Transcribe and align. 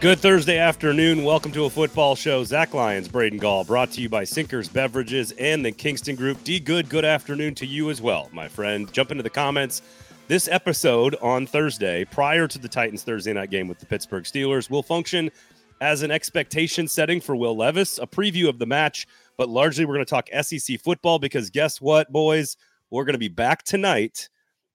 Good 0.00 0.20
Thursday 0.20 0.58
afternoon. 0.58 1.24
Welcome 1.24 1.50
to 1.50 1.64
a 1.64 1.70
football 1.70 2.14
show. 2.14 2.44
Zach 2.44 2.72
Lyons, 2.72 3.08
Braden 3.08 3.40
Gall, 3.40 3.64
brought 3.64 3.90
to 3.92 4.00
you 4.00 4.08
by 4.08 4.22
Sinkers 4.22 4.68
Beverages 4.68 5.32
and 5.32 5.64
the 5.64 5.72
Kingston 5.72 6.14
Group. 6.14 6.44
D 6.44 6.60
Good, 6.60 6.88
good 6.88 7.04
afternoon 7.04 7.56
to 7.56 7.66
you 7.66 7.90
as 7.90 8.00
well, 8.00 8.28
my 8.32 8.46
friend. 8.46 8.92
Jump 8.92 9.10
into 9.10 9.24
the 9.24 9.30
comments. 9.30 9.82
This 10.28 10.46
episode 10.46 11.16
on 11.20 11.48
Thursday, 11.48 12.04
prior 12.04 12.46
to 12.46 12.60
the 12.60 12.68
Titans 12.68 13.02
Thursday 13.02 13.32
night 13.32 13.50
game 13.50 13.66
with 13.66 13.80
the 13.80 13.86
Pittsburgh 13.86 14.22
Steelers, 14.22 14.70
will 14.70 14.84
function 14.84 15.32
as 15.80 16.02
an 16.02 16.12
expectation 16.12 16.86
setting 16.86 17.20
for 17.20 17.34
Will 17.34 17.56
Levis, 17.56 17.98
a 17.98 18.06
preview 18.06 18.48
of 18.48 18.60
the 18.60 18.66
match, 18.66 19.04
but 19.36 19.48
largely 19.48 19.84
we're 19.84 19.94
going 19.94 20.06
to 20.06 20.10
talk 20.10 20.28
SEC 20.42 20.80
football 20.80 21.18
because 21.18 21.50
guess 21.50 21.80
what, 21.80 22.12
boys? 22.12 22.56
We're 22.92 23.04
going 23.04 23.14
to 23.14 23.18
be 23.18 23.26
back 23.26 23.64
tonight 23.64 24.28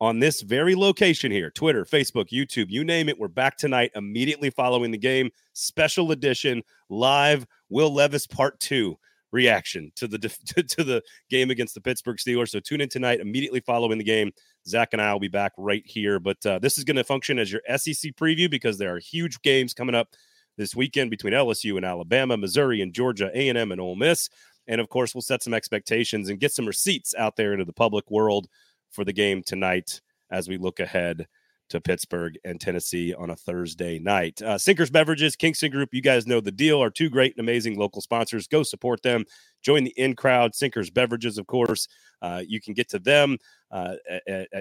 on 0.03 0.19
this 0.19 0.41
very 0.41 0.75
location 0.75 1.31
here 1.31 1.49
Twitter, 1.49 1.85
Facebook, 1.85 2.27
YouTube, 2.27 2.69
you 2.69 2.83
name 2.83 3.07
it. 3.07 3.17
We're 3.17 3.29
back 3.29 3.55
tonight 3.55 3.89
immediately 3.95 4.49
following 4.49 4.91
the 4.91 4.97
game. 4.97 5.29
Special 5.53 6.11
edition, 6.11 6.61
live 6.89 7.47
Will 7.69 7.93
Levis 7.93 8.27
part 8.27 8.59
two 8.59 8.97
reaction 9.31 9.93
to 9.95 10.05
the 10.09 10.17
to 10.67 10.83
the 10.83 11.01
game 11.29 11.51
against 11.51 11.73
the 11.73 11.79
Pittsburgh 11.79 12.17
Steelers. 12.17 12.49
So 12.49 12.59
tune 12.59 12.81
in 12.81 12.89
tonight 12.89 13.21
immediately 13.21 13.61
following 13.61 13.97
the 13.97 14.03
game. 14.03 14.33
Zach 14.67 14.89
and 14.91 15.01
I 15.01 15.13
will 15.13 15.21
be 15.21 15.29
back 15.29 15.53
right 15.57 15.83
here. 15.85 16.19
But 16.19 16.45
uh, 16.45 16.59
this 16.59 16.77
is 16.77 16.83
going 16.83 16.97
to 16.97 17.05
function 17.05 17.39
as 17.39 17.49
your 17.49 17.61
SEC 17.69 18.11
preview 18.15 18.51
because 18.51 18.77
there 18.77 18.93
are 18.93 18.99
huge 18.99 19.41
games 19.41 19.73
coming 19.73 19.95
up 19.95 20.09
this 20.57 20.75
weekend 20.75 21.11
between 21.11 21.31
LSU 21.31 21.77
and 21.77 21.85
Alabama, 21.85 22.35
Missouri 22.35 22.81
and 22.81 22.93
Georgia, 22.93 23.31
A&M 23.33 23.71
and 23.71 23.79
Ole 23.79 23.95
Miss. 23.95 24.29
And 24.67 24.81
of 24.81 24.89
course, 24.89 25.15
we'll 25.15 25.21
set 25.21 25.43
some 25.43 25.53
expectations 25.53 26.29
and 26.29 26.41
get 26.41 26.51
some 26.51 26.65
receipts 26.65 27.15
out 27.17 27.37
there 27.37 27.53
into 27.53 27.65
the 27.65 27.71
public 27.71 28.11
world 28.11 28.49
for 28.93 29.03
the 29.03 29.13
game 29.13 29.43
tonight 29.43 30.01
as 30.31 30.47
we 30.47 30.57
look 30.57 30.79
ahead 30.79 31.27
to 31.69 31.81
Pittsburgh 31.81 32.37
and 32.43 32.59
Tennessee 32.59 33.13
on 33.13 33.31
a 33.31 33.35
Thursday 33.35 33.97
night. 33.97 34.41
Uh, 34.41 34.57
Sinkers 34.57 34.91
Beverages, 34.91 35.35
Kingston 35.35 35.71
Group, 35.71 35.89
you 35.91 36.01
guys 36.01 36.27
know 36.27 36.39
the 36.39 36.51
deal, 36.51 36.81
are 36.81 36.89
two 36.89 37.09
great 37.09 37.33
and 37.35 37.39
amazing 37.39 37.79
local 37.79 38.01
sponsors. 38.01 38.47
Go 38.47 38.63
support 38.63 39.01
them. 39.01 39.25
Join 39.63 39.83
the 39.83 39.93
in 39.97 40.15
crowd. 40.15 40.53
Sinkers 40.53 40.91
Beverages, 40.91 41.37
of 41.37 41.47
course. 41.47 41.87
Uh, 42.21 42.43
you 42.45 42.61
can 42.61 42.73
get 42.73 42.89
to 42.89 42.99
them. 42.99 43.37
Uh, 43.71 43.95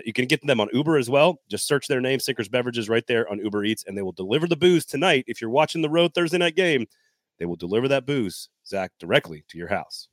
you 0.06 0.12
can 0.14 0.27
get 0.27 0.41
to 0.41 0.46
them 0.46 0.61
on 0.61 0.69
Uber 0.72 0.96
as 0.96 1.11
well. 1.11 1.41
Just 1.50 1.67
search 1.67 1.86
their 1.86 2.00
name, 2.00 2.19
Sinkers 2.19 2.48
Beverages, 2.48 2.89
right 2.89 3.06
there 3.06 3.28
on 3.30 3.41
Uber 3.41 3.64
Eats, 3.64 3.84
and 3.86 3.96
they 3.96 4.02
will 4.02 4.12
deliver 4.12 4.46
the 4.46 4.56
booze 4.56 4.86
tonight. 4.86 5.24
If 5.27 5.41
you're 5.41 5.50
watching 5.50 5.83
the 5.83 5.91
road 5.91 6.14
Thursday 6.14 6.39
night 6.39 6.56
game, 6.56 6.86
they 7.39 7.46
will 7.46 7.56
deliver 7.56 7.89
that 7.89 8.06
booze, 8.06 8.48
Zach, 8.67 8.92
directly 8.98 9.44
to 9.48 9.58
your 9.58 9.69
house. 9.69 10.08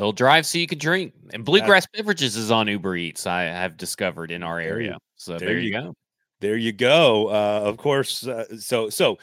They'll 0.00 0.12
drive 0.12 0.46
so 0.46 0.56
you 0.56 0.66
can 0.66 0.78
drink. 0.78 1.12
And 1.34 1.44
Bluegrass 1.44 1.86
Beverages 1.94 2.34
is 2.34 2.50
on 2.50 2.68
Uber 2.68 2.96
Eats, 2.96 3.26
I 3.26 3.42
have 3.42 3.76
discovered 3.76 4.30
in 4.30 4.42
our 4.42 4.58
area. 4.58 4.96
So 5.16 5.36
there, 5.36 5.48
there 5.48 5.58
you 5.58 5.72
go. 5.72 5.94
There 6.40 6.56
you 6.56 6.72
go. 6.72 7.28
Uh, 7.28 7.68
of 7.68 7.76
course. 7.76 8.26
Uh, 8.26 8.46
so, 8.56 8.88
so 8.88 9.18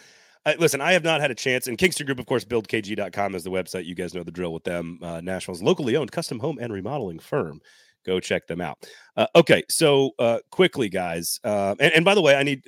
uh, 0.45 0.53
listen, 0.59 0.80
I 0.80 0.94
have 0.94 1.03
not 1.03 1.19
had 1.19 1.31
a 1.31 1.36
chance. 1.36 1.66
And 1.66 1.80
Kingston 1.80 2.06
Group, 2.06 2.19
of 2.19 2.28
course, 2.28 2.45
buildkg.com 2.45 3.34
is 3.34 3.44
the 3.44 3.50
website. 3.50 3.86
You 3.86 3.95
guys 3.95 4.14
know 4.14 4.22
the 4.22 4.30
drill 4.30 4.53
with 4.53 4.66
them. 4.66 5.00
Uh, 5.02 5.19
Nashville's 5.19 5.64
locally 5.64 5.95
owned 5.95 6.11
custom 6.11 6.38
home 6.38 6.59
and 6.61 6.72
remodeling 6.72 7.17
firm. 7.17 7.59
Go 8.06 8.19
check 8.19 8.45
them 8.45 8.62
out. 8.62 8.78
Uh, 9.16 9.25
okay. 9.36 9.64
So, 9.69 10.12
uh, 10.19 10.41
quickly, 10.52 10.89
guys. 10.89 11.39
Uh, 11.44 11.73
and, 11.80 11.91
and 11.91 12.06
by 12.06 12.14
the 12.14 12.22
way, 12.22 12.36
I 12.36 12.44
need 12.44 12.64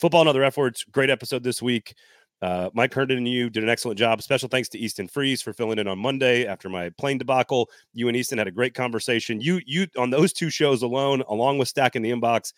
football 0.00 0.20
and 0.20 0.28
other 0.28 0.44
F 0.44 0.56
words. 0.56 0.84
Great 0.92 1.10
episode 1.10 1.42
this 1.42 1.60
week. 1.60 1.96
Uh, 2.42 2.68
Mike 2.74 2.92
Herndon 2.92 3.18
and 3.18 3.28
you 3.28 3.48
did 3.48 3.62
an 3.62 3.70
excellent 3.70 3.98
job. 3.98 4.20
Special 4.20 4.48
thanks 4.48 4.68
to 4.70 4.78
Easton 4.78 5.06
Freeze 5.06 5.40
for 5.40 5.52
filling 5.52 5.78
in 5.78 5.86
on 5.86 5.98
Monday 6.00 6.44
after 6.44 6.68
my 6.68 6.90
plane 6.98 7.16
debacle. 7.16 7.70
You 7.94 8.08
and 8.08 8.16
Easton 8.16 8.36
had 8.36 8.48
a 8.48 8.52
great 8.52 8.74
conversation. 8.74 9.40
You 9.40 9.60
you 9.64 9.86
on 9.96 10.10
those 10.10 10.32
two 10.32 10.50
shows 10.50 10.82
alone, 10.82 11.22
along 11.28 11.58
with 11.58 11.68
Stacking 11.68 12.02
the 12.02 12.10
Inbox, 12.10 12.52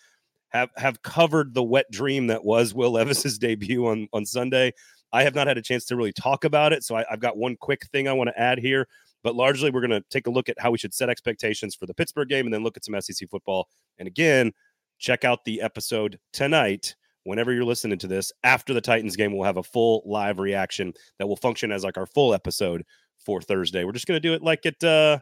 have 0.49 0.71
have 0.77 1.03
covered 1.03 1.53
the 1.53 1.63
wet 1.63 1.91
dream 1.91 2.29
that 2.29 2.43
was 2.43 2.73
Will 2.73 2.93
Levis's 2.93 3.39
debut 3.41 3.87
on 3.87 4.09
on 4.15 4.25
Sunday. 4.25 4.73
I 5.13 5.23
have 5.23 5.35
not 5.35 5.47
had 5.47 5.59
a 5.59 5.63
chance 5.63 5.85
to 5.87 5.97
really 5.97 6.15
talk 6.15 6.45
about 6.45 6.73
it, 6.73 6.83
so 6.83 6.97
I, 6.97 7.05
I've 7.11 7.21
got 7.21 7.37
one 7.37 7.55
quick 7.55 7.87
thing 7.93 8.09
I 8.09 8.15
want 8.15 8.29
to 8.29 8.41
add 8.41 8.59
here. 8.59 8.89
But 9.23 9.37
largely, 9.37 9.71
we're 9.71 9.87
going 9.87 9.91
to 9.91 10.05
take 10.09 10.27
a 10.27 10.31
look 10.31 10.49
at 10.49 10.59
how 10.59 10.71
we 10.71 10.79
should 10.79 10.95
set 10.95 11.11
expectations 11.11 11.75
for 11.75 11.85
the 11.85 11.95
Pittsburgh 11.95 12.29
game, 12.29 12.47
and 12.47 12.55
then 12.55 12.63
look 12.63 12.79
at 12.79 12.85
some 12.87 12.99
SEC 13.01 13.29
football. 13.29 13.69
And 13.99 14.09
again, 14.09 14.53
check 14.99 15.25
out 15.25 15.45
the 15.45 15.61
episode 15.61 16.19
tonight 16.33 16.95
whenever 17.25 17.53
you're 17.53 17.65
listening 17.65 17.99
to 17.99 18.07
this 18.07 18.33
after 18.43 18.73
the 18.73 18.81
Titans 18.81 19.17
game, 19.17 19.33
we'll 19.33 19.45
have 19.45 19.57
a 19.57 19.63
full 19.63 20.03
live 20.07 20.39
reaction 20.39 20.95
that 21.19 21.27
will 21.27 21.37
function 21.37 21.73
as 21.73 21.85
like 21.85 21.99
our 21.99 22.07
full 22.07 22.33
episode 22.33 22.85
for 23.25 23.41
Thursday. 23.41 23.85
We're 23.85 23.93
just 23.93 24.07
going 24.07 24.17
to 24.17 24.29
do 24.29 24.35
it 24.35 24.43
like 24.43 24.67
it, 24.67 24.83
uh, 24.85 25.19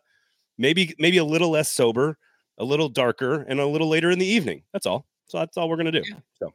maybe 0.58 0.94
maybe 0.98 1.16
a 1.16 1.24
little 1.24 1.50
less 1.50 1.70
sober, 1.70 2.18
a 2.58 2.64
little 2.64 2.88
darker, 2.88 3.42
and 3.42 3.60
a 3.60 3.66
little 3.66 3.88
later 3.88 4.10
in 4.10 4.18
the 4.18 4.26
evening. 4.26 4.62
That's 4.72 4.86
all. 4.86 5.06
So 5.26 5.38
that's 5.38 5.56
all 5.56 5.68
we're 5.68 5.76
going 5.76 5.92
to 5.92 6.02
do. 6.02 6.02
So 6.38 6.52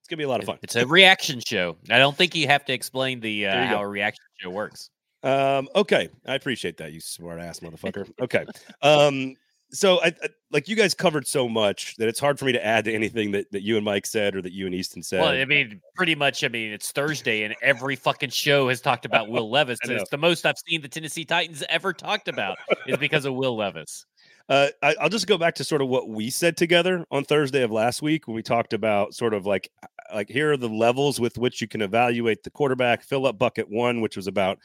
it's 0.00 0.08
going 0.08 0.16
to 0.16 0.16
be 0.16 0.24
a 0.24 0.28
lot 0.28 0.40
of 0.40 0.46
fun. 0.46 0.58
It's 0.62 0.76
a 0.76 0.86
reaction 0.86 1.40
show. 1.40 1.76
I 1.90 1.98
don't 1.98 2.16
think 2.16 2.34
you 2.34 2.46
have 2.46 2.64
to 2.66 2.72
explain 2.72 3.20
the 3.20 3.48
uh, 3.48 3.66
how 3.66 3.82
a 3.82 3.88
reaction 3.88 4.24
show 4.38 4.50
works. 4.50 4.90
Um, 5.22 5.68
okay, 5.74 6.08
I 6.26 6.36
appreciate 6.36 6.76
that, 6.76 6.92
you 6.92 7.00
smart 7.00 7.40
ass 7.40 7.58
motherfucker. 7.60 8.08
Okay, 8.20 8.44
um, 8.82 9.34
so 9.76 10.00
I, 10.02 10.06
I, 10.06 10.28
like 10.50 10.68
you 10.68 10.76
guys 10.76 10.94
covered 10.94 11.26
so 11.26 11.48
much 11.48 11.96
that 11.96 12.08
it's 12.08 12.20
hard 12.20 12.38
for 12.38 12.44
me 12.44 12.52
to 12.52 12.64
add 12.64 12.84
to 12.86 12.92
anything 12.92 13.32
that, 13.32 13.50
that 13.52 13.62
you 13.62 13.76
and 13.76 13.84
Mike 13.84 14.06
said 14.06 14.36
or 14.36 14.42
that 14.42 14.52
you 14.52 14.66
and 14.66 14.74
Easton 14.74 15.02
said. 15.02 15.20
Well, 15.20 15.30
I 15.30 15.44
mean, 15.44 15.80
pretty 15.94 16.14
much. 16.14 16.44
I 16.44 16.48
mean, 16.48 16.72
it's 16.72 16.92
Thursday 16.92 17.42
and 17.42 17.54
every 17.62 17.96
fucking 17.96 18.30
show 18.30 18.68
has 18.68 18.80
talked 18.80 19.04
about 19.04 19.28
Will 19.28 19.50
Levis. 19.56 19.78
it's 19.84 20.10
the 20.10 20.18
most 20.18 20.46
I've 20.46 20.58
seen 20.66 20.82
the 20.82 20.88
Tennessee 20.88 21.24
Titans 21.24 21.62
ever 21.68 21.92
talked 21.92 22.28
about 22.28 22.58
is 22.86 22.96
because 22.96 23.24
of 23.24 23.34
Will 23.34 23.56
Levis. 23.56 24.06
Uh, 24.48 24.68
I, 24.82 24.94
will 25.02 25.08
just 25.08 25.26
go 25.26 25.36
back 25.36 25.56
to 25.56 25.64
sort 25.64 25.82
of 25.82 25.88
what 25.88 26.08
we 26.08 26.30
said 26.30 26.56
together 26.56 27.04
on 27.10 27.24
Thursday 27.24 27.62
of 27.62 27.72
last 27.72 28.00
week 28.00 28.28
when 28.28 28.36
we 28.36 28.42
talked 28.42 28.72
about 28.72 29.12
sort 29.12 29.34
of 29.34 29.44
like 29.44 29.70
like 30.14 30.28
here 30.28 30.52
are 30.52 30.56
the 30.56 30.68
levels 30.68 31.18
with 31.18 31.36
which 31.36 31.60
you 31.60 31.66
can 31.66 31.82
evaluate 31.82 32.44
the 32.44 32.50
quarterback. 32.50 33.02
Fill 33.02 33.26
up 33.26 33.38
bucket 33.38 33.68
one, 33.68 34.00
which 34.00 34.16
was 34.16 34.28
about 34.28 34.58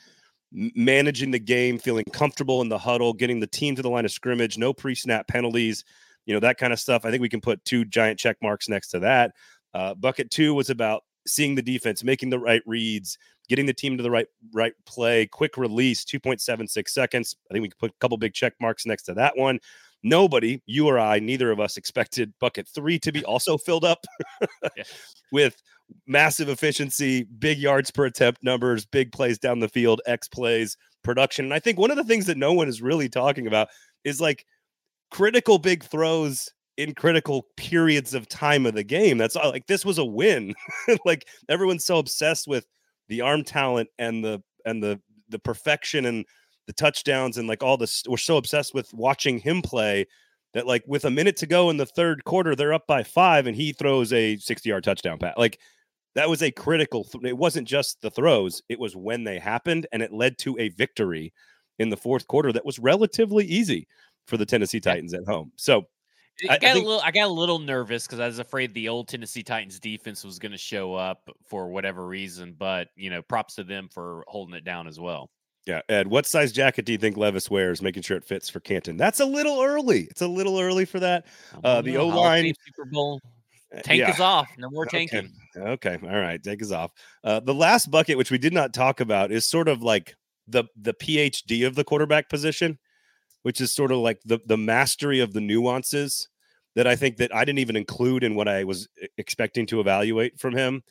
managing 0.51 1.31
the 1.31 1.39
game, 1.39 1.77
feeling 1.77 2.05
comfortable 2.11 2.61
in 2.61 2.69
the 2.69 2.77
huddle, 2.77 3.13
getting 3.13 3.39
the 3.39 3.47
team 3.47 3.75
to 3.75 3.81
the 3.81 3.89
line 3.89 4.05
of 4.05 4.11
scrimmage, 4.11 4.57
no 4.57 4.73
pre 4.73 4.95
snap 4.95 5.27
penalties, 5.27 5.85
you 6.25 6.33
know, 6.33 6.39
that 6.39 6.57
kind 6.57 6.73
of 6.73 6.79
stuff. 6.79 7.05
I 7.05 7.11
think 7.11 7.21
we 7.21 7.29
can 7.29 7.41
put 7.41 7.63
two 7.65 7.85
giant 7.85 8.19
check 8.19 8.37
marks 8.41 8.69
next 8.69 8.89
to 8.89 8.99
that. 8.99 9.31
Uh, 9.73 9.93
bucket 9.93 10.29
two 10.29 10.53
was 10.53 10.69
about 10.69 11.03
seeing 11.27 11.55
the 11.55 11.61
defense, 11.61 12.03
making 12.03 12.29
the 12.29 12.39
right 12.39 12.61
reads, 12.65 13.17
getting 13.47 13.65
the 13.65 13.73
team 13.73 13.97
to 13.97 14.03
the 14.03 14.11
right 14.11 14.27
right 14.53 14.73
play, 14.85 15.27
quick 15.27 15.57
release, 15.57 16.03
2.76 16.03 16.89
seconds. 16.89 17.35
I 17.49 17.53
think 17.53 17.63
we 17.63 17.69
can 17.69 17.77
put 17.79 17.91
a 17.91 17.99
couple 17.99 18.17
big 18.17 18.33
check 18.33 18.53
marks 18.59 18.85
next 18.85 19.03
to 19.03 19.13
that 19.15 19.37
one. 19.37 19.59
Nobody, 20.03 20.61
you 20.65 20.87
or 20.87 20.97
I, 20.97 21.19
neither 21.19 21.51
of 21.51 21.59
us 21.59 21.77
expected 21.77 22.33
bucket 22.39 22.67
three 22.67 22.97
to 22.99 23.11
be 23.11 23.23
also 23.25 23.57
filled 23.57 23.85
up 23.85 24.05
with 25.31 25.61
massive 26.07 26.49
efficiency, 26.49 27.23
big 27.23 27.57
yards 27.57 27.91
per 27.91 28.05
attempt 28.05 28.43
numbers, 28.43 28.85
big 28.85 29.11
plays 29.11 29.37
down 29.37 29.59
the 29.59 29.69
field, 29.69 30.01
X 30.05 30.27
plays, 30.27 30.77
production. 31.03 31.45
And 31.45 31.53
I 31.53 31.59
think 31.59 31.79
one 31.79 31.91
of 31.91 31.97
the 31.97 32.03
things 32.03 32.25
that 32.27 32.37
no 32.37 32.53
one 32.53 32.67
is 32.67 32.81
really 32.81 33.09
talking 33.09 33.47
about 33.47 33.67
is 34.03 34.21
like 34.21 34.45
critical 35.09 35.57
big 35.57 35.83
throws 35.83 36.49
in 36.77 36.93
critical 36.93 37.47
periods 37.57 38.13
of 38.13 38.27
time 38.27 38.65
of 38.65 38.73
the 38.73 38.83
game. 38.83 39.17
That's 39.17 39.35
all, 39.35 39.51
like 39.51 39.67
this 39.67 39.85
was 39.85 39.97
a 39.97 40.05
win. 40.05 40.53
like 41.05 41.27
everyone's 41.49 41.85
so 41.85 41.97
obsessed 41.97 42.47
with 42.47 42.65
the 43.07 43.21
arm 43.21 43.43
talent 43.43 43.89
and 43.99 44.23
the 44.23 44.41
and 44.65 44.81
the 44.81 44.99
the 45.29 45.39
perfection 45.39 46.05
and 46.05 46.25
the 46.67 46.73
touchdowns 46.73 47.37
and 47.37 47.47
like 47.47 47.63
all 47.63 47.77
this 47.77 48.03
we're 48.07 48.17
so 48.17 48.37
obsessed 48.37 48.73
with 48.73 48.93
watching 48.93 49.39
him 49.39 49.61
play 49.61 50.05
that 50.53 50.67
like 50.67 50.83
with 50.87 51.05
a 51.05 51.09
minute 51.09 51.35
to 51.37 51.47
go 51.47 51.69
in 51.69 51.77
the 51.77 51.85
third 51.85 52.23
quarter 52.23 52.55
they're 52.55 52.73
up 52.73 52.87
by 52.87 53.03
5 53.03 53.47
and 53.47 53.55
he 53.55 53.73
throws 53.73 54.13
a 54.13 54.37
60 54.37 54.69
yard 54.69 54.83
touchdown 54.83 55.17
pass. 55.17 55.33
Like 55.37 55.59
that 56.15 56.29
was 56.29 56.41
a 56.41 56.51
critical 56.51 57.03
th- 57.03 57.23
it 57.23 57.37
wasn't 57.37 57.67
just 57.67 58.01
the 58.01 58.11
throws 58.11 58.61
it 58.69 58.79
was 58.79 58.95
when 58.95 59.23
they 59.23 59.39
happened 59.39 59.87
and 59.91 60.01
it 60.01 60.13
led 60.13 60.37
to 60.37 60.57
a 60.59 60.69
victory 60.69 61.33
in 61.79 61.89
the 61.89 61.97
fourth 61.97 62.27
quarter 62.27 62.51
that 62.51 62.65
was 62.65 62.79
relatively 62.79 63.45
easy 63.45 63.87
for 64.27 64.37
the 64.37 64.45
tennessee 64.45 64.79
titans 64.79 65.13
at 65.13 65.25
home 65.25 65.51
so 65.55 65.85
I, 66.43 66.57
got 66.57 66.63
I 66.63 66.73
think, 66.73 66.85
a 66.85 66.89
little. 66.89 67.03
I 67.03 67.11
got 67.11 67.27
a 67.27 67.33
little 67.33 67.59
nervous 67.59 68.07
because 68.07 68.19
I 68.19 68.25
was 68.25 68.39
afraid 68.39 68.73
the 68.73 68.89
old 68.89 69.07
Tennessee 69.07 69.43
Titans 69.43 69.79
defense 69.79 70.23
was 70.23 70.39
going 70.39 70.53
to 70.53 70.57
show 70.57 70.95
up 70.95 71.29
for 71.45 71.69
whatever 71.69 72.07
reason. 72.07 72.55
But 72.57 72.87
you 72.95 73.09
know, 73.09 73.21
props 73.21 73.55
to 73.55 73.63
them 73.63 73.89
for 73.91 74.23
holding 74.27 74.55
it 74.55 74.63
down 74.63 74.87
as 74.87 74.99
well. 74.99 75.29
Yeah, 75.67 75.81
Ed, 75.89 76.07
what 76.07 76.25
size 76.25 76.51
jacket 76.51 76.85
do 76.85 76.91
you 76.91 76.97
think 76.97 77.17
Levis 77.17 77.51
wears, 77.51 77.83
making 77.83 78.01
sure 78.01 78.17
it 78.17 78.25
fits 78.25 78.49
for 78.49 78.59
Canton? 78.59 78.97
That's 78.97 79.19
a 79.19 79.25
little 79.25 79.61
early. 79.61 80.07
It's 80.09 80.21
a 80.21 80.27
little 80.27 80.59
early 80.59 80.85
for 80.85 80.99
that. 80.99 81.27
Uh, 81.63 81.81
the 81.81 81.97
O 81.97 82.07
line, 82.07 82.51
Super 82.65 82.89
Bowl. 82.89 83.21
Uh, 83.75 83.81
tank 83.81 83.99
yeah. 83.99 84.11
is 84.11 84.19
off. 84.19 84.49
No 84.57 84.69
more 84.69 84.85
tanking. 84.85 85.31
Okay. 85.55 85.95
okay. 85.95 85.99
All 86.03 86.19
right. 86.19 86.41
Tank 86.43 86.61
is 86.61 86.71
off. 86.71 86.91
Uh, 87.23 87.39
the 87.39 87.53
last 87.53 87.89
bucket, 87.89 88.17
which 88.17 88.31
we 88.31 88.37
did 88.37 88.53
not 88.53 88.73
talk 88.73 88.99
about, 88.99 89.31
is 89.31 89.45
sort 89.45 89.67
of 89.67 89.81
like 89.81 90.15
the 90.47 90.65
the 90.75 90.93
PhD 90.93 91.65
of 91.65 91.75
the 91.75 91.83
quarterback 91.83 92.29
position, 92.29 92.79
which 93.43 93.61
is 93.61 93.71
sort 93.71 93.91
of 93.91 93.99
like 93.99 94.19
the 94.25 94.39
the 94.45 94.57
mastery 94.57 95.19
of 95.19 95.33
the 95.33 95.41
nuances 95.41 96.27
that 96.75 96.87
I 96.87 96.95
think 96.95 97.17
that 97.17 97.33
I 97.35 97.45
didn't 97.45 97.59
even 97.59 97.75
include 97.75 98.23
in 98.23 98.35
what 98.35 98.47
I 98.47 98.63
was 98.63 98.87
expecting 99.17 99.65
to 99.67 99.79
evaluate 99.79 100.39
from 100.39 100.55
him. 100.55 100.83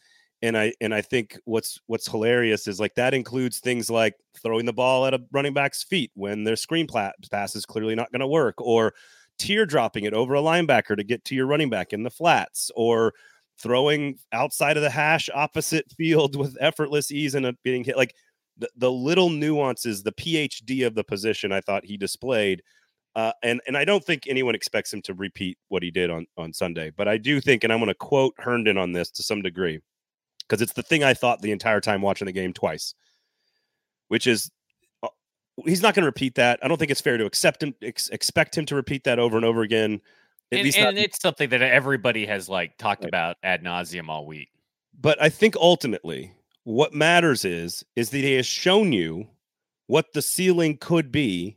And 0.43 0.56
I 0.56 0.73
and 0.81 0.94
I 0.94 1.03
think 1.03 1.38
what's 1.44 1.79
what's 1.87 2.11
hilarious 2.11 2.67
is 2.67 2.81
like 2.81 2.94
that 2.94 3.12
includes 3.12 3.61
things 3.61 3.91
like 3.91 4.15
throwing 4.43 4.65
the 4.65 4.73
ball 4.73 5.05
at 5.05 5.12
a 5.12 5.21
running 5.32 5.53
back's 5.53 5.82
feet 5.82 6.11
when 6.15 6.44
their 6.44 6.56
screen 6.56 6.87
pass 6.87 7.55
is 7.55 7.67
clearly 7.67 7.94
not 7.94 8.11
going 8.11 8.21
to 8.21 8.27
work, 8.27 8.55
or 8.59 8.94
teardropping 9.40 10.04
it 10.04 10.12
over 10.12 10.34
a 10.34 10.40
linebacker 10.40 10.96
to 10.96 11.02
get 11.02 11.25
to 11.25 11.34
your 11.34 11.46
running 11.46 11.70
back 11.70 11.92
in 11.92 12.02
the 12.02 12.10
flats 12.10 12.70
or 12.76 13.14
throwing 13.58 14.19
outside 14.32 14.76
of 14.76 14.82
the 14.82 14.90
hash, 14.90 15.28
opposite 15.34 15.90
field 15.96 16.37
with 16.37 16.56
effortless 16.60 17.10
ease 17.10 17.34
and 17.34 17.56
being 17.64 17.82
hit. 17.82 17.96
Like 17.96 18.14
the, 18.58 18.69
the 18.76 18.92
little 18.92 19.31
nuances, 19.31 20.02
the 20.02 20.12
PhD 20.12 20.87
of 20.87 20.94
the 20.94 21.04
position, 21.04 21.52
I 21.52 21.60
thought 21.60 21.84
he 21.84 21.96
displayed. 21.96 22.62
Uh, 23.16 23.32
and 23.42 23.60
and 23.66 23.76
I 23.76 23.84
don't 23.84 24.04
think 24.04 24.28
anyone 24.28 24.54
expects 24.54 24.92
him 24.92 25.02
to 25.02 25.14
repeat 25.14 25.58
what 25.69 25.82
he 25.82 25.90
did 25.90 26.10
on 26.10 26.26
on 26.36 26.52
Sunday, 26.52 26.93
but 26.96 27.08
I 27.08 27.19
do 27.19 27.40
think, 27.40 27.64
and 27.64 27.72
I'm 27.72 27.81
going 27.81 27.88
to 27.88 27.94
quote 27.94 28.34
Herndon 28.38 28.78
on 28.78 28.93
this 28.93 29.10
to 29.10 29.25
some 29.25 29.43
degree, 29.43 29.81
because 30.43 30.62
it's 30.62 30.75
the 30.75 30.84
thing 30.84 31.02
I 31.02 31.12
thought 31.12 31.43
the 31.43 31.50
entire 31.50 31.81
time 31.81 32.02
watching 32.02 32.26
the 32.26 32.32
game 32.32 32.52
twice, 32.52 32.94
which 34.06 34.28
is 34.28 34.48
he's 35.64 35.82
not 35.82 35.94
going 35.94 36.02
to 36.02 36.06
repeat 36.06 36.34
that. 36.36 36.60
I 36.62 36.68
don't 36.68 36.78
think 36.78 36.90
it's 36.90 37.00
fair 37.00 37.16
to 37.16 37.24
accept 37.24 37.62
him, 37.62 37.74
ex- 37.82 38.08
expect 38.08 38.56
him 38.56 38.66
to 38.66 38.74
repeat 38.74 39.04
that 39.04 39.18
over 39.18 39.36
and 39.36 39.44
over 39.44 39.62
again. 39.62 40.00
At 40.52 40.58
and, 40.58 40.64
least 40.64 40.78
and 40.78 40.96
not, 40.96 41.04
it's 41.04 41.20
something 41.20 41.48
that 41.50 41.62
everybody 41.62 42.26
has 42.26 42.48
like 42.48 42.76
talked 42.78 43.02
right. 43.02 43.08
about 43.08 43.36
ad 43.42 43.62
nauseum 43.62 44.08
all 44.08 44.26
week. 44.26 44.48
But 45.00 45.20
I 45.22 45.28
think 45.28 45.56
ultimately, 45.56 46.32
what 46.64 46.92
matters 46.92 47.44
is 47.44 47.84
is 47.96 48.10
that 48.10 48.18
he 48.18 48.34
has 48.34 48.46
shown 48.46 48.92
you 48.92 49.28
what 49.86 50.12
the 50.12 50.22
ceiling 50.22 50.76
could 50.78 51.10
be 51.10 51.56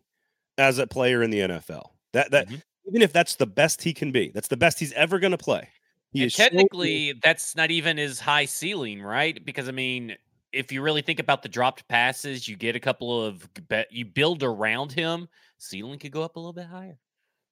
as 0.58 0.78
a 0.78 0.88
player 0.88 1.24
in 1.24 1.32
the 1.32 1.40
NFL. 1.40 1.90
That 2.14 2.32
that 2.32 2.48
mm-hmm. 2.48 2.58
even 2.88 3.02
if 3.02 3.12
that's 3.12 3.36
the 3.36 3.48
best 3.48 3.82
he 3.82 3.94
can 3.94 4.12
be, 4.12 4.32
that's 4.34 4.48
the 4.48 4.58
best 4.58 4.80
he's 4.80 4.94
ever 4.94 5.20
going 5.20 5.32
to 5.32 5.38
play. 5.38 5.70
He 6.12 6.30
technically, 6.30 7.14
that's 7.24 7.56
not 7.56 7.72
even 7.72 7.98
his 7.98 8.20
high 8.20 8.46
ceiling, 8.46 9.02
right? 9.02 9.44
Because 9.44 9.68
I 9.68 9.72
mean, 9.72 10.16
if 10.54 10.72
you 10.72 10.82
really 10.82 11.02
think 11.02 11.20
about 11.20 11.42
the 11.42 11.50
dropped 11.50 11.88
passes, 11.88 12.48
you 12.48 12.56
get 12.56 12.76
a 12.76 12.80
couple 12.80 13.26
of 13.26 13.48
you 13.90 14.06
build 14.06 14.44
around 14.44 14.92
him. 14.92 15.28
Ceiling 15.58 16.00
could 16.00 16.12
go 16.12 16.22
up 16.22 16.36
a 16.36 16.40
little 16.40 16.54
bit 16.54 16.68
higher. 16.68 16.98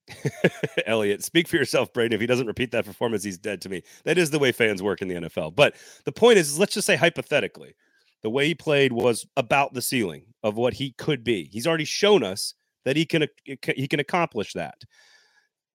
Elliot, 0.86 1.24
speak 1.24 1.48
for 1.48 1.56
yourself, 1.56 1.92
Braden. 1.94 2.14
If 2.14 2.22
he 2.22 2.28
doesn't 2.28 2.48
repeat 2.48 2.72
that 2.72 2.86
performance, 2.86 3.24
he's 3.24 3.38
dead 3.38 3.62
to 3.62 3.70
me. 3.70 3.84
That 4.04 4.18
is 4.18 4.30
the 4.30 4.40
way 4.40 4.52
fans 4.52 4.84
work 4.84 5.02
in 5.02 5.08
the 5.08 5.16
NFL. 5.16 5.56
But 5.56 5.76
the 6.06 6.12
point 6.12 6.38
is, 6.38 6.60
let's 6.60 6.74
just 6.74 6.88
say 6.88 6.96
hypothetically, 6.96 7.76
the 8.22 8.30
way 8.30 8.48
he 8.48 8.56
played 8.56 8.94
was 8.94 9.26
about 9.38 9.74
the 9.74 9.82
ceiling 9.82 10.26
of 10.44 10.56
what 10.56 10.74
he 10.74 10.92
could 10.94 11.24
be. 11.24 11.50
He's 11.52 11.68
already 11.68 11.86
shown 11.86 12.24
us 12.24 12.54
that 12.86 12.96
he 12.96 13.06
can 13.06 13.28
he 13.46 13.88
can 13.88 14.00
accomplish 14.00 14.54
that. 14.54 14.76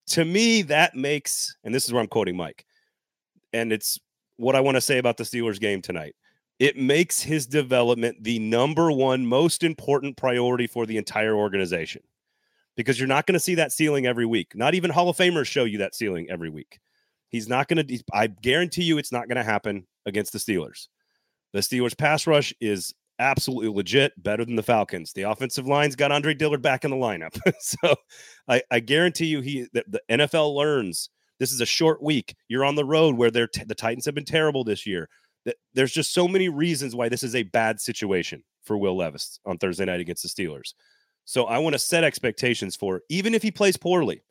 To 0.08 0.24
me, 0.24 0.62
that 0.62 0.94
makes, 0.94 1.56
and 1.64 1.74
this 1.74 1.84
is 1.84 1.92
where 1.92 2.00
I'm 2.00 2.08
quoting 2.08 2.36
Mike, 2.36 2.64
and 3.52 3.72
it's 3.72 3.98
what 4.36 4.54
I 4.54 4.60
want 4.60 4.76
to 4.76 4.80
say 4.80 4.98
about 4.98 5.16
the 5.16 5.24
Steelers 5.24 5.58
game 5.58 5.82
tonight. 5.82 6.14
It 6.58 6.76
makes 6.76 7.22
his 7.22 7.46
development 7.46 8.24
the 8.24 8.38
number 8.38 8.90
one 8.90 9.26
most 9.26 9.62
important 9.62 10.16
priority 10.16 10.66
for 10.66 10.86
the 10.86 10.96
entire 10.96 11.34
organization 11.34 12.02
because 12.76 12.98
you're 12.98 13.08
not 13.08 13.26
going 13.26 13.34
to 13.34 13.40
see 13.40 13.56
that 13.56 13.72
ceiling 13.72 14.06
every 14.06 14.26
week. 14.26 14.54
Not 14.54 14.74
even 14.74 14.90
Hall 14.90 15.08
of 15.08 15.16
Famers 15.16 15.46
show 15.46 15.64
you 15.64 15.78
that 15.78 15.94
ceiling 15.94 16.28
every 16.30 16.50
week. 16.50 16.78
He's 17.28 17.48
not 17.48 17.68
going 17.68 17.86
to, 17.86 18.02
I 18.12 18.28
guarantee 18.28 18.84
you 18.84 18.98
it's 18.98 19.12
not 19.12 19.28
going 19.28 19.36
to 19.36 19.44
happen 19.44 19.86
against 20.06 20.32
the 20.32 20.38
Steelers. 20.38 20.88
The 21.52 21.60
Steelers 21.60 21.96
pass 21.96 22.26
rush 22.26 22.54
is 22.60 22.94
absolutely 23.18 23.68
legit, 23.68 24.12
better 24.22 24.44
than 24.44 24.56
the 24.56 24.62
Falcons. 24.62 25.12
The 25.12 25.22
offensive 25.22 25.66
line's 25.66 25.96
got 25.96 26.12
Andre 26.12 26.34
Dillard 26.34 26.62
back 26.62 26.84
in 26.84 26.90
the 26.90 26.96
lineup. 26.96 27.38
so 27.60 27.96
I, 28.48 28.62
I, 28.70 28.80
guarantee 28.80 29.26
you 29.26 29.40
he 29.40 29.66
the 29.72 30.00
NFL 30.10 30.54
learns 30.54 31.10
this 31.38 31.52
is 31.52 31.60
a 31.60 31.66
short 31.66 32.02
week. 32.02 32.34
You're 32.48 32.64
on 32.64 32.76
the 32.76 32.84
road 32.84 33.16
where 33.16 33.30
they're 33.30 33.46
t- 33.46 33.64
the 33.64 33.74
Titans 33.74 34.04
have 34.06 34.14
been 34.14 34.24
terrible 34.24 34.64
this 34.64 34.86
year. 34.86 35.08
There's 35.74 35.92
just 35.92 36.12
so 36.12 36.26
many 36.26 36.48
reasons 36.48 36.94
why 36.94 37.08
this 37.08 37.22
is 37.22 37.34
a 37.34 37.44
bad 37.44 37.80
situation 37.80 38.42
for 38.62 38.76
Will 38.76 38.96
Levis 38.96 39.40
on 39.46 39.58
Thursday 39.58 39.84
night 39.84 40.00
against 40.00 40.22
the 40.22 40.28
Steelers. 40.28 40.74
So 41.24 41.44
I 41.44 41.58
want 41.58 41.74
to 41.74 41.78
set 41.78 42.04
expectations 42.04 42.76
for 42.76 43.02
even 43.08 43.34
if 43.34 43.42
he 43.42 43.50
plays 43.50 43.76
poorly, 43.76 44.22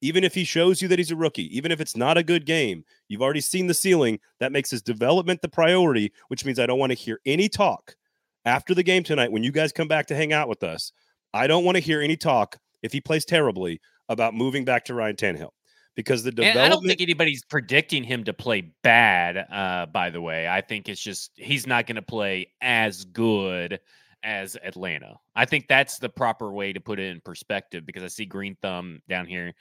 even 0.00 0.24
if 0.24 0.34
he 0.34 0.44
shows 0.44 0.82
you 0.82 0.88
that 0.88 0.98
he's 0.98 1.10
a 1.10 1.16
rookie, 1.16 1.56
even 1.56 1.72
if 1.72 1.80
it's 1.80 1.96
not 1.96 2.18
a 2.18 2.22
good 2.22 2.44
game, 2.44 2.84
you've 3.08 3.22
already 3.22 3.40
seen 3.40 3.66
the 3.66 3.74
ceiling. 3.74 4.18
That 4.40 4.52
makes 4.52 4.70
his 4.70 4.82
development 4.82 5.40
the 5.42 5.48
priority, 5.48 6.12
which 6.28 6.44
means 6.44 6.58
I 6.58 6.66
don't 6.66 6.78
want 6.78 6.90
to 6.90 6.98
hear 6.98 7.20
any 7.24 7.48
talk 7.48 7.96
after 8.44 8.74
the 8.74 8.82
game 8.82 9.04
tonight 9.04 9.32
when 9.32 9.44
you 9.44 9.52
guys 9.52 9.72
come 9.72 9.88
back 9.88 10.06
to 10.06 10.16
hang 10.16 10.32
out 10.32 10.48
with 10.48 10.62
us. 10.62 10.92
I 11.32 11.46
don't 11.46 11.64
want 11.64 11.76
to 11.76 11.82
hear 11.82 12.02
any 12.02 12.16
talk 12.16 12.58
if 12.82 12.92
he 12.92 13.00
plays 13.00 13.24
terribly 13.24 13.80
about 14.08 14.34
moving 14.34 14.64
back 14.64 14.84
to 14.86 14.94
Ryan 14.94 15.16
Tannehill 15.16 15.50
because 15.94 16.22
the 16.22 16.30
development. 16.30 16.64
And 16.64 16.72
I 16.72 16.74
don't 16.74 16.86
think 16.86 17.00
anybody's 17.00 17.44
predicting 17.44 18.04
him 18.04 18.24
to 18.24 18.32
play 18.32 18.72
bad. 18.82 19.36
Uh, 19.36 19.86
by 19.86 20.10
the 20.10 20.20
way, 20.20 20.48
I 20.48 20.60
think 20.60 20.88
it's 20.88 21.02
just 21.02 21.32
he's 21.36 21.66
not 21.66 21.86
going 21.86 21.96
to 21.96 22.02
play 22.02 22.48
as 22.60 23.04
good 23.04 23.80
as 24.24 24.56
Atlanta. 24.62 25.18
I 25.34 25.44
think 25.44 25.66
that's 25.68 25.98
the 25.98 26.08
proper 26.08 26.52
way 26.52 26.72
to 26.72 26.80
put 26.80 27.00
it 27.00 27.10
in 27.10 27.20
perspective 27.20 27.84
because 27.84 28.02
I 28.02 28.08
see 28.08 28.24
Green 28.24 28.56
Thumb 28.62 29.02
down 29.08 29.26
here 29.26 29.54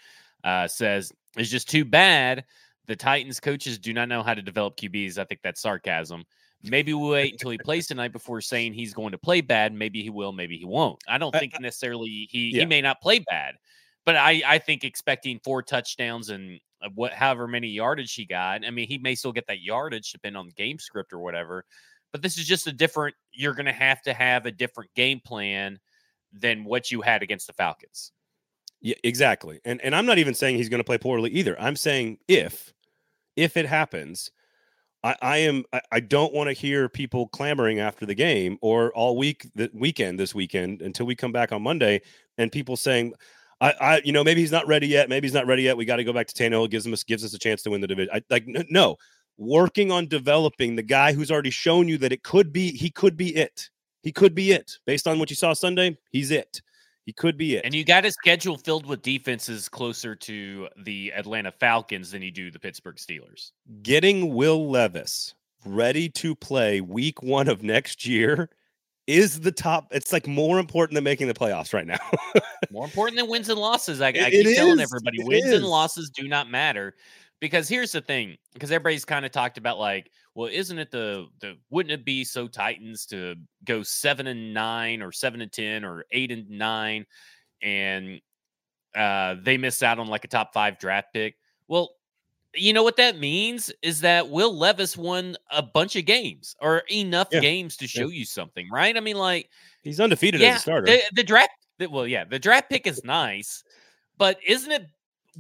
uh, 0.44 0.68
says 0.68 1.12
it's 1.38 1.50
just 1.50 1.70
too 1.70 1.86
bad 1.86 2.46
the 2.88 2.96
Titans 2.96 3.40
coaches 3.40 3.80
do 3.80 3.94
not 3.94 4.10
know 4.10 4.24
how 4.24 4.34
to 4.34 4.42
develop 4.42 4.78
QBs. 4.78 5.18
I 5.18 5.24
think 5.24 5.42
that's 5.42 5.62
sarcasm. 5.62 6.26
Maybe 6.64 6.94
we'll 6.94 7.12
wait 7.12 7.32
until 7.32 7.52
he 7.52 7.58
plays 7.58 7.88
tonight 7.88 8.12
before 8.12 8.42
saying 8.42 8.74
he's 8.74 8.94
going 8.94 9.14
to 9.14 9.18
play 9.18 9.42
bad. 9.42 9.74
Maybe 9.74 10.04
he 10.04 10.10
will, 10.10 10.32
maybe 10.32 10.58
he 10.58 10.66
won't. 10.66 11.02
I 11.08 11.18
don't 11.18 11.34
think 11.34 11.60
necessarily 11.60 12.28
he 12.30 12.52
yeah. 12.54 12.60
he 12.60 12.66
may 12.66 12.82
not 12.82 13.02
play 13.02 13.20
bad, 13.20 13.56
but 14.06 14.16
I 14.16 14.42
I 14.46 14.58
think 14.58 14.84
expecting 14.84 15.40
four 15.44 15.62
touchdowns 15.62 16.30
and 16.30 16.60
uh, 16.82 16.90
what 16.96 17.14
however 17.14 17.48
many 17.48 17.68
yardage 17.68 18.14
he 18.14 18.26
got. 18.26 18.66
I 18.66 18.72
mean, 18.72 18.88
he 18.88 18.98
may 18.98 19.16
still 19.16 19.32
get 19.32 19.48
that 19.48 19.62
yardage 19.62 20.12
depending 20.12 20.40
on 20.40 20.48
the 20.48 20.54
game 20.54 20.80
script 20.80 21.14
or 21.14 21.20
whatever. 21.20 21.66
But 22.12 22.22
this 22.22 22.38
is 22.38 22.46
just 22.46 22.68
a 22.68 22.72
different. 22.72 23.16
You're 23.32 23.54
going 23.54 23.68
to 23.68 23.72
have 23.72 24.02
to 24.04 24.14
have 24.14 24.46
a 24.46 24.52
different 24.52 24.92
game 24.96 25.22
plan 25.24 25.80
than 26.34 26.64
what 26.64 26.92
you 26.92 27.02
had 27.02 27.24
against 27.24 27.48
the 27.48 27.54
Falcons. 27.54 28.12
Yeah, 28.82 28.96
exactly. 29.04 29.60
And 29.64 29.80
and 29.82 29.96
I'm 29.96 30.06
not 30.06 30.18
even 30.18 30.34
saying 30.34 30.58
he's 30.58 30.70
going 30.70 30.80
to 30.80 30.86
play 30.86 30.98
poorly 30.98 31.30
either. 31.32 31.60
I'm 31.60 31.76
saying 31.76 32.18
if 32.28 32.74
if 33.36 33.56
it 33.56 33.68
happens, 33.68 34.32
I, 35.04 35.16
I 35.22 35.38
am 35.38 35.64
I, 35.72 35.82
I 35.92 36.00
don't 36.00 36.34
want 36.34 36.48
to 36.48 36.54
hear 36.54 36.90
people 36.90 37.28
clamoring 37.28 37.80
after 37.80 38.06
the 38.06 38.16
game 38.16 38.58
or 38.62 38.92
all 38.94 39.18
week 39.18 39.48
the 39.56 39.70
weekend 39.74 40.20
this 40.20 40.34
weekend 40.34 40.82
until 40.82 41.06
we 41.06 41.16
come 41.16 41.32
back 41.32 41.52
on 41.52 41.62
Monday 41.62 42.02
and 42.38 42.52
people 42.52 42.76
saying 42.76 43.14
I, 43.62 43.74
I 43.80 44.02
you 44.04 44.12
know 44.12 44.24
maybe 44.24 44.42
he's 44.42 44.52
not 44.52 44.68
ready 44.68 44.88
yet 44.88 45.08
maybe 45.08 45.28
he's 45.28 45.34
not 45.34 45.48
ready 45.48 45.64
yet. 45.64 45.78
We 45.78 45.86
got 45.86 45.98
to 45.98 46.04
go 46.04 46.12
back 46.12 46.28
to 46.28 46.34
Tannehill. 46.34 46.70
Gives 46.70 46.86
him 46.86 46.94
a, 46.94 46.98
gives 47.08 47.24
us 47.24 47.34
a 47.34 47.40
chance 47.40 47.62
to 47.64 47.70
win 47.70 47.80
the 47.80 47.88
division 47.88 48.14
I, 48.14 48.22
like 48.30 48.46
no. 48.48 48.98
Working 49.38 49.92
on 49.92 50.08
developing 50.08 50.76
the 50.76 50.84
guy 50.84 51.14
who's 51.14 51.32
already 51.32 51.50
shown 51.50 51.88
you 51.88 51.98
that 52.00 52.12
it 52.12 52.24
could 52.24 52.52
be 52.52 52.72
he 52.72 52.90
could 52.90 53.16
be 53.16 53.36
it. 53.36 53.70
He 54.04 54.12
could 54.12 54.36
be 54.36 54.52
it. 54.52 54.74
Based 54.86 55.08
on 55.08 55.20
what 55.20 55.30
you 55.30 55.36
saw 55.36 55.54
Sunday 55.54 55.98
he's 56.12 56.32
it. 56.32 56.62
He 57.06 57.14
could 57.14 57.38
be 57.38 57.56
it. 57.56 57.66
And 57.66 57.74
you 57.74 57.84
got 57.84 58.06
a 58.06 58.12
schedule 58.12 58.58
filled 58.58 58.86
with 58.86 59.02
defenses 59.02 59.68
closer 59.68 60.16
to 60.16 60.68
the 60.84 61.12
Atlanta 61.16 61.52
Falcons 61.52 62.12
than 62.12 62.22
you 62.22 62.32
do 62.32 62.52
the 62.52 62.60
Pittsburgh 62.60 62.98
Steelers. 62.98 63.52
Getting 63.82 64.36
Will 64.36 64.70
Levis 64.70 65.34
ready 65.66 66.10
to 66.10 66.36
play 66.36 66.82
week 66.82 67.22
one 67.24 67.48
of 67.48 67.64
next 67.64 68.06
year 68.06 68.50
is 69.12 69.42
the 69.42 69.52
top. 69.52 69.88
It's 69.92 70.14
like 70.14 70.28
more 70.28 70.60
important 70.60 70.96
than 70.96 71.04
making 71.04 71.28
the 71.28 71.34
playoffs 71.34 71.74
right 71.74 71.86
now. 71.86 72.00
more 72.72 72.86
important 72.86 73.18
than 73.18 73.30
wins 73.30 73.50
and 73.50 73.60
losses. 73.60 74.02
I, 74.02 74.08
I 74.10 74.14
keep 74.32 74.56
telling 74.56 74.80
is. 74.80 74.92
everybody 74.92 75.24
wins 75.24 75.52
and 75.52 75.66
losses 75.66 76.10
do 76.10 76.28
not 76.28 76.50
matter. 76.50 76.96
Because 77.40 77.68
here's 77.68 77.92
the 77.92 78.02
thing, 78.02 78.38
because 78.54 78.72
everybody's 78.72 79.04
kind 79.04 79.26
of 79.26 79.32
talked 79.32 79.58
about 79.58 79.80
like, 79.80 80.12
well, 80.36 80.48
isn't 80.52 80.78
it 80.78 80.92
the 80.92 81.28
the 81.42 81.58
wouldn't 81.72 81.92
it 81.92 82.06
be 82.06 82.24
so 82.24 82.48
Titans 82.48 83.06
to 83.08 83.36
go 83.66 83.84
seven 83.84 84.28
and 84.28 84.54
nine 84.54 85.02
or 85.02 85.12
seven 85.12 85.42
and 85.42 85.52
ten 85.52 85.84
or 85.84 86.06
eight 86.12 86.32
and 86.32 86.50
nine, 86.50 87.06
and 87.62 88.22
uh, 88.96 89.36
they 89.42 89.58
miss 89.58 89.82
out 89.82 89.98
on 89.98 90.08
like 90.08 90.24
a 90.24 90.28
top 90.28 90.54
five 90.54 90.78
draft 90.78 91.08
pick? 91.14 91.36
Well, 91.68 91.96
you 92.54 92.74
know 92.74 92.84
what 92.84 92.98
that 92.98 93.18
means 93.18 93.72
is 93.82 94.02
that 94.02 94.30
Will 94.30 94.56
Levis 94.56 94.98
won 94.98 95.38
a 95.52 95.62
bunch 95.62 95.96
of 95.96 96.06
games 96.06 96.56
or 96.62 96.84
enough 96.92 97.30
yeah. 97.32 97.40
games 97.40 97.78
to 97.78 97.88
show 97.88 98.08
yeah. 98.08 98.20
you 98.20 98.26
something, 98.26 98.70
right? 98.72 98.96
I 98.96 99.00
mean, 99.00 99.18
like 99.18 99.50
he's 99.84 100.00
undefeated 100.00 100.42
yeah, 100.42 100.52
as 100.52 100.58
a 100.58 100.60
starter. 100.60 100.86
The, 100.88 101.02
the 101.14 101.24
draft, 101.24 101.52
well, 101.90 102.08
yeah, 102.08 102.26
the 102.26 102.40
draft 102.40 102.70
pick 102.70 102.88
is 102.88 103.04
nice, 103.04 103.64
but 104.18 104.38
isn't 104.46 104.72
it 104.72 104.88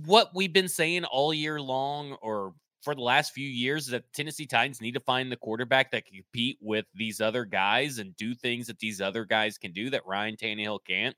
what 0.05 0.31
we've 0.33 0.53
been 0.53 0.69
saying 0.69 1.03
all 1.05 1.33
year 1.33 1.59
long 1.59 2.13
or 2.21 2.53
for 2.81 2.95
the 2.95 3.01
last 3.01 3.33
few 3.33 3.47
years 3.47 3.87
that 3.87 4.11
Tennessee 4.13 4.45
Titans 4.45 4.81
need 4.81 4.93
to 4.93 4.99
find 4.99 5.31
the 5.31 5.37
quarterback 5.37 5.91
that 5.91 6.05
can 6.05 6.15
compete 6.15 6.57
with 6.61 6.85
these 6.95 7.21
other 7.21 7.45
guys 7.45 7.99
and 7.99 8.15
do 8.17 8.33
things 8.33 8.67
that 8.67 8.79
these 8.79 9.01
other 9.01 9.23
guys 9.23 9.57
can 9.57 9.71
do 9.71 9.89
that 9.91 10.05
Ryan 10.05 10.35
Tannehill 10.35 10.79
can't. 10.87 11.15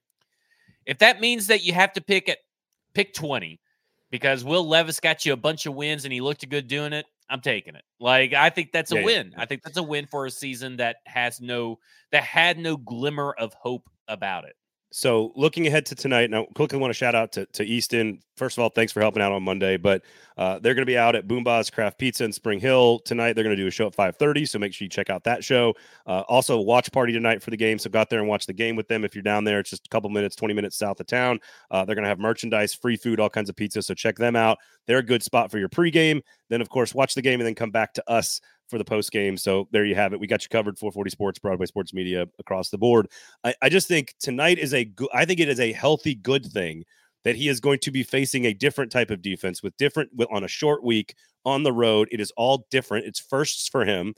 If 0.86 0.98
that 1.00 1.22
means 1.22 1.48
that 1.48 1.64
you 1.64 1.72
have 1.74 1.94
to 1.94 2.02
pick 2.02 2.28
at 2.28 2.40
pick 2.94 3.14
20 3.14 3.60
because 4.14 4.44
Will 4.44 4.70
Levis 4.70 5.00
got 5.00 5.26
you 5.26 5.34
a 5.34 5.36
bunch 5.36 5.66
of 5.66 5.74
wins 5.74 6.06
and 6.06 6.14
he 6.14 6.22
looked 6.22 6.48
good 6.48 6.68
doing 6.68 6.94
it, 6.94 7.08
I'm 7.32 7.42
taking 7.42 7.74
it. 7.74 7.82
Like 8.00 8.32
I 8.34 8.52
think 8.52 8.72
that's 8.72 8.92
a 8.92 8.98
yeah, 8.98 9.04
win. 9.06 9.32
Yeah. 9.32 9.42
I 9.42 9.48
think 9.48 9.64
that's 9.64 9.78
a 9.78 9.82
win 9.82 10.06
for 10.06 10.28
a 10.28 10.30
season 10.30 10.78
that 10.78 10.98
has 11.08 11.42
no 11.42 11.80
that 12.12 12.22
had 12.22 12.60
no 12.60 12.78
glimmer 12.78 13.34
of 13.40 13.56
hope 13.56 13.90
about 14.08 14.46
it. 14.46 14.54
So 14.96 15.32
looking 15.36 15.66
ahead 15.66 15.88
to 15.88 15.96
tonight, 15.96 16.30
now 16.30 16.46
quickly 16.54 16.78
want 16.78 16.92
to 16.92 16.94
shout 16.94 17.16
out 17.16 17.32
to, 17.32 17.48
to 17.48 17.64
Easton. 17.64 18.20
First 18.38 18.60
of 18.60 18.62
all, 18.62 18.70
thanks 18.70 18.94
for 18.94 19.02
helping 19.02 19.24
out 19.24 19.32
on 19.32 19.42
Monday. 19.42 19.76
But 19.76 20.04
uh, 20.38 20.60
they're 20.60 20.76
going 20.76 20.84
to 20.84 20.90
be 20.90 21.00
out 21.00 21.16
at 21.16 21.28
BoomBozz 21.28 21.72
Craft 21.72 21.98
Pizza 21.98 22.24
in 22.24 22.32
Spring 22.32 22.60
Hill 22.60 23.00
tonight. 23.00 23.34
They're 23.34 23.44
going 23.44 23.56
to 23.56 23.62
do 23.62 23.68
a 23.68 23.72
show 23.72 23.88
at 23.88 23.96
5:30, 23.96 24.48
so 24.48 24.60
make 24.60 24.72
sure 24.72 24.86
you 24.86 24.90
check 24.90 25.10
out 25.10 25.24
that 25.24 25.44
show. 25.44 25.74
Uh, 26.06 26.22
also, 26.30 26.60
watch 26.60 26.92
party 26.92 27.12
tonight 27.12 27.42
for 27.42 27.50
the 27.50 27.58
game. 27.58 27.80
So 27.80 27.90
go 27.90 28.02
out 28.02 28.12
there 28.12 28.20
and 28.20 28.28
watch 28.28 28.46
the 28.46 28.54
game 28.54 28.76
with 28.76 28.88
them 28.88 29.04
if 29.04 29.16
you're 29.16 29.24
down 29.24 29.44
there. 29.44 29.60
It's 29.60 29.72
just 29.72 29.88
a 29.88 29.90
couple 29.90 30.12
minutes, 30.12 30.36
20 30.36 30.54
minutes 30.54 30.78
south 30.78 31.00
of 31.00 31.08
town. 31.08 31.40
Uh, 31.72 31.84
they're 31.84 31.96
going 31.96 32.04
to 32.04 32.10
have 32.10 32.20
merchandise, 32.20 32.76
free 32.76 32.96
food, 32.96 33.20
all 33.20 33.32
kinds 33.32 33.50
of 33.50 33.56
pizza. 33.56 33.82
So 33.82 33.96
check 33.96 34.18
them 34.18 34.36
out. 34.36 34.60
They're 34.86 35.00
a 35.00 35.04
good 35.04 35.24
spot 35.24 35.50
for 35.50 35.58
your 35.58 35.70
pregame. 35.70 36.22
Then, 36.50 36.62
of 36.62 36.70
course, 36.70 36.94
watch 36.94 37.16
the 37.16 37.22
game 37.24 37.40
and 37.40 37.48
then 37.48 37.56
come 37.56 37.72
back 37.72 37.94
to 37.96 38.04
us 38.08 38.42
for 38.70 38.78
the 38.78 38.86
post 38.86 39.12
game. 39.12 39.38
So 39.38 39.68
there 39.72 39.86
you 39.86 39.96
have 39.96 40.14
it. 40.14 40.20
We 40.20 40.28
got 40.28 40.44
you 40.44 40.50
covered. 40.50 40.78
440 40.78 41.10
Sports, 41.10 41.40
Broadway 41.40 41.66
Sports 41.66 41.94
Media 41.94 42.28
across 42.40 42.70
the 42.70 42.78
board. 42.78 43.08
I, 43.44 43.54
I 43.62 43.70
just 43.70 43.88
think 43.88 44.16
tonight 44.20 44.60
is 44.60 44.74
a 44.74 44.86
good. 44.86 45.10
I 45.14 45.26
think 45.26 45.40
it 45.40 45.50
is 45.50 45.60
a 45.60 45.74
healthy, 45.74 46.16
good 46.16 46.46
thing 46.46 46.84
that 47.24 47.36
he 47.36 47.48
is 47.48 47.60
going 47.60 47.80
to 47.80 47.92
be 47.92 48.04
facing 48.04 48.46
a 48.46 48.54
different 48.54 48.92
type 48.92 49.10
of 49.10 49.22
defense 49.22 49.64
with 49.64 49.78
different 49.78 50.12
on 50.32 50.44
a 50.44 50.48
short 50.48 50.84
week 50.84 51.16
on 51.46 51.64
the 51.64 51.72
road. 51.72 52.08
It 52.12 52.20
is 52.20 52.32
all 52.36 52.68
different. 52.70 53.06
It's 53.06 53.20
firsts 53.20 53.68
for 53.68 53.86
him 53.86 54.14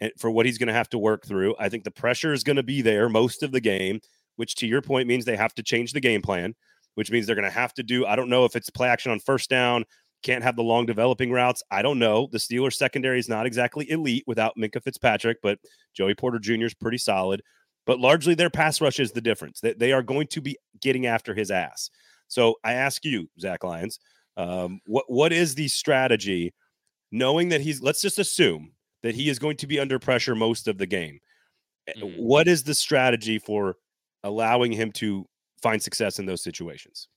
and 0.00 0.12
for 0.18 0.30
what 0.30 0.46
he's 0.46 0.58
going 0.58 0.68
to 0.68 0.74
have 0.74 0.88
to 0.90 0.98
work 0.98 1.26
through. 1.26 1.54
I 1.58 1.68
think 1.68 1.84
the 1.84 1.90
pressure 1.90 2.32
is 2.32 2.44
going 2.44 2.56
to 2.56 2.62
be 2.62 2.82
there 2.82 3.08
most 3.08 3.42
of 3.42 3.52
the 3.52 3.60
game, 3.60 4.00
which 4.36 4.54
to 4.56 4.66
your 4.66 4.82
point 4.82 5.08
means 5.08 5.24
they 5.24 5.36
have 5.36 5.54
to 5.54 5.62
change 5.62 5.92
the 5.92 6.00
game 6.00 6.22
plan, 6.22 6.54
which 6.94 7.10
means 7.10 7.26
they're 7.26 7.36
going 7.36 7.44
to 7.44 7.50
have 7.50 7.74
to 7.74 7.82
do. 7.82 8.06
I 8.06 8.16
don't 8.16 8.28
know 8.28 8.44
if 8.44 8.56
it's 8.56 8.70
play 8.70 8.88
action 8.88 9.12
on 9.12 9.20
first 9.20 9.50
down 9.50 9.84
can't 10.24 10.42
have 10.42 10.56
the 10.56 10.62
long 10.62 10.86
developing 10.86 11.30
routes. 11.30 11.62
I 11.70 11.82
don't 11.82 11.98
know. 11.98 12.28
The 12.32 12.38
Steelers 12.38 12.74
secondary 12.74 13.20
is 13.20 13.28
not 13.28 13.46
exactly 13.46 13.88
elite 13.90 14.24
without 14.26 14.54
Minkah 14.58 14.82
Fitzpatrick, 14.82 15.38
but 15.42 15.58
Joey 15.92 16.14
Porter 16.14 16.38
Jr. 16.40 16.64
is 16.64 16.74
pretty 16.74 16.98
solid. 16.98 17.42
But 17.86 18.00
largely 18.00 18.34
their 18.34 18.50
pass 18.50 18.80
rush 18.80 18.98
is 18.98 19.12
the 19.12 19.20
difference. 19.20 19.60
They, 19.60 19.74
they 19.74 19.92
are 19.92 20.02
going 20.02 20.26
to 20.28 20.40
be 20.40 20.56
getting 20.80 21.06
after 21.06 21.34
his 21.34 21.50
ass. 21.50 21.90
So 22.26 22.56
I 22.64 22.72
ask 22.72 23.04
you, 23.04 23.28
Zach 23.38 23.62
Lyons, 23.62 24.00
um, 24.36 24.80
what 24.86 25.04
what 25.08 25.32
is 25.32 25.54
the 25.54 25.68
strategy, 25.68 26.54
knowing 27.12 27.50
that 27.50 27.60
he's 27.60 27.82
let's 27.82 28.00
just 28.00 28.18
assume 28.18 28.72
that 29.02 29.14
he 29.14 29.28
is 29.28 29.38
going 29.38 29.58
to 29.58 29.66
be 29.66 29.78
under 29.78 29.98
pressure 29.98 30.34
most 30.34 30.66
of 30.66 30.78
the 30.78 30.86
game. 30.86 31.20
Mm. 31.98 32.18
What 32.18 32.48
is 32.48 32.64
the 32.64 32.74
strategy 32.74 33.38
for 33.38 33.76
allowing 34.24 34.72
him 34.72 34.90
to 34.92 35.26
find 35.62 35.82
success 35.82 36.18
in 36.18 36.24
those 36.24 36.42
situations? 36.42 37.08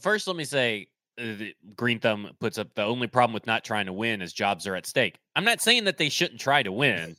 First, 0.00 0.26
let 0.26 0.36
me 0.36 0.44
say 0.44 0.88
uh, 1.18 1.44
Green 1.76 2.00
Thumb 2.00 2.30
puts 2.40 2.58
up 2.58 2.74
the 2.74 2.82
only 2.82 3.06
problem 3.06 3.34
with 3.34 3.46
not 3.46 3.64
trying 3.64 3.86
to 3.86 3.92
win 3.92 4.20
is 4.22 4.32
jobs 4.32 4.66
are 4.66 4.74
at 4.74 4.86
stake. 4.86 5.18
I'm 5.36 5.44
not 5.44 5.60
saying 5.60 5.84
that 5.84 5.98
they 5.98 6.08
shouldn't 6.08 6.40
try 6.40 6.62
to 6.62 6.72
win. 6.72 7.16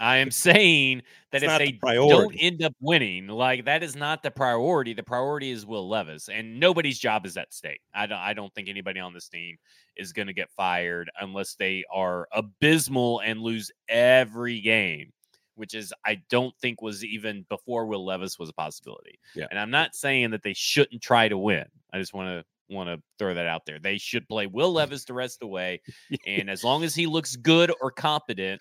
I 0.00 0.18
am 0.18 0.30
saying 0.30 1.02
that 1.32 1.42
it's 1.42 1.52
if 1.52 1.58
they 1.58 1.72
the 1.72 2.08
don't 2.08 2.36
end 2.38 2.62
up 2.62 2.74
winning, 2.80 3.28
like 3.28 3.64
that 3.64 3.82
is 3.82 3.96
not 3.96 4.22
the 4.22 4.30
priority. 4.30 4.94
The 4.94 5.02
priority 5.02 5.50
is 5.50 5.66
Will 5.66 5.88
Levis, 5.88 6.28
and 6.28 6.60
nobody's 6.60 6.98
job 6.98 7.26
is 7.26 7.36
at 7.36 7.52
stake. 7.52 7.80
I 7.94 8.06
don't. 8.06 8.18
I 8.18 8.34
don't 8.34 8.52
think 8.54 8.68
anybody 8.68 9.00
on 9.00 9.14
this 9.14 9.28
team 9.28 9.56
is 9.96 10.12
going 10.12 10.28
to 10.28 10.34
get 10.34 10.50
fired 10.50 11.10
unless 11.20 11.54
they 11.54 11.84
are 11.92 12.28
abysmal 12.32 13.20
and 13.20 13.40
lose 13.40 13.70
every 13.88 14.60
game 14.60 15.10
which 15.56 15.72
is 15.72 15.92
I 16.04 16.20
don't 16.30 16.52
think 16.60 16.82
was 16.82 17.04
even 17.04 17.46
before 17.48 17.86
Will 17.86 18.04
Levis 18.04 18.40
was 18.40 18.48
a 18.48 18.54
possibility. 18.54 19.20
Yeah. 19.36 19.46
And 19.50 19.58
I'm 19.58 19.70
not 19.70 19.94
saying 19.94 20.30
that 20.32 20.42
they 20.42 20.52
shouldn't 20.52 21.00
try 21.00 21.28
to 21.28 21.38
win. 21.38 21.64
I 21.92 22.00
just 22.00 22.12
want 22.12 22.28
to 22.28 22.44
want 22.74 22.88
to 22.88 23.00
throw 23.18 23.34
that 23.34 23.46
out 23.46 23.66
there. 23.66 23.78
They 23.78 23.98
should 23.98 24.28
play 24.28 24.46
Will 24.46 24.72
Levis 24.74 25.04
the 25.04 25.14
rest 25.14 25.36
of 25.36 25.40
the 25.40 25.46
way. 25.48 25.80
And 26.26 26.50
as 26.50 26.64
long 26.64 26.84
as 26.84 26.94
he 26.94 27.06
looks 27.06 27.36
good 27.36 27.72
or 27.80 27.90
competent, 27.90 28.60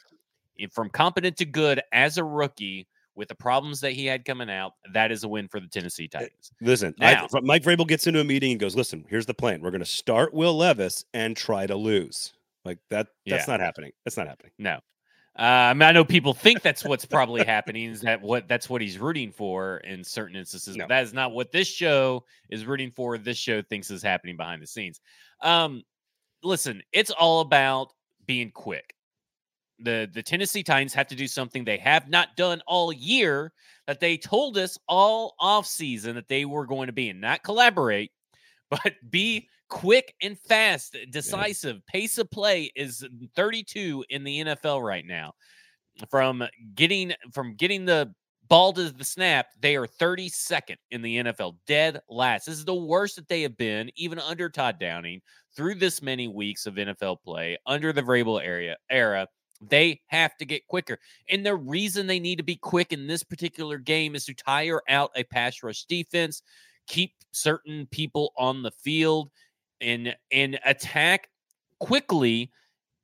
from 0.72 0.89
competent 0.89 1.38
to 1.38 1.46
good 1.46 1.82
as 1.91 2.17
a 2.17 2.24
rookie 2.24 2.88
with 3.15 3.27
the 3.27 3.36
problems 3.36 3.82
that 3.82 3.91
he 3.91 4.05
had 4.05 4.25
coming 4.25 4.50
out, 4.50 4.74
that 4.93 5.12
is 5.12 5.24
a 5.24 5.27
win 5.27 5.48
for 5.48 5.60
the 5.60 5.67
Tennessee 5.67 6.10
eh, 6.13 6.20
Titans. 6.20 6.51
Listen, 6.62 6.93
now, 6.98 7.27
I, 7.34 7.39
Mike 7.41 7.63
Vrabel 7.63 7.88
gets 7.88 8.08
into 8.08 8.20
a 8.20 8.24
meeting 8.24 8.51
and 8.51 8.60
goes, 8.60 8.75
"Listen, 8.75 9.05
here's 9.10 9.25
the 9.25 9.34
plan. 9.34 9.62
We're 9.62 9.72
going 9.72 9.82
to 9.82 9.86
start 9.86 10.34
Will 10.34 10.55
Levis 10.55 11.05
and 11.13 11.36
try 11.36 11.67
to 11.67 11.75
lose." 11.75 12.34
Like 12.65 12.79
that. 12.89 13.08
That's 13.25 13.48
yeah. 13.48 13.53
not 13.53 13.60
happening. 13.60 13.91
That's 14.05 14.17
not 14.17 14.27
happening. 14.27 14.51
No. 14.58 14.79
Uh, 15.38 15.42
I 15.42 15.74
mean, 15.74 15.82
I 15.84 15.92
know 15.92 16.06
people 16.06 16.34
think 16.34 16.62
that's 16.62 16.86
what's 16.86 17.06
probably 17.06 17.44
happening. 17.44 17.90
Is 17.90 18.02
that 18.02 18.22
what 18.22 18.48
that's 18.48 18.70
what 18.70 18.82
he's 18.82 19.00
rooting 19.00 19.32
for 19.32 19.78
in 19.78 20.04
certain 20.04 20.36
instances? 20.36 20.78
No. 20.78 20.86
That 20.88 21.04
is 21.04 21.13
not 21.13 21.32
what 21.32 21.52
this 21.52 21.68
show 21.68 22.24
is 22.50 22.66
rooting 22.66 22.92
for. 22.92 23.18
This 23.18 23.38
show 23.38 23.63
thinks 23.63 23.90
is 23.90 24.04
happening 24.04 24.38
behind 24.38 24.62
the 24.62 24.68
scenes. 24.68 25.02
Um, 25.42 25.82
listen, 26.44 26.84
it's 26.92 27.10
all 27.10 27.42
about 27.42 27.94
being 28.28 28.52
quick. 28.52 28.94
the 29.80 30.08
The 30.13 30.22
Tennessee 30.22 30.62
Titans 30.62 30.94
have 30.94 31.08
to 31.08 31.16
do 31.16 31.28
something 31.28 31.66
they 31.66 31.78
have 31.78 32.10
not 32.10 32.36
done 32.36 32.62
all 32.68 32.94
year 32.94 33.54
that 33.88 34.00
they 34.00 34.18
told 34.18 34.56
us 34.58 34.78
all 34.88 35.34
off 35.40 35.66
season 35.66 36.13
that 36.13 36.28
they 36.28 36.46
were 36.46 36.68
going 36.68 36.88
to 36.88 36.94
be, 36.94 37.10
and 37.10 37.20
not 37.20 37.44
collaborate, 37.44 38.12
but 38.70 38.94
be 39.10 39.48
quick 39.74 40.13
and 40.22 40.38
fast, 40.38 40.96
decisive. 41.10 41.77
Yeah. 41.77 41.92
Pace 41.92 42.18
of 42.20 42.30
play 42.30 42.72
is 42.75 43.06
32 43.36 44.06
in 44.10 44.24
the 44.24 44.46
NFL 44.46 44.86
right 44.86 45.06
now. 45.06 45.34
From 46.10 46.44
getting 46.75 47.13
from 47.32 47.56
getting 47.56 47.86
the 47.86 48.13
ball 48.48 48.74
to 48.74 48.92
the 48.92 49.03
snap, 49.03 49.48
they 49.60 49.75
are 49.75 49.88
32nd 49.88 50.75
in 50.92 51.01
the 51.01 51.18
NFL, 51.18 51.56
dead 51.65 52.01
last. 52.08 52.46
This 52.46 52.56
is 52.56 52.65
the 52.65 52.74
worst 52.74 53.15
that 53.15 53.27
they 53.27 53.42
have 53.42 53.58
been, 53.58 53.89
even 53.96 54.20
under 54.20 54.50
Todd 54.50 54.77
Downing, 54.80 55.22
through 55.56 55.75
this 55.75 56.01
many 56.01 56.27
weeks 56.27 56.65
of 56.65 56.75
NFL 56.75 57.18
play 57.24 57.58
under 57.65 57.92
the 57.92 58.01
Vrabel 58.01 58.44
area 58.44 58.77
era. 58.89 59.27
They 59.62 60.01
have 60.08 60.36
to 60.38 60.46
get 60.46 60.68
quicker. 60.68 61.00
And 61.30 61.46
the 61.46 61.56
reason 61.56 62.06
they 62.06 62.20
need 62.20 62.38
to 62.38 62.44
be 62.44 62.58
quick 62.58 62.92
in 62.92 63.08
this 63.08 63.24
particular 63.24 63.77
game 63.77 64.13
is 64.15 64.25
to 64.25 64.34
tire 64.34 64.82
out 64.89 65.12
a 65.15 65.24
pass 65.24 65.63
rush 65.63 65.86
defense, 65.86 66.42
keep 66.88 67.13
certain 67.32 67.88
people 67.92 68.34
on 68.38 68.62
the 68.62 68.72
field, 68.72 69.30
and 69.84 70.16
and 70.32 70.60
attack 70.66 71.30
quickly 71.80 72.52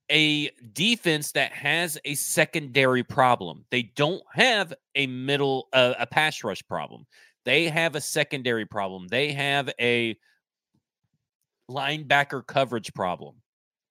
a 0.09 0.49
defense 0.73 1.31
that 1.33 1.51
has 1.51 1.97
a 2.05 2.15
secondary 2.15 3.03
problem. 3.03 3.65
They 3.69 3.83
don't 3.83 4.23
have 4.33 4.73
a 4.95 5.07
middle 5.07 5.67
uh, 5.73 5.93
a 5.99 6.07
pass 6.07 6.43
rush 6.43 6.65
problem. 6.67 7.05
They 7.45 7.69
have 7.69 7.95
a 7.95 8.01
secondary 8.01 8.65
problem. 8.65 9.07
They 9.07 9.31
have 9.33 9.69
a 9.79 10.17
linebacker 11.69 12.45
coverage 12.45 12.93
problem. 12.93 13.35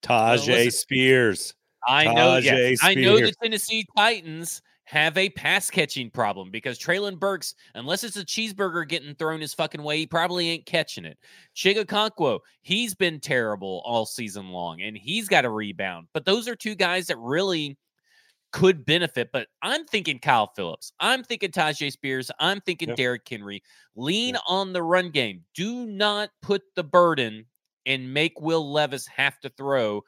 Tyjae 0.03 0.71
Spears. 0.71 1.53
I 1.87 2.05
know. 2.13 2.37
Yes, 2.37 2.79
I 2.81 2.93
know 2.93 3.19
the 3.19 3.33
Tennessee 3.41 3.85
Titans 3.95 4.61
have 4.89 5.15
a 5.19 5.29
pass 5.29 5.69
catching 5.69 6.09
problem 6.09 6.49
because 6.49 6.79
Treylon 6.79 7.19
Burks, 7.19 7.53
unless 7.75 8.03
it's 8.03 8.17
a 8.17 8.25
cheeseburger 8.25 8.87
getting 8.87 9.13
thrown 9.13 9.39
his 9.39 9.53
fucking 9.53 9.83
way, 9.83 9.99
he 9.99 10.07
probably 10.07 10.49
ain't 10.49 10.65
catching 10.65 11.05
it. 11.05 11.15
Chig 11.55 11.77
Okonkwo, 11.77 12.39
he's 12.63 12.95
been 12.95 13.19
terrible 13.19 13.83
all 13.85 14.07
season 14.07 14.49
long 14.49 14.81
and 14.81 14.97
he's 14.97 15.27
got 15.27 15.45
a 15.45 15.49
rebound. 15.49 16.07
But 16.11 16.25
those 16.25 16.47
are 16.47 16.55
two 16.55 16.73
guys 16.73 17.05
that 17.05 17.19
really 17.19 17.77
could 18.51 18.83
benefit. 18.83 19.29
But 19.31 19.45
I'm 19.61 19.85
thinking 19.85 20.17
Kyle 20.17 20.51
Phillips. 20.55 20.91
I'm 20.99 21.23
thinking 21.23 21.51
Tyjae 21.51 21.91
Spears. 21.91 22.31
I'm 22.39 22.59
thinking 22.61 22.89
yep. 22.89 22.97
Derrick 22.97 23.29
Henry. 23.29 23.61
Lean 23.95 24.33
yep. 24.33 24.43
on 24.47 24.73
the 24.73 24.81
run 24.81 25.11
game. 25.11 25.43
Do 25.53 25.85
not 25.85 26.31
put 26.41 26.63
the 26.75 26.83
burden 26.83 27.45
and 27.85 28.11
make 28.11 28.41
Will 28.41 28.73
Levis 28.73 29.05
have 29.05 29.39
to 29.41 29.49
throw 29.49 30.01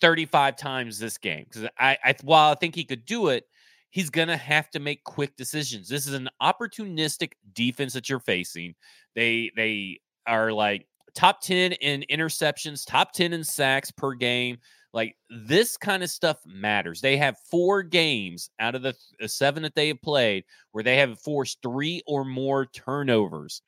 35 0.00 0.56
times 0.56 0.98
this 0.98 1.18
game. 1.18 1.44
Because 1.46 1.68
I, 1.78 1.98
I 2.02 2.14
while 2.22 2.52
I 2.52 2.54
think 2.54 2.74
he 2.74 2.84
could 2.84 3.04
do 3.04 3.28
it, 3.28 3.44
he's 3.90 4.10
going 4.10 4.28
to 4.28 4.36
have 4.36 4.70
to 4.70 4.80
make 4.80 5.04
quick 5.04 5.36
decisions. 5.36 5.88
This 5.88 6.06
is 6.06 6.14
an 6.14 6.28
opportunistic 6.42 7.32
defense 7.52 7.92
that 7.94 8.08
you're 8.08 8.20
facing. 8.20 8.74
They 9.14 9.50
they 9.56 10.00
are 10.26 10.52
like 10.52 10.86
top 11.14 11.40
10 11.40 11.72
in 11.72 12.04
interceptions, 12.10 12.86
top 12.86 13.12
10 13.12 13.32
in 13.32 13.44
sacks 13.44 13.90
per 13.90 14.14
game. 14.14 14.58
Like 14.94 15.16
this 15.28 15.76
kind 15.76 16.02
of 16.02 16.10
stuff 16.10 16.38
matters. 16.46 17.00
They 17.00 17.16
have 17.18 17.36
four 17.50 17.82
games 17.82 18.50
out 18.58 18.74
of 18.74 18.82
the 18.82 18.94
seven 19.26 19.62
that 19.64 19.74
they 19.74 19.88
have 19.88 20.00
played 20.00 20.44
where 20.72 20.84
they 20.84 20.96
have 20.96 21.20
forced 21.20 21.58
three 21.62 22.02
or 22.06 22.24
more 22.24 22.66
turnovers. 22.66 23.60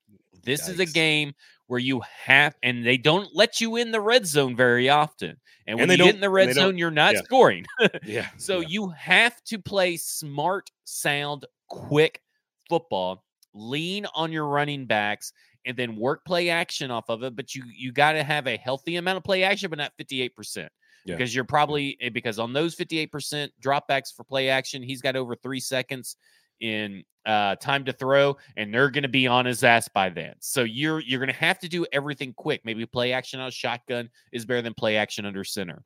This 0.43 0.63
Yikes. 0.63 0.69
is 0.71 0.81
a 0.81 0.87
game 0.87 1.35
where 1.71 1.79
you 1.79 2.03
have, 2.25 2.57
and 2.65 2.85
they 2.85 2.97
don't 2.97 3.29
let 3.33 3.61
you 3.61 3.77
in 3.77 3.93
the 3.93 4.01
red 4.01 4.27
zone 4.27 4.57
very 4.57 4.89
often. 4.89 5.37
And 5.69 5.79
when 5.79 5.89
and 5.89 6.01
you 6.01 6.05
get 6.05 6.17
in 6.17 6.21
the 6.21 6.29
red 6.29 6.53
zone, 6.53 6.77
you're 6.77 6.91
not 6.91 7.15
yeah. 7.15 7.23
scoring. 7.23 7.65
yeah. 8.05 8.27
So 8.39 8.59
yeah. 8.59 8.67
you 8.71 8.89
have 8.89 9.41
to 9.45 9.61
play 9.61 9.97
smart, 9.97 10.69
sound, 10.83 11.47
quick 11.69 12.23
football. 12.69 13.23
Lean 13.55 14.05
on 14.17 14.33
your 14.33 14.49
running 14.49 14.87
backs 14.87 15.33
and 15.65 15.77
then 15.77 15.95
work 15.95 16.25
play 16.25 16.51
action 16.51 16.91
off 16.91 17.09
of 17.09 17.23
it. 17.23 17.37
But 17.37 17.55
you 17.55 17.63
you 17.73 17.93
got 17.93 18.15
to 18.15 18.25
have 18.25 18.49
a 18.49 18.57
healthy 18.57 18.97
amount 18.97 19.19
of 19.19 19.23
play 19.23 19.45
action, 19.45 19.71
but 19.71 19.79
not 19.79 19.93
58%. 19.97 20.57
Yeah. 20.57 21.15
Because 21.15 21.33
you're 21.33 21.45
probably 21.45 21.97
eh, 22.01 22.09
because 22.09 22.41
on 22.41 22.53
those 22.53 22.75
58% 22.75 23.51
dropbacks 23.63 24.13
for 24.13 24.25
play 24.25 24.49
action, 24.49 24.83
he's 24.83 25.03
got 25.03 25.15
over 25.15 25.37
three 25.37 25.61
seconds 25.61 26.17
in 26.59 27.05
uh, 27.27 27.57
time 27.57 27.85
to 27.85 27.93
throw, 27.93 28.37
and 28.57 28.73
they're 28.73 28.91
going 28.91 29.03
to 29.03 29.09
be 29.09 29.27
on 29.27 29.45
his 29.45 29.63
ass 29.63 29.89
by 29.89 30.09
then. 30.09 30.35
So 30.41 30.63
you're 30.63 31.01
you're 31.01 31.21
going 31.21 31.33
to 31.33 31.39
have 31.39 31.59
to 31.61 31.69
do 31.69 31.87
everything 31.93 32.33
quick. 32.35 32.63
Maybe 32.65 32.85
play 32.87 33.13
action 33.13 33.41
on 33.41 33.51
shotgun 33.51 34.09
is 34.33 34.45
better 34.45 34.63
than 34.63 34.75
play 34.75 34.97
action 34.97 35.27
under 35.27 35.45
center. 35.45 35.85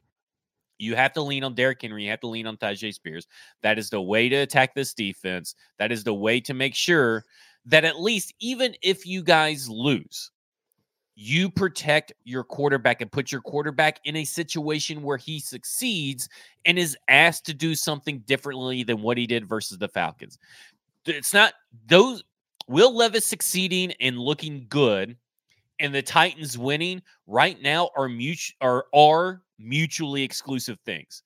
You 0.78 0.96
have 0.96 1.12
to 1.14 1.22
lean 1.22 1.44
on 1.44 1.54
Derrick 1.54 1.82
Henry. 1.82 2.04
You 2.04 2.10
have 2.10 2.20
to 2.20 2.26
lean 2.26 2.46
on 2.46 2.56
Tyjae 2.56 2.94
Spears. 2.94 3.26
That 3.62 3.78
is 3.78 3.90
the 3.90 4.00
way 4.00 4.28
to 4.28 4.36
attack 4.36 4.74
this 4.74 4.92
defense. 4.92 5.54
That 5.78 5.92
is 5.92 6.04
the 6.04 6.14
way 6.14 6.40
to 6.40 6.54
make 6.54 6.74
sure 6.74 7.24
that 7.66 7.84
at 7.84 8.00
least 8.00 8.34
even 8.40 8.74
if 8.82 9.06
you 9.06 9.22
guys 9.22 9.68
lose, 9.68 10.30
you 11.16 11.48
protect 11.48 12.12
your 12.24 12.42
quarterback 12.42 13.00
and 13.00 13.10
put 13.10 13.30
your 13.30 13.40
quarterback 13.40 14.00
in 14.04 14.16
a 14.16 14.24
situation 14.24 15.02
where 15.02 15.16
he 15.16 15.38
succeeds 15.38 16.28
and 16.64 16.76
is 16.78 16.96
asked 17.08 17.46
to 17.46 17.54
do 17.54 17.74
something 17.74 18.18
differently 18.26 18.82
than 18.82 19.00
what 19.00 19.16
he 19.16 19.26
did 19.26 19.48
versus 19.48 19.78
the 19.78 19.88
Falcons. 19.88 20.38
It's 21.06 21.34
not 21.34 21.54
those 21.86 22.22
Will 22.68 22.94
Levis 22.94 23.26
succeeding 23.26 23.92
and 24.00 24.18
looking 24.18 24.66
good 24.68 25.16
and 25.80 25.94
the 25.94 26.02
Titans 26.02 26.56
winning 26.56 27.02
right 27.26 27.60
now 27.60 27.90
are 27.96 28.08
mutual 28.08 28.56
are, 28.60 28.86
are 28.94 29.42
mutually 29.58 30.22
exclusive 30.22 30.78
things. 30.84 31.22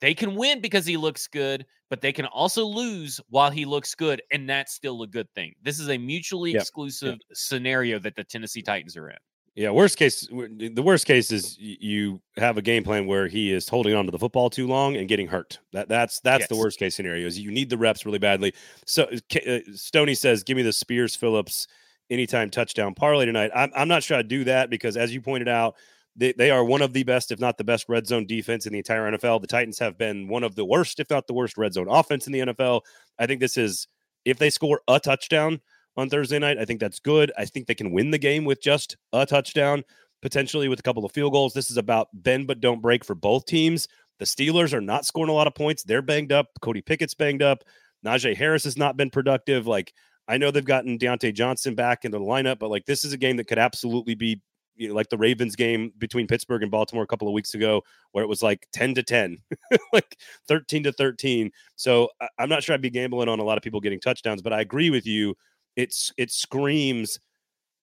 They 0.00 0.14
can 0.14 0.34
win 0.34 0.60
because 0.60 0.84
he 0.84 0.96
looks 0.96 1.26
good, 1.26 1.64
but 1.88 2.00
they 2.00 2.12
can 2.12 2.26
also 2.26 2.64
lose 2.64 3.20
while 3.30 3.50
he 3.50 3.64
looks 3.64 3.94
good, 3.94 4.22
and 4.30 4.48
that's 4.48 4.74
still 4.74 5.02
a 5.02 5.06
good 5.06 5.28
thing. 5.34 5.54
This 5.62 5.80
is 5.80 5.88
a 5.88 5.96
mutually 5.96 6.52
yep. 6.52 6.62
exclusive 6.62 7.14
yep. 7.14 7.20
scenario 7.32 7.98
that 8.00 8.14
the 8.14 8.24
Tennessee 8.24 8.62
Titans 8.62 8.96
are 8.96 9.08
in. 9.08 9.16
Yeah, 9.56 9.70
worst 9.70 9.96
case, 9.96 10.28
the 10.28 10.82
worst 10.82 11.06
case 11.06 11.32
is 11.32 11.56
you 11.58 12.20
have 12.36 12.58
a 12.58 12.62
game 12.62 12.84
plan 12.84 13.06
where 13.06 13.26
he 13.26 13.50
is 13.50 13.66
holding 13.66 13.94
on 13.94 14.04
to 14.04 14.10
the 14.10 14.18
football 14.18 14.50
too 14.50 14.66
long 14.66 14.96
and 14.96 15.08
getting 15.08 15.26
hurt. 15.26 15.58
That 15.72 15.88
that's 15.88 16.20
that's 16.20 16.42
yes. 16.42 16.48
the 16.50 16.56
worst 16.56 16.78
case 16.78 16.94
scenario. 16.94 17.26
Is 17.26 17.38
you 17.38 17.50
need 17.50 17.70
the 17.70 17.78
reps 17.78 18.04
really 18.04 18.18
badly. 18.18 18.52
So 18.84 19.04
uh, 19.04 19.58
Stony 19.72 20.14
says, 20.14 20.42
"Give 20.42 20.58
me 20.58 20.62
the 20.62 20.74
Spears 20.74 21.16
Phillips 21.16 21.68
anytime 22.10 22.50
touchdown 22.50 22.92
parlay 22.92 23.24
tonight." 23.24 23.50
I'm 23.54 23.72
I'm 23.74 23.88
not 23.88 24.02
sure 24.02 24.18
I 24.18 24.22
do 24.22 24.44
that 24.44 24.68
because, 24.68 24.98
as 24.98 25.14
you 25.14 25.22
pointed 25.22 25.48
out, 25.48 25.76
they, 26.16 26.32
they 26.32 26.50
are 26.50 26.62
one 26.62 26.82
of 26.82 26.92
the 26.92 27.04
best, 27.04 27.32
if 27.32 27.40
not 27.40 27.56
the 27.56 27.64
best, 27.64 27.88
red 27.88 28.06
zone 28.06 28.26
defense 28.26 28.66
in 28.66 28.74
the 28.74 28.78
entire 28.78 29.10
NFL. 29.10 29.40
The 29.40 29.46
Titans 29.46 29.78
have 29.78 29.96
been 29.96 30.28
one 30.28 30.44
of 30.44 30.54
the 30.54 30.66
worst, 30.66 31.00
if 31.00 31.08
not 31.08 31.26
the 31.26 31.34
worst, 31.34 31.56
red 31.56 31.72
zone 31.72 31.88
offense 31.88 32.26
in 32.26 32.34
the 32.34 32.40
NFL. 32.40 32.82
I 33.18 33.24
think 33.24 33.40
this 33.40 33.56
is 33.56 33.88
if 34.26 34.36
they 34.36 34.50
score 34.50 34.82
a 34.86 35.00
touchdown 35.00 35.62
on 35.96 36.10
Thursday 36.10 36.38
night, 36.38 36.58
I 36.58 36.64
think 36.64 36.80
that's 36.80 37.00
good. 37.00 37.32
I 37.38 37.44
think 37.44 37.66
they 37.66 37.74
can 37.74 37.92
win 37.92 38.10
the 38.10 38.18
game 38.18 38.44
with 38.44 38.60
just 38.60 38.96
a 39.12 39.26
touchdown, 39.26 39.84
potentially 40.22 40.68
with 40.68 40.80
a 40.80 40.82
couple 40.82 41.04
of 41.04 41.12
field 41.12 41.32
goals. 41.32 41.54
This 41.54 41.70
is 41.70 41.76
about 41.76 42.08
bend 42.12 42.46
but 42.46 42.60
don't 42.60 42.82
break 42.82 43.04
for 43.04 43.14
both 43.14 43.46
teams. 43.46 43.88
The 44.18 44.24
Steelers 44.24 44.72
are 44.72 44.80
not 44.80 45.04
scoring 45.04 45.30
a 45.30 45.34
lot 45.34 45.46
of 45.46 45.54
points. 45.54 45.82
They're 45.82 46.02
banged 46.02 46.32
up. 46.32 46.48
Cody 46.60 46.80
Pickett's 46.80 47.14
banged 47.14 47.42
up. 47.42 47.64
Najee 48.04 48.36
Harris 48.36 48.64
has 48.64 48.76
not 48.76 48.96
been 48.96 49.10
productive. 49.10 49.66
Like 49.66 49.92
I 50.28 50.38
know 50.38 50.50
they've 50.50 50.64
gotten 50.64 50.98
Diontae 50.98 51.34
Johnson 51.34 51.74
back 51.74 52.04
into 52.04 52.18
the 52.18 52.24
lineup, 52.24 52.58
but 52.58 52.70
like 52.70 52.86
this 52.86 53.04
is 53.04 53.12
a 53.12 53.18
game 53.18 53.36
that 53.36 53.48
could 53.48 53.58
absolutely 53.58 54.14
be 54.14 54.40
you 54.76 54.88
know, 54.88 54.94
like 54.94 55.08
the 55.08 55.16
Ravens 55.16 55.56
game 55.56 55.92
between 55.98 56.26
Pittsburgh 56.26 56.62
and 56.62 56.70
Baltimore 56.70 57.02
a 57.02 57.06
couple 57.06 57.26
of 57.26 57.34
weeks 57.34 57.54
ago, 57.54 57.82
where 58.12 58.22
it 58.22 58.28
was 58.28 58.42
like 58.42 58.66
10 58.72 58.94
to 58.94 59.02
10, 59.02 59.38
like 59.92 60.16
13 60.48 60.84
to 60.84 60.92
13. 60.92 61.50
So 61.76 62.10
I'm 62.38 62.48
not 62.48 62.62
sure 62.62 62.74
I'd 62.74 62.82
be 62.82 62.90
gambling 62.90 63.28
on 63.28 63.40
a 63.40 63.44
lot 63.44 63.56
of 63.56 63.64
people 63.64 63.80
getting 63.80 64.00
touchdowns, 64.00 64.42
but 64.42 64.52
I 64.52 64.60
agree 64.60 64.90
with 64.90 65.06
you. 65.06 65.34
It's 65.76 66.12
it 66.16 66.30
screams 66.30 67.20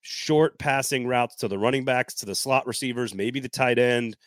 short 0.02 0.60
passing 0.60 1.08
routes 1.08 1.36
to 1.38 1.48
the 1.48 1.58
running 1.58 1.86
backs, 1.86 2.14
to 2.16 2.26
the 2.26 2.36
slot 2.36 2.68
receivers, 2.68 3.14
maybe 3.14 3.40
the 3.40 3.50
tight 3.50 3.80
end. 3.80 4.18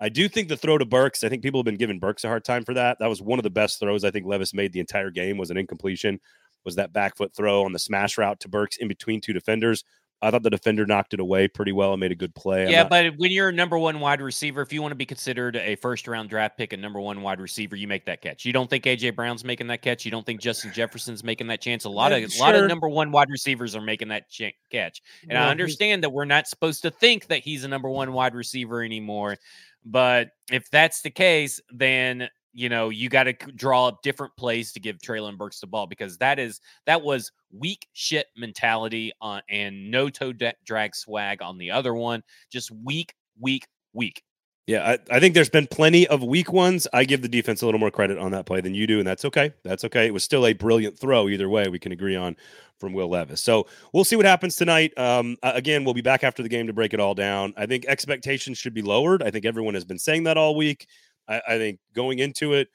I 0.00 0.08
do 0.08 0.28
think 0.28 0.48
the 0.48 0.56
throw 0.56 0.78
to 0.78 0.84
Burks, 0.84 1.24
I 1.24 1.28
think 1.28 1.42
people 1.42 1.60
have 1.60 1.64
been 1.64 1.76
giving 1.76 1.98
Burks 1.98 2.24
a 2.24 2.28
hard 2.28 2.44
time 2.44 2.64
for 2.64 2.74
that. 2.74 2.98
That 3.00 3.08
was 3.08 3.22
one 3.22 3.38
of 3.38 3.42
the 3.44 3.50
best 3.50 3.80
throws 3.80 4.04
I 4.04 4.10
think 4.10 4.26
Levis 4.26 4.54
made 4.54 4.72
the 4.72 4.80
entire 4.80 5.10
game 5.10 5.38
was 5.38 5.50
an 5.50 5.56
incompletion, 5.56 6.20
was 6.64 6.76
that 6.76 6.92
back 6.92 7.16
foot 7.16 7.34
throw 7.34 7.64
on 7.64 7.72
the 7.72 7.78
smash 7.78 8.18
route 8.18 8.40
to 8.40 8.48
Burks 8.48 8.76
in 8.76 8.88
between 8.88 9.20
two 9.20 9.32
defenders. 9.32 9.84
I 10.26 10.30
thought 10.32 10.42
the 10.42 10.50
defender 10.50 10.84
knocked 10.86 11.14
it 11.14 11.20
away 11.20 11.46
pretty 11.46 11.70
well 11.70 11.92
and 11.92 12.00
made 12.00 12.10
a 12.10 12.16
good 12.16 12.34
play. 12.34 12.68
Yeah, 12.68 12.82
not... 12.82 12.90
but 12.90 13.16
when 13.16 13.30
you're 13.30 13.50
a 13.50 13.52
number 13.52 13.78
one 13.78 14.00
wide 14.00 14.20
receiver, 14.20 14.60
if 14.60 14.72
you 14.72 14.82
want 14.82 14.90
to 14.90 14.96
be 14.96 15.06
considered 15.06 15.54
a 15.54 15.76
first 15.76 16.08
round 16.08 16.28
draft 16.28 16.58
pick, 16.58 16.72
a 16.72 16.76
number 16.76 17.00
one 17.00 17.22
wide 17.22 17.40
receiver, 17.40 17.76
you 17.76 17.86
make 17.86 18.04
that 18.06 18.22
catch. 18.22 18.44
You 18.44 18.52
don't 18.52 18.68
think 18.68 18.84
AJ 18.84 19.14
Brown's 19.14 19.44
making 19.44 19.68
that 19.68 19.82
catch. 19.82 20.04
You 20.04 20.10
don't 20.10 20.26
think 20.26 20.40
Justin 20.40 20.72
Jefferson's 20.72 21.22
making 21.22 21.46
that 21.46 21.60
chance. 21.60 21.84
A 21.84 21.88
lot 21.88 22.10
yeah, 22.10 22.18
of 22.18 22.32
sure. 22.32 22.44
a 22.44 22.46
lot 22.48 22.56
of 22.56 22.66
number 22.66 22.88
one 22.88 23.12
wide 23.12 23.30
receivers 23.30 23.76
are 23.76 23.80
making 23.80 24.08
that 24.08 24.28
ch- 24.28 24.54
catch. 24.70 25.00
And 25.22 25.32
yeah, 25.32 25.46
I 25.46 25.50
understand 25.50 26.02
that 26.02 26.10
we're 26.10 26.24
not 26.24 26.48
supposed 26.48 26.82
to 26.82 26.90
think 26.90 27.28
that 27.28 27.40
he's 27.40 27.62
a 27.62 27.68
number 27.68 27.88
one 27.88 28.12
wide 28.12 28.34
receiver 28.34 28.82
anymore. 28.82 29.36
But 29.84 30.30
if 30.50 30.68
that's 30.70 31.02
the 31.02 31.10
case, 31.10 31.60
then 31.70 32.28
you 32.56 32.70
know, 32.70 32.88
you 32.88 33.10
got 33.10 33.24
to 33.24 33.34
draw 33.34 33.86
up 33.86 34.02
different 34.02 34.34
plays 34.36 34.72
to 34.72 34.80
give 34.80 34.96
Treylon 34.96 35.36
Burks 35.36 35.60
the 35.60 35.66
ball 35.66 35.86
because 35.86 36.16
that 36.18 36.38
is 36.38 36.58
that 36.86 37.02
was 37.02 37.30
weak 37.52 37.86
shit 37.92 38.26
mentality 38.34 39.12
on 39.20 39.42
and 39.50 39.90
no 39.90 40.08
toe 40.08 40.32
de- 40.32 40.54
drag 40.64 40.96
swag 40.96 41.42
on 41.42 41.58
the 41.58 41.70
other 41.70 41.92
one. 41.92 42.22
Just 42.50 42.70
weak, 42.70 43.14
weak, 43.38 43.66
weak. 43.92 44.22
Yeah, 44.66 44.96
I, 45.10 45.16
I, 45.16 45.20
think 45.20 45.34
there's 45.34 45.50
been 45.50 45.68
plenty 45.68 46.08
of 46.08 46.24
weak 46.24 46.52
ones. 46.52 46.88
I 46.92 47.04
give 47.04 47.22
the 47.22 47.28
defense 47.28 47.62
a 47.62 47.66
little 47.66 47.78
more 47.78 47.92
credit 47.92 48.18
on 48.18 48.32
that 48.32 48.46
play 48.46 48.60
than 48.60 48.74
you 48.74 48.88
do, 48.88 48.98
and 48.98 49.06
that's 49.06 49.24
okay. 49.26 49.52
That's 49.62 49.84
okay. 49.84 50.06
It 50.06 50.12
was 50.12 50.24
still 50.24 50.44
a 50.44 50.54
brilliant 50.54 50.98
throw 50.98 51.28
either 51.28 51.48
way. 51.48 51.68
We 51.68 51.78
can 51.78 51.92
agree 51.92 52.16
on 52.16 52.36
from 52.80 52.92
Will 52.92 53.08
Levis. 53.08 53.40
So 53.40 53.68
we'll 53.92 54.02
see 54.02 54.16
what 54.16 54.26
happens 54.26 54.56
tonight. 54.56 54.92
Um, 54.98 55.36
again, 55.42 55.84
we'll 55.84 55.94
be 55.94 56.00
back 56.00 56.24
after 56.24 56.42
the 56.42 56.48
game 56.48 56.66
to 56.66 56.72
break 56.72 56.94
it 56.94 57.00
all 57.00 57.14
down. 57.14 57.54
I 57.56 57.66
think 57.66 57.84
expectations 57.86 58.58
should 58.58 58.74
be 58.74 58.82
lowered. 58.82 59.22
I 59.22 59.30
think 59.30 59.44
everyone 59.44 59.74
has 59.74 59.84
been 59.84 60.00
saying 60.00 60.24
that 60.24 60.36
all 60.36 60.56
week. 60.56 60.88
I, 61.28 61.42
I 61.48 61.58
think 61.58 61.80
going 61.94 62.18
into 62.18 62.54
it, 62.54 62.68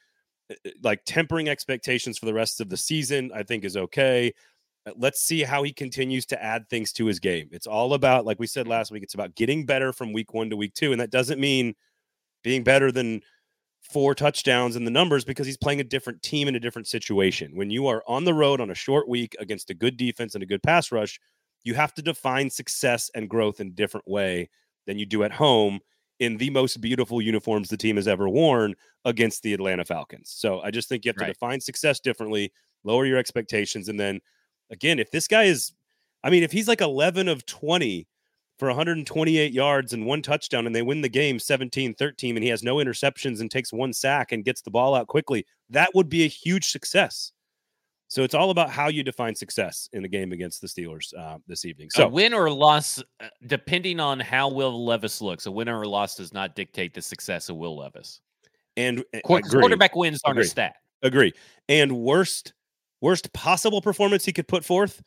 eh, 0.50 0.56
eh, 0.66 0.72
like 0.84 1.02
tempering 1.06 1.50
expectations 1.50 2.18
for 2.18 2.26
the 2.26 2.34
rest 2.34 2.62
of 2.62 2.70
the 2.70 2.78
season, 2.78 3.32
I 3.34 3.44
think 3.44 3.64
is 3.64 3.78
okay. 3.78 4.34
Let's 4.96 5.22
see 5.22 5.44
how 5.44 5.62
he 5.64 5.72
continues 5.72 6.26
to 6.28 6.44
add 6.44 6.68
things 6.70 6.92
to 6.94 7.06
his 7.06 7.20
game. 7.20 7.50
It's 7.52 7.68
all 7.68 7.94
about, 7.94 8.26
like 8.26 8.40
we 8.40 8.48
said 8.48 8.68
last 8.68 8.92
week, 8.92 9.04
it's 9.04 9.14
about 9.14 9.36
getting 9.36 9.66
better 9.66 9.94
from 9.94 10.12
week 10.12 10.34
one 10.34 10.50
to 10.50 10.58
week 10.58 10.74
two. 10.74 10.92
And 10.92 11.00
that 11.00 11.12
doesn't 11.12 11.40
mean 11.40 11.76
being 12.44 12.64
better 12.64 12.92
than 12.92 13.22
four 13.82 14.16
touchdowns 14.16 14.76
in 14.76 14.86
the 14.86 14.92
numbers 14.92 15.24
because 15.24 15.46
he's 15.46 15.58
playing 15.58 15.82
a 15.82 15.84
different 15.84 16.22
team 16.24 16.48
in 16.48 16.56
a 16.56 16.60
different 16.60 16.88
situation. 16.88 17.56
When 17.56 17.70
you 17.70 17.88
are 17.88 18.04
on 18.08 18.24
the 18.24 18.34
road 18.34 18.62
on 18.62 18.72
a 18.72 18.76
short 18.76 19.08
week 19.08 19.36
against 19.40 19.70
a 19.70 19.76
good 19.76 19.98
defense 19.98 20.34
and 20.34 20.44
a 20.44 20.48
good 20.48 20.64
pass 20.64 20.92
rush, 20.92 21.20
you 21.64 21.74
have 21.76 21.94
to 21.96 22.02
define 22.02 22.50
success 22.50 23.12
and 23.14 23.30
growth 23.30 23.60
in 23.60 23.68
a 23.68 23.72
different 23.72 24.08
way 24.08 24.50
than 24.88 24.98
you 24.98 25.06
do 25.06 25.24
at 25.24 25.32
home 25.32 25.80
in 26.22 26.38
the 26.38 26.52
most 26.52 26.80
beautiful 26.80 27.20
uniforms 27.20 27.68
the 27.68 27.76
team 27.76 27.96
has 27.96 28.08
ever 28.08 28.30
worn 28.30 28.76
against 29.06 29.42
the 29.42 29.56
Atlanta 29.56 29.84
Falcons. 29.84 30.32
So 30.32 30.62
I 30.62 30.70
just 30.70 30.88
think 30.88 31.04
you 31.04 31.10
have 31.10 31.16
to 31.16 31.24
right. 31.24 31.34
define 31.34 31.60
success 31.60 32.00
differently, 32.00 32.54
lower 32.84 33.08
your 33.08 33.18
expectations. 33.18 33.90
And 33.90 34.00
then 34.00 34.20
again, 34.70 35.00
if 35.00 35.10
this 35.10 35.28
guy 35.28 35.46
is, 35.46 35.74
I 36.24 36.30
mean, 36.30 36.44
if 36.44 36.52
he's 36.52 36.68
like 36.68 36.80
11 36.80 37.28
of 37.28 37.44
20 37.48 38.08
for 38.60 38.68
128 38.68 39.52
yards 39.52 39.94
and 39.94 40.06
one 40.06 40.22
touchdown 40.22 40.68
and 40.68 40.76
they 40.76 40.84
win 40.84 41.02
the 41.02 41.10
game 41.10 41.40
17 41.40 41.96
13 41.96 42.38
and 42.38 42.44
he 42.44 42.52
has 42.52 42.62
no 42.62 42.76
interceptions 42.76 43.42
and 43.42 43.50
takes 43.50 43.74
one 43.74 43.92
sack 43.92 44.32
and 44.32 44.46
gets 44.46 44.62
the 44.62 44.70
ball 44.70 44.94
out 44.94 45.08
quickly, 45.08 45.44
that 45.72 45.90
would 45.96 46.08
be 46.08 46.24
a 46.24 46.28
huge 46.28 46.70
success. 46.70 47.32
So 48.12 48.24
it's 48.24 48.36
all 48.36 48.50
about 48.50 48.69
how 48.69 48.89
you 48.89 49.04
define 49.04 49.36
success 49.36 49.88
in 49.93 50.02
the 50.02 50.08
game 50.10 50.34
against 50.34 50.60
the 50.60 50.67
Steelers 50.67 51.17
uh, 51.17 51.38
this 51.47 51.63
evening. 51.63 51.89
So 51.91 52.08
a 52.08 52.10
win 52.10 52.34
or 52.34 52.52
loss, 52.52 53.02
uh, 53.21 53.28
depending 53.47 54.02
on 54.02 54.19
how 54.19 54.50
Will 54.50 54.84
Levis 54.84 55.21
looks, 55.21 55.45
a 55.45 55.52
win 55.52 55.69
or 55.69 55.84
a 55.84 55.88
loss 55.88 56.17
does 56.17 56.34
not 56.34 56.54
dictate 56.54 56.93
the 56.93 57.02
success 57.02 57.47
of 57.47 57.56
Will 57.56 57.78
Levis. 57.78 58.19
And 58.76 59.06
uh, 59.15 59.19
quarterback 59.24 59.95
wins 59.95 60.19
aren't 60.26 60.39
agree. 60.39 60.45
a 60.45 60.50
stat. 60.50 60.76
Agree. 61.04 61.32
And 61.69 62.00
worst, 62.00 62.52
worst 63.00 63.32
possible 63.32 63.80
performance 63.80 64.26
he 64.26 64.34
could 64.34 64.47
put 64.50 64.65
forth, 64.65 65.02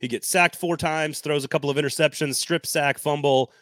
he 0.00 0.08
gets 0.08 0.26
sacked 0.26 0.56
four 0.56 0.78
times, 0.78 1.20
throws 1.20 1.44
a 1.44 1.48
couple 1.48 1.68
of 1.68 1.76
interceptions, 1.76 2.36
strip 2.36 2.64
sack, 2.64 2.96
fumble. 2.98 3.52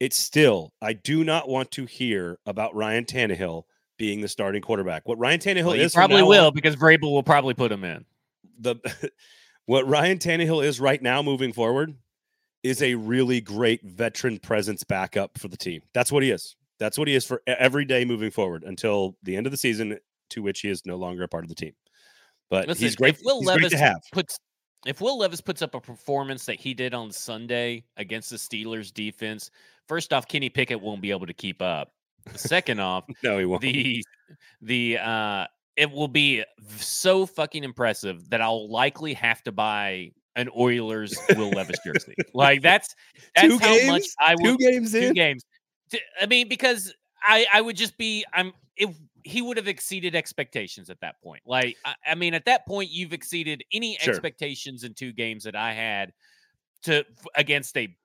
It's 0.00 0.16
still, 0.16 0.72
I 0.80 0.94
do 0.94 1.22
not 1.22 1.50
want 1.50 1.70
to 1.72 1.84
hear 1.84 2.38
about 2.46 2.74
Ryan 2.74 3.04
Tannehill 3.04 3.64
being 3.98 4.22
the 4.22 4.28
starting 4.28 4.62
quarterback. 4.62 5.06
What 5.06 5.18
Ryan 5.18 5.38
Tannehill 5.38 5.64
well, 5.64 5.74
is 5.74 5.92
probably 5.92 6.22
will 6.22 6.46
on, 6.46 6.54
because 6.54 6.76
Vrabel 6.76 7.12
will 7.12 7.22
probably 7.22 7.52
put 7.52 7.70
him 7.70 7.84
in 7.84 8.06
the 8.58 8.76
what 9.66 9.86
Ryan 9.88 10.18
Tannehill 10.18 10.64
is 10.64 10.80
right 10.80 11.00
now 11.00 11.22
moving 11.22 11.52
forward 11.52 11.94
is 12.62 12.82
a 12.82 12.94
really 12.94 13.40
great 13.40 13.84
veteran 13.84 14.38
presence 14.38 14.82
backup 14.84 15.38
for 15.38 15.48
the 15.48 15.56
team. 15.56 15.82
That's 15.94 16.10
what 16.10 16.22
he 16.22 16.30
is. 16.30 16.56
That's 16.78 16.98
what 16.98 17.08
he 17.08 17.14
is 17.14 17.24
for 17.24 17.42
every 17.46 17.84
day 17.84 18.04
moving 18.04 18.30
forward 18.30 18.64
until 18.64 19.16
the 19.22 19.36
end 19.36 19.46
of 19.46 19.52
the 19.52 19.56
season, 19.56 19.98
to 20.30 20.42
which 20.42 20.60
he 20.60 20.68
is 20.68 20.84
no 20.86 20.96
longer 20.96 21.24
a 21.24 21.28
part 21.28 21.44
of 21.44 21.48
the 21.48 21.54
team. 21.54 21.72
But 22.50 22.68
Listen, 22.68 22.84
he's 22.84 22.96
great. 22.96 23.14
If 23.14 23.20
Will 23.24 23.40
Levis 23.40 23.74
puts 24.12 24.38
if 24.86 25.00
Will 25.00 25.18
Levis 25.18 25.40
puts 25.40 25.60
up 25.60 25.74
a 25.74 25.80
performance 25.80 26.46
that 26.46 26.56
he 26.56 26.72
did 26.72 26.94
on 26.94 27.10
Sunday 27.10 27.84
against 27.96 28.30
the 28.30 28.36
Steelers 28.36 28.92
defense, 28.92 29.50
first 29.86 30.12
off, 30.12 30.28
Kenny 30.28 30.48
Pickett 30.48 30.80
won't 30.80 31.02
be 31.02 31.10
able 31.10 31.26
to 31.26 31.34
keep 31.34 31.60
up. 31.60 31.92
Second 32.34 32.80
off, 32.80 33.04
no, 33.24 33.38
he 33.38 33.44
won't. 33.44 33.62
The 33.62 34.04
the 34.62 34.98
uh 34.98 35.46
it 35.78 35.92
will 35.92 36.08
be 36.08 36.42
so 36.76 37.24
fucking 37.24 37.62
impressive 37.62 38.28
that 38.30 38.40
I'll 38.40 38.68
likely 38.68 39.14
have 39.14 39.42
to 39.44 39.52
buy 39.52 40.10
an 40.34 40.48
Oilers 40.58 41.16
Will 41.36 41.50
Levis 41.50 41.78
jersey. 41.86 42.14
Like 42.34 42.62
that's 42.62 42.94
that's 43.34 43.46
two 43.46 43.58
how 43.58 43.74
games? 43.74 43.86
much 43.86 44.02
I 44.20 44.34
will. 44.40 44.56
Two 44.56 44.58
games 44.58 44.92
two 44.92 44.98
in. 44.98 45.14
games. 45.14 45.44
I 46.20 46.26
mean, 46.26 46.48
because 46.48 46.92
I 47.22 47.46
I 47.52 47.60
would 47.60 47.76
just 47.76 47.96
be 47.96 48.24
I'm 48.32 48.52
if 48.76 48.90
he 49.22 49.40
would 49.40 49.56
have 49.56 49.68
exceeded 49.68 50.16
expectations 50.16 50.90
at 50.90 51.00
that 51.00 51.20
point. 51.22 51.42
Like 51.46 51.76
I, 51.84 51.94
I 52.08 52.14
mean, 52.16 52.34
at 52.34 52.44
that 52.46 52.66
point, 52.66 52.90
you've 52.90 53.12
exceeded 53.12 53.62
any 53.72 53.96
sure. 54.00 54.12
expectations 54.12 54.82
in 54.82 54.94
two 54.94 55.12
games 55.12 55.44
that 55.44 55.54
I 55.54 55.72
had 55.72 56.12
to 56.82 57.04
against 57.36 57.76
a 57.76 57.96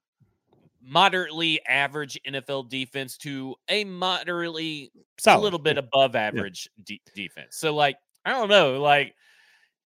moderately 0.84 1.60
average 1.66 2.20
NFL 2.28 2.70
defense 2.70 3.18
to 3.20 3.56
a 3.70 3.84
moderately 3.86 4.92
Solid. 5.18 5.40
a 5.40 5.44
little 5.44 5.60
bit 5.60 5.78
above 5.78 6.16
average 6.16 6.70
yeah. 6.78 6.84
de- 6.86 7.02
defense. 7.16 7.56
So 7.58 7.74
like 7.74 7.96
I 8.26 8.32
don't 8.32 8.50
know, 8.50 8.82
like 8.82 9.16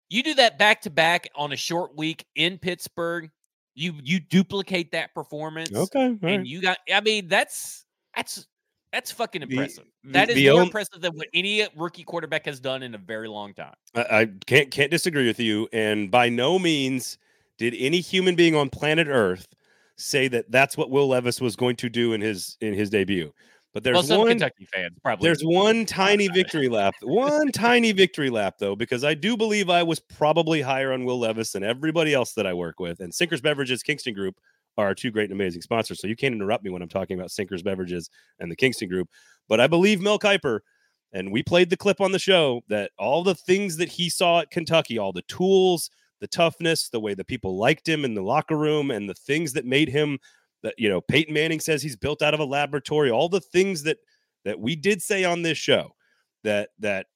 You 0.09 0.21
do 0.23 0.33
that 0.35 0.59
back 0.59 0.81
to 0.81 0.89
back 0.89 1.27
on 1.35 1.51
a 1.51 1.55
short 1.55 1.95
week 1.97 2.25
in 2.35 2.57
Pittsburgh. 2.59 3.29
You 3.75 3.93
you 4.03 4.19
duplicate 4.19 4.91
that 4.91 5.13
performance. 5.15 5.73
Okay. 5.73 6.15
And 6.21 6.45
you 6.47 6.61
got 6.61 6.77
I 6.93 7.01
mean 7.01 7.27
that's 7.27 7.85
that's 8.15 8.47
that's 8.91 9.11
fucking 9.11 9.41
impressive. 9.41 9.85
the- 10.03 10.11
that 10.11 10.29
is 10.29 10.43
more 10.51 10.59
on- 10.61 10.67
impressive 10.67 11.01
than 11.01 11.13
what 11.13 11.27
any 11.33 11.67
rookie 11.75 12.03
quarterback 12.03 12.45
has 12.45 12.59
done 12.59 12.83
in 12.83 12.93
a 12.93 12.99
very 12.99 13.27
long 13.27 13.55
time. 13.55 13.73
I, 13.95 14.01
I 14.21 14.27
can't 14.45 14.69
can't 14.69 14.91
disagree 14.91 15.25
with 15.25 15.39
you. 15.39 15.67
And 15.73 16.11
by 16.11 16.29
no 16.29 16.59
means 16.59 17.17
did 17.57 17.73
any 17.77 17.99
human 17.99 18.35
being 18.35 18.55
on 18.55 18.69
planet 18.69 19.07
Earth 19.07 19.47
say 19.97 20.27
that 20.27 20.51
that's 20.51 20.77
what 20.77 20.89
Will 20.89 21.07
Levis 21.07 21.39
was 21.39 21.55
going 21.55 21.75
to 21.77 21.89
do 21.89 22.13
in 22.13 22.21
his 22.21 22.57
in 22.61 22.73
his 22.73 22.89
debut. 22.89 23.33
But 23.73 23.83
there's 23.83 24.07
well, 24.09 24.19
one 24.19 24.27
Kentucky 24.29 24.67
fans 24.71 24.95
probably. 25.01 25.27
there's 25.27 25.41
one 25.41 25.85
tiny 25.85 26.27
victory 26.27 26.69
lap. 26.69 26.93
One 27.01 27.51
tiny 27.51 27.91
victory 27.91 28.29
lap 28.29 28.55
though, 28.59 28.75
because 28.75 29.03
I 29.03 29.15
do 29.15 29.35
believe 29.35 29.69
I 29.69 29.81
was 29.81 29.99
probably 29.99 30.61
higher 30.61 30.93
on 30.93 31.05
Will 31.05 31.19
Levis 31.19 31.51
than 31.51 31.63
everybody 31.63 32.13
else 32.13 32.33
that 32.33 32.45
I 32.45 32.53
work 32.53 32.79
with. 32.79 32.99
And 32.99 33.13
Sinkers 33.13 33.41
Beverages 33.41 33.81
Kingston 33.81 34.13
Group 34.13 34.35
are 34.77 34.87
our 34.87 34.95
two 34.95 35.09
great 35.09 35.31
and 35.31 35.33
amazing 35.33 35.63
sponsors. 35.63 35.99
So 35.99 36.07
you 36.07 36.15
can't 36.15 36.35
interrupt 36.35 36.63
me 36.63 36.69
when 36.69 36.83
I'm 36.83 36.89
talking 36.89 37.17
about 37.17 37.31
Sinkers 37.31 37.63
Beverages 37.63 38.09
and 38.39 38.51
the 38.51 38.55
Kingston 38.55 38.89
Group. 38.89 39.09
But 39.49 39.59
I 39.59 39.67
believe 39.67 40.01
Mel 40.01 40.19
Kiper, 40.19 40.59
and 41.11 41.31
we 41.31 41.41
played 41.41 41.69
the 41.69 41.77
clip 41.77 41.99
on 41.99 42.11
the 42.11 42.19
show 42.19 42.61
that 42.69 42.91
all 42.99 43.23
the 43.23 43.35
things 43.35 43.77
that 43.77 43.89
he 43.89 44.09
saw 44.09 44.41
at 44.41 44.51
Kentucky, 44.51 44.99
all 44.99 45.13
the 45.13 45.21
tools, 45.23 45.89
the 46.23 46.27
toughness, 46.27 46.87
the 46.87 47.01
way 47.01 47.13
the 47.13 47.25
people 47.25 47.57
liked 47.57 47.85
him 47.85 48.05
in 48.05 48.13
the 48.13 48.21
locker 48.21 48.57
room, 48.57 48.91
and 48.91 49.09
the 49.09 49.13
things 49.13 49.51
that 49.51 49.65
made 49.65 49.89
him 49.89 50.17
that 50.63 50.73
you 50.77 50.87
know 50.87 51.01
Peyton 51.01 51.33
Manning 51.33 51.59
says 51.59 51.83
he's 51.83 51.97
built 51.97 52.21
out 52.21 52.33
of 52.33 52.39
a 52.39 52.45
laboratory, 52.45 53.11
all 53.11 53.27
the 53.27 53.41
things 53.41 53.83
that 53.83 53.97
that 54.45 54.57
we 54.57 54.77
did 54.77 55.01
say 55.01 55.25
on 55.25 55.41
this 55.41 55.57
show 55.57 55.91
that 56.45 56.69
that 56.79 57.07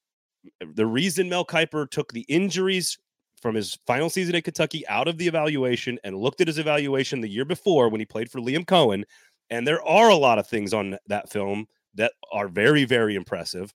mm, 0.62 0.76
the 0.76 0.84
reason 0.84 1.30
Mel 1.30 1.46
Kiper 1.46 1.90
took 1.90 2.12
the 2.12 2.26
injuries 2.28 2.98
from 3.40 3.54
his 3.54 3.78
final 3.86 4.10
season 4.10 4.34
at 4.34 4.44
Kentucky 4.44 4.86
out 4.88 5.08
of 5.08 5.16
the 5.16 5.26
evaluation 5.26 5.98
and 6.04 6.14
looked 6.14 6.42
at 6.42 6.46
his 6.46 6.58
evaluation 6.58 7.22
the 7.22 7.30
year 7.30 7.46
before 7.46 7.88
when 7.88 8.00
he 8.00 8.04
played 8.04 8.30
for 8.30 8.40
Liam 8.40 8.66
Coen. 8.66 9.04
And 9.48 9.66
there 9.66 9.82
are 9.84 10.10
a 10.10 10.16
lot 10.16 10.38
of 10.38 10.46
things 10.46 10.74
on 10.74 10.98
that 11.06 11.30
film 11.30 11.66
that 11.94 12.12
are 12.30 12.48
very, 12.48 12.84
very 12.84 13.14
impressive. 13.14 13.72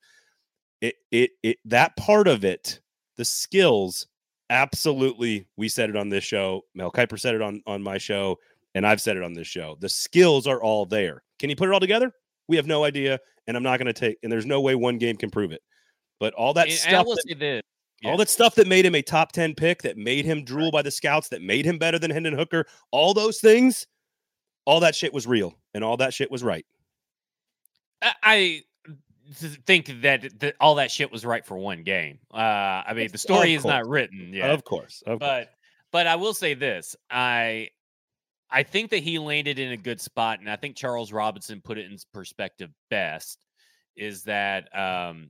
It, 0.82 0.96
it, 1.12 1.32
it, 1.42 1.58
that 1.66 1.96
part 1.98 2.28
of 2.28 2.46
it, 2.46 2.82
the 3.18 3.26
skills, 3.26 4.06
absolutely. 4.54 5.48
We 5.58 5.68
said 5.68 5.90
it 5.90 5.96
on 5.96 6.10
this 6.10 6.24
show. 6.24 6.62
Mel 6.76 6.92
Kiper 6.92 7.20
said 7.20 7.36
it 7.36 7.42
on 7.42 7.62
on 7.66 7.82
my 7.82 7.98
show, 7.98 8.38
and 8.76 8.86
I've 8.86 9.02
said 9.02 9.18
it 9.18 9.24
on 9.24 9.34
this 9.34 9.48
show. 9.48 9.76
The 9.80 9.90
skills 9.90 10.48
are 10.48 10.62
all 10.62 10.86
there. 10.86 11.24
Can 11.40 11.50
you 11.50 11.56
put 11.56 11.68
it 11.68 11.74
all 11.74 11.80
together? 11.80 12.12
We 12.48 12.56
have 12.58 12.68
no 12.68 12.84
idea, 12.84 13.20
and 13.48 13.58
I'm 13.58 13.64
not 13.64 13.80
going 13.80 13.88
to 13.88 13.94
take. 13.94 14.18
And 14.24 14.32
there's 14.32 14.46
no 14.46 14.62
way 14.62 14.76
one 14.76 14.98
game 14.98 15.18
can 15.18 15.30
prove 15.30 15.52
it. 15.52 15.62
But 16.20 16.34
all 16.36 16.54
that 16.54 16.68
and, 16.68 16.76
stuff 16.78 17.06
that- 17.06 17.64
yeah. 18.02 18.12
all 18.12 18.18
that 18.18 18.30
stuff 18.30 18.56
that 18.56 18.68
made 18.68 18.86
him 18.86 18.96
a 18.96 19.02
top 19.02 19.32
10 19.32 19.56
pick, 19.56 19.82
that 19.82 19.98
made 19.98 20.26
him 20.26 20.44
drool 20.44 20.72
by 20.72 20.82
the 20.82 20.92
scouts, 20.92 21.30
that 21.30 21.42
made 21.42 21.66
him 21.66 21.78
better 21.78 21.98
than 21.98 22.12
Hendon 22.12 22.34
Hooker, 22.38 22.66
all 22.92 23.14
those 23.14 23.40
things, 23.40 23.88
all 24.66 24.80
that 24.82 24.96
shit 24.96 25.14
was 25.14 25.26
real 25.26 25.54
and 25.74 25.84
all 25.84 25.98
that 25.98 26.14
shit 26.14 26.30
was 26.32 26.44
right. 26.44 26.66
I- 28.02 28.62
think 29.34 30.02
that 30.02 30.40
th- 30.40 30.56
all 30.60 30.76
that 30.76 30.92
shit 30.92 31.12
was 31.12 31.26
right 31.26 31.46
for 31.46 31.58
one 31.58 31.84
game. 31.84 32.20
Uh, 32.34 32.38
I 32.38 32.94
mean, 32.96 33.10
the 33.12 33.18
story 33.18 33.54
is 33.54 33.62
course. 33.64 33.72
not 33.72 33.88
written 33.88 34.34
yet, 34.34 34.50
Of 34.50 34.64
course. 34.64 35.04
Of 35.06 35.20
course. 35.20 35.46
but 35.46 35.50
but 35.92 36.08
I 36.08 36.16
will 36.16 36.34
say 36.34 36.54
this: 36.54 36.96
I 37.10 37.70
I 38.50 38.64
think 38.64 38.92
that 38.92 39.04
he 39.04 39.20
landed 39.20 39.60
in 39.60 39.72
a 39.72 39.78
good 39.78 40.00
spot, 40.00 40.40
and 40.40 40.50
I 40.50 40.56
think 40.56 40.76
Charles 40.76 41.12
Robinson 41.12 41.62
put 41.62 41.78
it 41.78 41.90
in 41.92 41.98
perspective 42.14 42.70
best. 42.90 43.44
Is 43.96 44.24
that 44.24 44.76
um, 44.78 45.30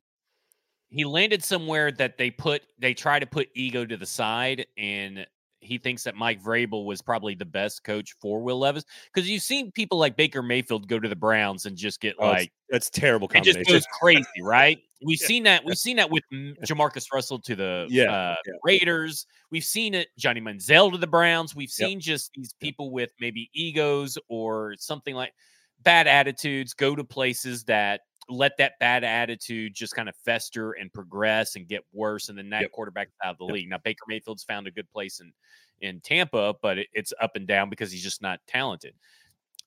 he 0.90 1.06
landed 1.06 1.44
somewhere 1.44 1.92
that 1.92 2.18
they 2.18 2.32
put 2.32 2.64
they 2.80 2.94
try 2.94 3.20
to 3.20 3.26
put 3.26 3.50
ego 3.56 3.86
to 3.86 3.98
the 3.98 4.06
side, 4.06 4.66
and 4.78 5.26
he 5.64 5.78
thinks 5.78 6.04
that 6.04 6.16
Mike 6.16 6.42
Vrabel 6.42 6.86
was 6.86 7.02
probably 7.02 7.36
the 7.36 7.46
best 7.46 7.84
coach 7.84 8.14
for 8.22 8.42
Will 8.42 8.60
Levis 8.60 8.86
because 9.14 9.30
you've 9.30 9.42
seen 9.42 9.72
people 9.72 9.98
like 9.98 10.16
Baker 10.16 10.42
Mayfield 10.42 10.88
go 10.88 11.00
to 11.00 11.08
the 11.10 11.16
Browns 11.16 11.66
and 11.66 11.78
just 11.78 12.00
get 12.02 12.16
Oh, 12.20 12.28
like 12.28 12.52
that's 12.70 12.90
terrible 12.90 13.28
it 13.34 13.44
just 13.44 13.66
goes 13.68 13.86
crazy, 14.00 14.26
right? 14.42 14.80
We've 15.06 15.20
Yeah. 15.20 15.28
seen 15.28 15.44
that. 15.44 15.66
We've 15.66 15.78
seen 15.78 15.98
that 15.98 16.10
with 16.10 16.24
JaMarcus 16.32 17.12
Russell 17.14 17.40
to 17.40 17.56
the 17.56 17.88
Yeah, 17.90 18.12
uh, 18.12 18.36
yeah. 18.46 18.54
Raiders. 18.64 19.26
We've 19.52 19.64
seen 19.64 19.94
it 19.94 20.10
Johnny 20.18 20.42
Manziel 20.42 20.92
to 20.92 20.98
the 20.98 21.08
Browns. 21.08 21.56
We've 21.56 21.72
Yep. 21.78 21.88
seen 21.88 22.00
just 22.00 22.32
these 22.36 22.54
people 22.62 22.92
with 22.92 23.12
maybe 23.20 23.50
egos 23.54 24.18
or 24.30 24.76
something 24.78 25.16
like 25.16 25.34
bad 25.82 26.08
attitudes 26.08 26.74
go 26.74 26.96
to 26.96 27.04
places 27.04 27.66
that 27.66 28.02
let 28.30 28.58
that 28.58 28.74
bad 28.80 29.04
attitude 29.04 29.74
just 29.74 29.96
kind 29.96 30.08
of 30.10 30.16
fester 30.16 30.72
and 30.74 30.92
progress 30.94 31.56
and 31.56 31.68
get 31.68 31.84
worse, 31.92 32.30
and 32.30 32.38
then 32.38 32.50
that 32.52 32.62
Yep. 32.62 32.72
quarterback 32.72 33.10
out 33.24 33.32
of 33.32 33.38
the 33.38 33.46
Yep. 33.46 33.54
league. 33.54 33.70
Now 33.70 33.78
Baker 33.80 34.06
Mayfield's 34.08 34.44
found 34.44 34.68
a 34.68 34.72
good 34.72 34.90
place 34.90 35.20
in 35.20 35.34
in 35.82 36.00
Tampa, 36.02 36.54
but 36.62 36.78
it, 36.78 36.88
it's 36.94 37.14
up 37.20 37.36
and 37.36 37.46
down 37.48 37.70
because 37.70 37.92
he's 37.92 38.04
just 38.04 38.22
not 38.22 38.40
talented. 38.48 38.96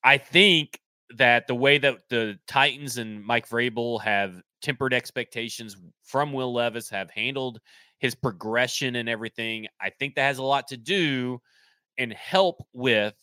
I 0.03 0.17
think 0.19 0.81
that 1.11 1.47
the 1.47 1.55
way 1.55 1.79
that 1.79 2.09
the 2.09 2.39
Titans 2.47 2.97
and 2.99 3.23
Mike 3.25 3.49
Vrabel 3.49 4.01
have 4.03 4.41
tempered 4.63 4.95
expectations 4.95 5.77
from 6.03 6.33
Will 6.33 6.53
Levis, 6.53 6.89
have 6.91 7.11
handled 7.11 7.61
his 7.99 8.15
progression 8.15 8.97
and 8.97 9.09
everything, 9.09 9.67
I 9.81 9.91
think 9.91 10.15
that 10.15 10.23
has 10.23 10.39
a 10.39 10.43
lot 10.43 10.69
to 10.69 10.77
do 10.77 11.41
and 11.99 12.13
help 12.13 12.67
with 12.73 13.15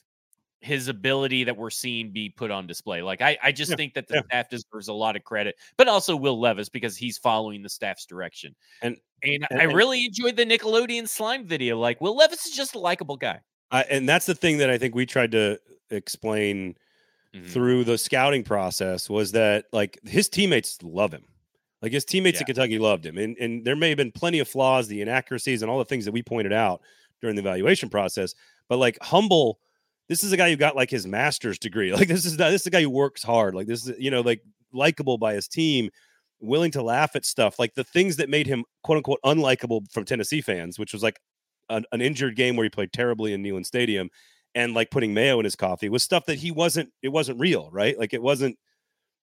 his 0.63 0.87
ability 0.87 1.43
that 1.43 1.57
we're 1.57 1.69
seeing 1.69 2.09
be 2.11 2.29
put 2.29 2.49
on 2.49 2.65
display. 2.65 3.01
Like 3.01 3.21
I, 3.21 3.37
I 3.43 3.51
just 3.51 3.71
Yeah, 3.71 3.75
think 3.77 3.93
that 3.95 4.07
the 4.07 4.15
yeah. 4.15 4.21
staff 4.29 4.49
deserves 4.49 4.87
a 4.87 4.93
lot 4.93 5.15
of 5.17 5.23
credit, 5.23 5.55
but 5.77 5.87
also 5.89 6.15
Will 6.15 6.39
Levis 6.39 6.69
because 6.69 6.95
he's 6.95 7.17
following 7.17 7.61
the 7.61 7.69
staff's 7.69 8.05
direction. 8.05 8.55
And- 8.81 8.97
and, 9.23 9.45
and- 9.51 9.61
I 9.61 9.65
really 9.65 10.05
enjoyed 10.05 10.35
the 10.37 10.45
Nickelodeon 10.45 11.07
slime 11.07 11.45
video. 11.45 11.77
Like 11.79 11.99
Will 12.01 12.15
Levis 12.15 12.45
is 12.45 12.55
just 12.55 12.75
a 12.75 12.79
likable 12.79 13.17
guy. 13.17 13.39
I, 13.71 13.83
and 13.83 14.07
that's 14.07 14.25
the 14.25 14.35
thing 14.35 14.57
that 14.59 14.69
I 14.69 14.77
think 14.77 14.95
we 14.95 15.05
tried 15.05 15.31
to 15.31 15.59
explain 15.91 16.75
Mhm. 17.35 17.47
through 17.49 17.83
the 17.85 17.97
scouting 17.97 18.43
process 18.43 19.09
was 19.09 19.31
that 19.31 19.65
like 19.71 19.99
his 20.05 20.29
teammates 20.29 20.77
love 20.83 21.11
him. 21.13 21.25
Like 21.81 21.91
his 21.91 22.05
teammates 22.05 22.35
Yeah. 22.37 22.41
at 22.43 22.45
Kentucky 22.47 22.79
loved 22.79 23.05
him. 23.05 23.17
And 23.17 23.35
and 23.37 23.65
there 23.65 23.75
may 23.75 23.89
have 23.89 23.97
been 23.97 24.11
plenty 24.11 24.39
of 24.39 24.47
flaws, 24.47 24.87
the 24.87 25.01
inaccuracies 25.01 25.61
and 25.61 25.69
all 25.71 25.79
the 25.79 25.85
things 25.85 26.05
that 26.05 26.11
we 26.11 26.21
pointed 26.23 26.53
out 26.53 26.81
during 27.21 27.35
the 27.35 27.41
evaluation 27.41 27.89
process. 27.89 28.35
But 28.69 28.77
like 28.77 28.97
humble, 29.01 29.59
this 30.09 30.23
is 30.23 30.31
a 30.31 30.37
guy 30.37 30.49
who 30.49 30.55
got 30.55 30.75
like 30.75 30.89
his 30.89 31.07
master's 31.07 31.59
degree. 31.59 31.93
Like 31.93 32.07
this 32.07 32.25
is 32.25 32.37
not, 32.37 32.51
this 32.51 32.61
is 32.61 32.67
a 32.67 32.71
guy 32.71 32.81
who 32.81 32.89
works 32.89 33.23
hard. 33.23 33.55
Like 33.55 33.67
this 33.67 33.87
is 33.87 33.97
you 33.99 34.11
know 34.11 34.21
like 34.21 34.41
likable 34.71 35.17
by 35.17 35.33
his 35.33 35.47
team, 35.47 35.89
willing 36.39 36.71
to 36.71 36.83
laugh 36.83 37.15
at 37.15 37.25
stuff. 37.25 37.59
Like 37.59 37.73
the 37.75 37.83
things 37.83 38.17
that 38.17 38.29
made 38.29 38.47
him 38.47 38.65
quote 38.83 38.97
unquote 38.97 39.19
unlikable 39.25 39.91
from 39.91 40.05
Tennessee 40.05 40.41
fans, 40.41 40.77
which 40.77 40.93
was 40.93 41.03
like 41.03 41.19
an, 41.69 41.85
an 41.91 42.01
injured 42.01 42.35
game 42.35 42.55
where 42.55 42.63
he 42.63 42.69
played 42.69 42.93
terribly 42.93 43.33
in 43.33 43.43
Neyland 43.43 43.65
Stadium 43.65 44.09
and 44.55 44.73
like 44.73 44.91
putting 44.91 45.13
mayo 45.13 45.39
in 45.39 45.45
his 45.45 45.55
coffee 45.55 45.89
was 45.89 46.03
stuff 46.03 46.25
that 46.25 46.35
he 46.35 46.51
wasn't 46.51 46.91
it 47.01 47.09
wasn't 47.09 47.39
real 47.39 47.69
right 47.71 47.97
like 47.97 48.13
it 48.13 48.21
wasn't 48.21 48.57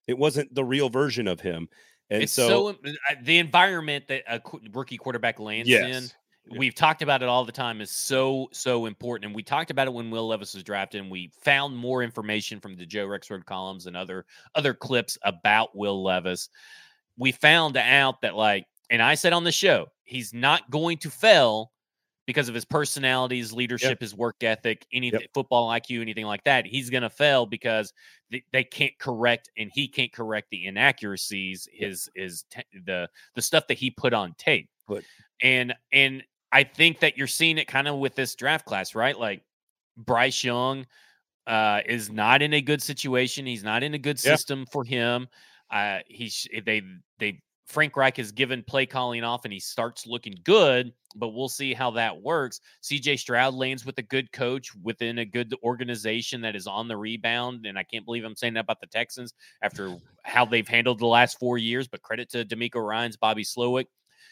it 0.07 0.17
wasn't 0.17 0.53
the 0.53 0.63
real 0.63 0.89
version 0.89 1.27
of 1.27 1.39
him 1.39 1.69
and 2.09 2.23
it's 2.23 2.33
so, 2.33 2.73
so, 2.83 2.91
the 3.23 3.37
environment 3.37 4.09
that 4.09 4.23
a 4.27 4.41
rookie 4.73 4.97
quarterback 4.97 5.39
lands 5.39 5.69
in. 5.69 6.09
Yeah. 6.45 6.57
We've 6.57 6.75
talked 6.75 7.01
about 7.01 7.21
it 7.21 7.29
all 7.29 7.45
the 7.45 7.51
time 7.51 7.81
is 7.81 7.91
so 7.91 8.49
so 8.51 8.85
important, 8.87 9.25
and 9.25 9.35
we 9.35 9.43
talked 9.43 9.69
about 9.71 9.87
it 9.87 9.93
when 9.93 10.09
Will 10.09 10.27
Levis 10.27 10.53
was 10.55 10.63
drafted. 10.63 11.01
And 11.01 11.11
we 11.11 11.31
found 11.39 11.77
more 11.77 12.01
information 12.01 12.59
from 12.59 12.75
the 12.75 12.85
Joe 12.85 13.07
Rexrode 13.07 13.45
columns 13.45 13.85
and 13.85 13.95
other 13.95 14.25
other 14.55 14.73
clips 14.73 15.17
about 15.23 15.75
Will 15.75 16.01
Levis. 16.03 16.49
We 17.17 17.31
found 17.31 17.77
out 17.77 18.21
that 18.21 18.35
like, 18.35 18.65
and 18.89 19.01
I 19.01 19.15
said 19.15 19.33
on 19.33 19.43
the 19.43 19.51
show, 19.51 19.87
he's 20.03 20.33
not 20.33 20.69
going 20.71 20.97
to 20.99 21.11
fail 21.11 21.71
because 22.25 22.49
of 22.49 22.55
his 22.55 22.65
personality, 22.65 23.37
his 23.37 23.51
leadership, 23.53 23.99
his 23.99 24.15
work 24.15 24.43
ethic, 24.43 24.85
anything, 24.93 25.19
football 25.33 25.69
IQ, 25.69 26.01
anything 26.01 26.25
like 26.25 26.43
that. 26.45 26.65
He's 26.65 26.89
going 26.89 27.03
to 27.03 27.09
fail 27.09 27.45
because 27.45 27.93
they, 28.31 28.43
they 28.51 28.63
can't 28.63 28.97
correct, 28.99 29.51
and 29.57 29.69
he 29.73 29.87
can't 29.87 30.11
correct 30.13 30.47
the 30.49 30.65
inaccuracies, 30.65 31.67
his 31.71 32.09
his 32.15 32.43
te- 32.49 32.63
the 32.85 33.09
the 33.35 33.41
stuff 33.41 33.67
that 33.67 33.77
he 33.77 33.91
put 33.91 34.13
on 34.13 34.33
tape. 34.39 34.69
But- 34.87 35.03
and 35.43 35.73
and 35.91 36.23
I 36.51 36.63
think 36.63 36.99
that 36.99 37.17
you're 37.17 37.27
seeing 37.27 37.57
it 37.57 37.67
kind 37.67 37.87
of 37.87 37.97
with 37.97 38.15
this 38.15 38.35
draft 38.35 38.65
class, 38.65 38.93
right? 38.95 39.17
Like 39.17 39.43
Bryce 39.97 40.43
Young 40.43 40.85
uh, 41.47 41.81
is 41.85 42.11
not 42.11 42.41
in 42.41 42.53
a 42.53 42.61
good 42.61 42.81
situation. 42.81 43.45
He's 43.45 43.63
not 43.63 43.83
in 43.83 43.93
a 43.93 43.97
good 43.99 44.23
Yeah. 44.23 44.35
system 44.35 44.65
for 44.71 44.83
him. 44.83 45.27
Uh, 45.69 45.99
he's 46.07 46.47
they 46.65 46.81
they 47.19 47.41
Frank 47.67 47.95
Reich 47.95 48.17
has 48.17 48.33
given 48.33 48.63
play 48.63 48.85
calling 48.85 49.23
off, 49.23 49.45
and 49.45 49.53
he 49.53 49.59
starts 49.59 50.05
looking 50.05 50.35
good. 50.43 50.91
But 51.15 51.29
we'll 51.29 51.47
see 51.49 51.73
how 51.73 51.91
that 51.91 52.21
works. 52.21 52.59
CJ 52.83 53.17
Stroud 53.17 53.53
lands 53.53 53.85
with 53.85 53.97
a 53.97 54.01
good 54.01 54.31
coach 54.33 54.75
within 54.83 55.19
a 55.19 55.25
good 55.25 55.53
organization 55.63 56.41
that 56.41 56.55
is 56.55 56.67
on 56.67 56.89
the 56.89 56.97
rebound, 56.97 57.65
and 57.65 57.77
I 57.77 57.83
can't 57.83 58.03
believe 58.05 58.25
I'm 58.25 58.35
saying 58.35 58.53
that 58.55 58.61
about 58.61 58.81
the 58.81 58.87
Texans 58.87 59.33
after 59.61 59.97
how 60.23 60.43
they've 60.45 60.67
handled 60.67 60.99
the 60.99 61.07
last 61.07 61.39
four 61.39 61.57
years. 61.57 61.87
But 61.87 62.01
credit 62.01 62.29
to 62.31 62.43
DeMeco 62.43 62.85
Ryans, 62.85 63.15
Bobby 63.15 63.43
Slowik. 63.43 63.85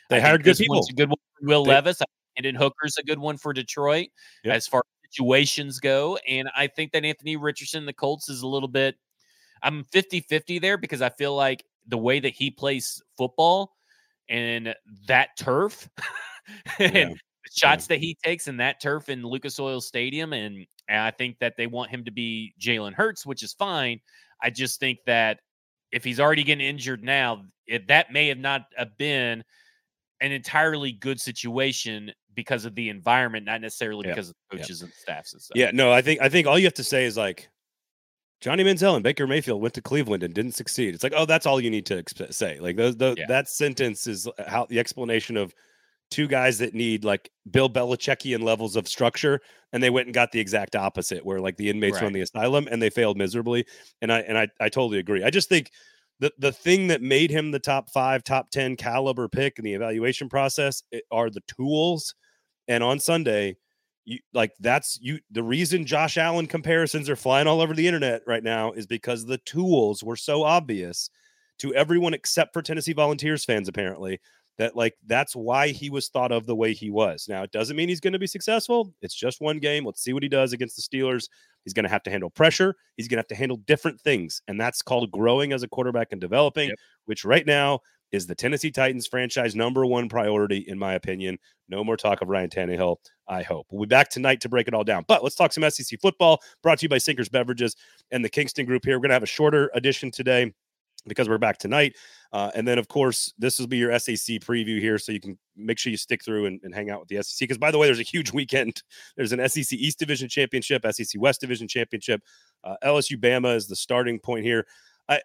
They 0.10 0.20
hired 0.22 0.44
good 0.44 0.58
people. 0.58 0.86
A 0.90 0.94
good 0.94 1.10
one 1.10 1.18
for 1.40 1.48
Will 1.48 1.64
They- 1.64 1.72
Levis. 1.72 2.02
And 2.38 2.56
Hooker's 2.56 2.98
a 2.98 3.04
good 3.04 3.20
one 3.20 3.38
for 3.38 3.52
Detroit 3.52 4.08
Yep. 4.46 4.56
as 4.56 4.66
far 4.68 4.80
as 4.80 5.12
situations 5.12 5.80
go. 5.80 6.18
And 6.28 6.50
I 6.56 6.68
think 6.68 6.94
that 6.94 7.04
Anthony 7.04 7.36
Richardson, 7.36 7.86
the 7.86 7.92
Colts, 7.92 8.30
is 8.30 8.44
a 8.44 8.48
little 8.48 8.70
bit, 8.70 8.96
I'm 9.62 9.84
50 9.92 10.22
50 10.22 10.60
there 10.60 10.78
because 10.78 11.02
I 11.02 11.10
feel 11.10 11.36
like 11.36 11.66
the 11.88 11.98
way 11.98 12.20
that 12.22 12.34
he 12.34 12.50
plays 12.50 13.02
football 13.18 13.76
and 14.30 14.74
that 15.08 15.30
turf 15.38 15.90
Yeah. 16.80 16.88
and 16.88 17.20
shots 17.52 17.88
yeah. 17.90 17.96
that 17.96 18.00
he 18.00 18.16
takes 18.24 18.48
in 18.48 18.56
that 18.58 18.80
turf 18.80 19.10
in 19.10 19.22
Lucas 19.24 19.60
Oil 19.60 19.82
Stadium, 19.82 20.32
and, 20.34 20.66
and 20.88 21.02
I 21.02 21.12
think 21.12 21.40
that 21.40 21.56
they 21.58 21.68
want 21.68 21.90
him 21.92 22.06
to 22.06 22.12
be 22.12 22.54
Jalen 22.62 22.94
Hurts, 22.94 23.26
which 23.26 23.44
is 23.44 23.54
fine. 23.54 24.00
I 24.42 24.50
just 24.50 24.80
think 24.80 25.00
that 25.08 25.40
if 25.92 26.04
he's 26.06 26.20
already 26.20 26.44
getting 26.44 26.66
injured 26.66 27.04
now, 27.04 27.44
it, 27.68 27.88
that 27.88 28.14
may 28.14 28.28
have 28.28 28.38
not 28.38 28.66
have 28.78 28.98
been 28.98 29.44
an 30.22 30.32
entirely 30.32 30.92
good 30.92 31.20
situation 31.20 32.12
because 32.36 32.66
of 32.66 32.76
the 32.76 32.90
environment, 32.90 33.46
not 33.46 33.62
necessarily 33.62 34.08
yeah. 34.08 34.14
because 34.14 34.30
of 34.30 34.36
coaches 34.52 34.82
yeah. 34.82 34.86
and 34.86 34.94
staffs 34.94 35.34
and 35.34 35.42
stuff. 35.42 35.58
Yeah, 35.58 35.72
no, 35.74 35.92
I 35.92 36.02
think 36.02 36.22
I 36.22 36.30
think 36.30 36.48
all 36.48 36.58
you 36.58 36.66
have 36.66 36.74
to 36.76 36.84
say 36.84 37.06
is 37.06 37.18
like 37.18 37.50
Johnny 38.42 38.64
Manziel 38.64 38.96
and 38.96 39.04
Baker 39.04 39.28
Mayfield 39.28 39.62
went 39.62 39.74
to 39.74 39.82
Cleveland 39.82 40.24
and 40.24 40.34
didn't 40.34 40.54
succeed. 40.54 40.94
It's 40.94 41.04
like, 41.04 41.14
oh, 41.16 41.26
that's 41.26 41.46
all 41.46 41.60
you 41.60 41.70
need 41.70 41.86
to 41.88 42.04
say. 42.32 42.60
Like 42.60 42.78
those, 42.78 42.96
yeah. 43.00 43.26
that 43.28 43.50
sentence 43.50 44.08
is 44.08 44.28
uh, 44.28 44.32
how 44.48 44.66
the 44.66 44.80
explanation 44.80 45.36
of 45.36 45.54
two 46.10 46.28
guys 46.28 46.58
that 46.60 46.74
need 46.74 47.04
like 47.04 47.30
Bill 47.52 47.70
Belichickian 47.70 48.42
levels 48.42 48.76
of 48.76 48.88
structure, 48.88 49.42
and 49.74 49.84
they 49.84 49.90
went 49.90 50.08
and 50.08 50.14
got 50.14 50.32
the 50.32 50.40
exact 50.40 50.76
opposite, 50.76 51.26
where 51.26 51.40
like 51.40 51.58
the 51.58 51.70
inmates 51.70 51.96
right. 51.96 52.06
on 52.06 52.14
the 52.14 52.22
asylum 52.22 52.68
and 52.72 52.82
they 52.82 52.90
failed 52.90 53.18
miserably. 53.18 53.66
And 54.02 54.12
I 54.12 54.20
and 54.20 54.38
I 54.38 54.48
I 54.60 54.70
totally 54.70 55.00
agree. 55.00 55.24
I 55.24 55.30
just 55.30 55.50
think 55.50 55.72
the 56.20 56.32
the 56.38 56.52
thing 56.52 56.88
that 56.88 57.02
made 57.02 57.32
him 57.32 57.52
the 57.52 57.60
top 57.60 57.90
five, 57.90 58.24
top 58.24 58.52
ten 58.52 58.76
caliber 58.76 59.28
pick 59.28 59.58
in 59.58 59.66
the 59.66 59.74
evaluation 59.74 60.30
process 60.30 60.84
eh, 60.94 61.00
are 61.12 61.30
the 61.30 61.44
tools. 61.48 62.16
And 62.68 62.84
on 62.84 63.00
Sunday, 63.00 63.58
you 64.06 64.20
like 64.34 64.52
that's 64.60 65.00
you 65.02 65.20
the 65.32 65.44
reason 65.44 65.86
Josh 65.86 66.18
Allen 66.18 66.48
comparisons 66.48 67.10
are 67.10 67.16
flying 67.16 67.48
all 67.48 67.62
over 67.62 67.74
the 67.74 67.88
internet 67.88 68.22
right 68.28 68.44
now 68.44 68.72
is 68.74 68.88
because 68.88 69.26
the 69.26 69.38
tools 69.40 70.04
were 70.04 70.16
so 70.16 70.44
obvious 70.44 71.10
to 71.60 71.74
everyone 71.74 72.14
except 72.14 72.54
for 72.54 72.62
Tennessee 72.62 72.94
Volunteers 72.94 73.46
fans 73.46 73.68
apparently 73.68 74.20
that 74.58 74.76
like 74.76 74.96
that's 75.08 75.36
why 75.36 75.70
he 75.70 75.90
was 75.90 76.10
thought 76.10 76.32
of 76.32 76.46
the 76.46 76.56
way 76.56 76.74
he 76.74 76.90
was. 76.90 77.28
Now 77.30 77.44
it 77.44 77.52
doesn't 77.52 77.78
mean 77.78 77.88
he's 77.88 78.02
going 78.02 78.14
to 78.14 78.20
be 78.20 78.28
successful. 78.28 78.94
It's 79.02 79.16
just 79.16 79.42
one 79.42 79.60
game. 79.60 79.86
Let's 79.86 80.04
see 80.04 80.14
what 80.14 80.24
he 80.24 80.30
does 80.30 80.54
against 80.54 80.76
the 80.76 80.82
Steelers. 80.82 81.30
He's 81.64 81.74
going 81.74 81.84
to 81.84 81.90
have 81.90 82.04
to 82.04 82.10
handle 82.10 82.30
pressure. 82.30 82.76
He's 82.98 83.08
going 83.08 83.18
to 83.18 83.22
have 83.22 83.28
to 83.28 83.36
handle 83.36 83.58
different 83.58 84.00
things, 84.00 84.42
and 84.48 84.60
that's 84.60 84.82
called 84.82 85.12
growing 85.12 85.54
as 85.54 85.64
a 85.64 85.68
quarterback 85.68 86.10
and 86.12 86.22
developing. 86.22 86.70
Yep. 86.70 86.78
Which 87.06 87.26
right 87.26 87.46
now 87.46 87.80
is 88.12 88.26
the 88.26 88.36
Tennessee 88.36 88.72
Titans 88.72 89.08
franchise 89.08 89.56
number 89.56 89.86
one 89.86 90.10
priority, 90.10 90.66
in 90.68 90.80
my 90.80 90.94
opinion. 90.94 91.38
No 91.68 91.84
more 91.84 91.98
talk 91.98 92.22
of 92.22 92.30
Ryan 92.30 92.50
Tannehill. 92.50 92.98
I 93.28 93.44
hope 93.44 93.68
we'll 93.70 93.86
be 93.86 93.88
back 93.88 94.10
tonight 94.10 94.42
to 94.42 94.50
break 94.50 94.68
it 94.68 94.74
all 94.74 94.84
down. 94.84 95.06
But 95.08 95.24
let's 95.24 95.36
talk 95.36 95.54
some 95.54 95.70
SEC 95.70 96.00
football. 96.02 96.40
Brought 96.64 96.80
to 96.80 96.86
you 96.86 96.90
by 96.90 96.98
Sinkers 96.98 97.30
Beverages 97.30 97.76
and 98.12 98.26
the 98.26 98.30
Kingston 98.30 98.66
Group. 98.66 98.86
Here 98.86 98.96
we're 98.96 99.02
going 99.02 99.10
to 99.10 99.16
have 99.16 99.24
a 99.24 99.28
shorter 99.28 99.70
edition 99.76 100.10
today 100.12 100.54
because 101.08 101.30
we're 101.30 101.38
back 101.38 101.58
tonight. 101.58 101.96
Uh, 102.32 102.52
and 102.56 102.68
then, 102.68 102.78
of 102.78 102.88
course, 102.88 103.34
this 103.38 103.60
will 103.60 103.68
be 103.68 103.78
your 103.78 103.98
SEC 104.00 104.40
preview 104.40 104.80
here. 104.80 104.98
So 104.98 105.12
you 105.12 105.20
can 105.20 105.38
make 105.56 105.80
sure 105.80 105.92
you 105.92 105.98
stick 105.98 106.24
through 106.24 106.46
and, 106.46 106.60
and 106.64 106.74
hang 106.74 106.90
out 106.90 107.00
with 107.00 107.10
the 107.10 107.22
SEC. 107.24 107.40
Because, 107.48 107.58
by 107.58 107.72
the 107.72 107.78
way, 107.78 107.88
there's 107.88 108.00
a 108.00 108.04
huge 108.04 108.34
weekend. 108.34 108.84
There's 109.16 109.32
an 109.32 109.48
SEC 109.50 109.74
East 109.74 110.00
Division 110.00 110.30
Championship, 110.30 110.86
SEC 110.90 111.20
West 111.20 111.42
Division 111.42 111.68
Championship. 111.68 112.22
Uh, 112.64 112.76
LSU 112.84 113.18
Bama 113.18 113.56
is 113.56 113.68
the 113.68 113.76
starting 113.76 114.20
point 114.20 114.44
here. 114.44 114.66
I, 115.08 115.22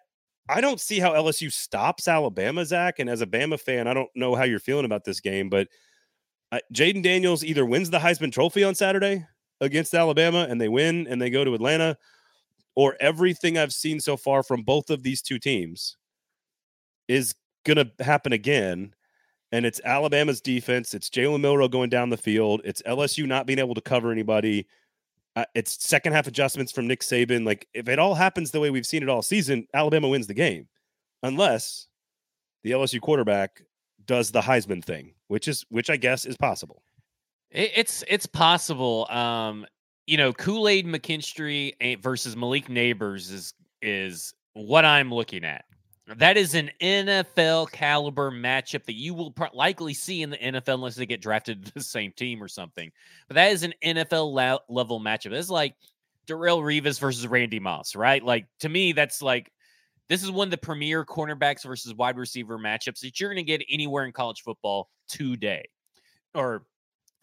I 0.49 0.61
don't 0.61 0.79
see 0.79 0.99
how 0.99 1.13
LSU 1.13 1.51
stops 1.51 2.07
Alabama, 2.07 2.65
Zach. 2.65 2.99
And 2.99 3.09
as 3.09 3.21
a 3.21 3.27
Bama 3.27 3.59
fan, 3.59 3.87
I 3.87 3.93
don't 3.93 4.09
know 4.15 4.35
how 4.35 4.43
you're 4.43 4.59
feeling 4.59 4.85
about 4.85 5.03
this 5.03 5.19
game, 5.19 5.49
but 5.49 5.67
uh, 6.51 6.59
Jayden 6.73 7.03
Daniels 7.03 7.43
either 7.43 7.65
wins 7.65 7.89
the 7.89 7.99
Heisman 7.99 8.31
Trophy 8.31 8.63
on 8.63 8.75
Saturday 8.75 9.25
against 9.61 9.93
Alabama 9.93 10.47
and 10.49 10.59
they 10.59 10.69
win 10.69 11.07
and 11.07 11.21
they 11.21 11.29
go 11.29 11.43
to 11.43 11.53
Atlanta, 11.53 11.97
or 12.75 12.95
everything 12.99 13.57
I've 13.57 13.73
seen 13.73 13.99
so 13.99 14.17
far 14.17 14.43
from 14.43 14.63
both 14.63 14.89
of 14.89 15.03
these 15.03 15.21
two 15.21 15.39
teams 15.39 15.97
is 17.07 17.35
going 17.65 17.77
to 17.77 18.03
happen 18.03 18.33
again. 18.33 18.93
And 19.51 19.65
it's 19.65 19.79
Alabama's 19.85 20.41
defense. 20.41 20.93
It's 20.93 21.09
Jalen 21.09 21.41
Milroe 21.41 21.67
going 21.67 21.89
down 21.89 22.09
the 22.09 22.17
field. 22.17 22.61
It's 22.65 22.81
LSU 22.81 23.25
not 23.25 23.45
being 23.45 23.59
able 23.59 23.75
to 23.75 23.81
cover 23.81 24.11
anybody. 24.11 24.67
Uh, 25.35 25.45
it's 25.53 25.85
second 25.85 26.13
half 26.13 26.27
adjustments 26.27 26.71
from 26.71 26.87
Nick 26.87 27.01
Saban. 27.01 27.45
Like, 27.45 27.67
if 27.73 27.87
it 27.87 27.99
all 27.99 28.15
happens 28.15 28.51
the 28.51 28.59
way 28.59 28.69
we've 28.69 28.85
seen 28.85 29.03
it 29.03 29.09
all 29.09 29.21
season, 29.21 29.67
Alabama 29.73 30.09
wins 30.09 30.27
the 30.27 30.33
game, 30.33 30.67
unless 31.23 31.87
the 32.63 32.71
LSU 32.71 32.99
quarterback 32.99 33.61
does 34.05 34.31
the 34.31 34.41
Heisman 34.41 34.83
thing, 34.83 35.13
which 35.27 35.47
is 35.47 35.65
which 35.69 35.89
I 35.89 35.97
guess 35.97 36.25
is 36.25 36.37
possible. 36.37 36.81
It's 37.51 38.03
it's 38.07 38.25
possible. 38.25 39.07
Um, 39.09 39.65
you 40.07 40.17
know, 40.17 40.33
Kool 40.33 40.67
Aid 40.67 40.85
McKinstry 40.85 41.73
eh, 41.81 41.95
versus 41.99 42.35
Malik 42.35 42.67
Nabers 42.67 43.31
is 43.31 43.53
is 43.81 44.33
what 44.53 44.85
I'm 44.85 45.13
looking 45.13 45.43
at. 45.43 45.65
That 46.17 46.37
is 46.37 46.53
an 46.53 46.69
NFL 46.81 47.71
caliber 47.71 48.31
matchup 48.31 48.83
that 48.85 48.93
you 48.93 49.15
will 49.15 49.31
pro- 49.31 49.49
likely 49.53 49.95
see 49.95 50.21
in 50.21 50.29
the 50.29 50.37
NFL 50.37 50.75
unless 50.75 50.95
they 50.95 51.07
get 51.07 51.21
drafted 51.21 51.65
to 51.65 51.73
the 51.73 51.81
same 51.81 52.11
team 52.11 52.41
or 52.43 52.47
something. 52.47 52.91
But 53.27 53.35
that 53.35 53.51
is 53.51 53.63
an 53.63 53.73
NFL 53.83 54.31
la- 54.31 54.59
level 54.69 54.99
matchup. 54.99 55.31
It's 55.31 55.49
like 55.49 55.75
Darrelle 56.27 56.61
Revis 56.61 56.99
versus 56.99 57.27
Randy 57.27 57.59
Moss, 57.59 57.95
right? 57.95 58.23
Like 58.23 58.45
to 58.59 58.69
me, 58.69 58.91
that's 58.91 59.21
like 59.21 59.51
this 60.07 60.23
is 60.23 60.29
one 60.29 60.47
of 60.47 60.51
the 60.51 60.57
premier 60.57 61.03
cornerbacks 61.03 61.63
versus 61.63 61.93
wide 61.95 62.17
receiver 62.17 62.59
matchups 62.59 62.99
that 62.99 63.19
you're 63.19 63.33
going 63.33 63.43
to 63.43 63.51
get 63.57 63.65
anywhere 63.69 64.05
in 64.05 64.11
college 64.11 64.43
football 64.43 64.89
today. 65.07 65.65
Or 66.35 66.63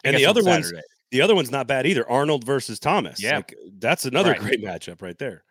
and 0.03 0.17
the 0.17 0.25
other 0.25 0.43
one's 0.43 0.73
the 1.13 1.21
other 1.21 1.35
one's 1.35 1.51
not 1.51 1.67
bad 1.67 1.85
either. 1.85 2.09
Arnold 2.09 2.43
versus 2.43 2.79
Thomas. 2.79 3.21
Yeah, 3.21 3.37
like, 3.37 3.55
that's 3.77 4.05
another 4.05 4.31
right. 4.31 4.39
great 4.39 4.63
matchup 4.63 4.99
right 5.03 5.17
there. 5.19 5.43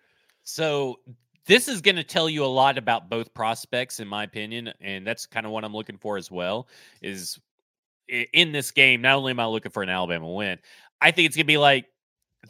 So 0.42 0.98
this 1.46 1.68
is 1.68 1.80
going 1.80 1.94
to 1.94 2.02
tell 2.02 2.28
you 2.28 2.44
a 2.44 2.46
lot 2.46 2.78
about 2.78 3.08
both 3.08 3.32
prospects, 3.32 4.00
in 4.00 4.08
my 4.08 4.24
opinion, 4.24 4.72
and 4.80 5.06
that's 5.06 5.24
kind 5.24 5.46
of 5.46 5.52
what 5.52 5.64
I'm 5.64 5.72
looking 5.72 5.98
for 5.98 6.16
as 6.16 6.32
well. 6.32 6.66
Is 7.00 7.38
in 8.08 8.50
this 8.50 8.72
game, 8.72 9.02
not 9.02 9.14
only 9.14 9.30
am 9.30 9.38
I 9.38 9.46
looking 9.46 9.70
for 9.70 9.84
an 9.84 9.88
Alabama 9.88 10.32
win, 10.32 10.58
I 11.00 11.12
think 11.12 11.26
it's 11.26 11.36
going 11.36 11.44
to 11.44 11.46
be 11.46 11.58
like 11.58 11.86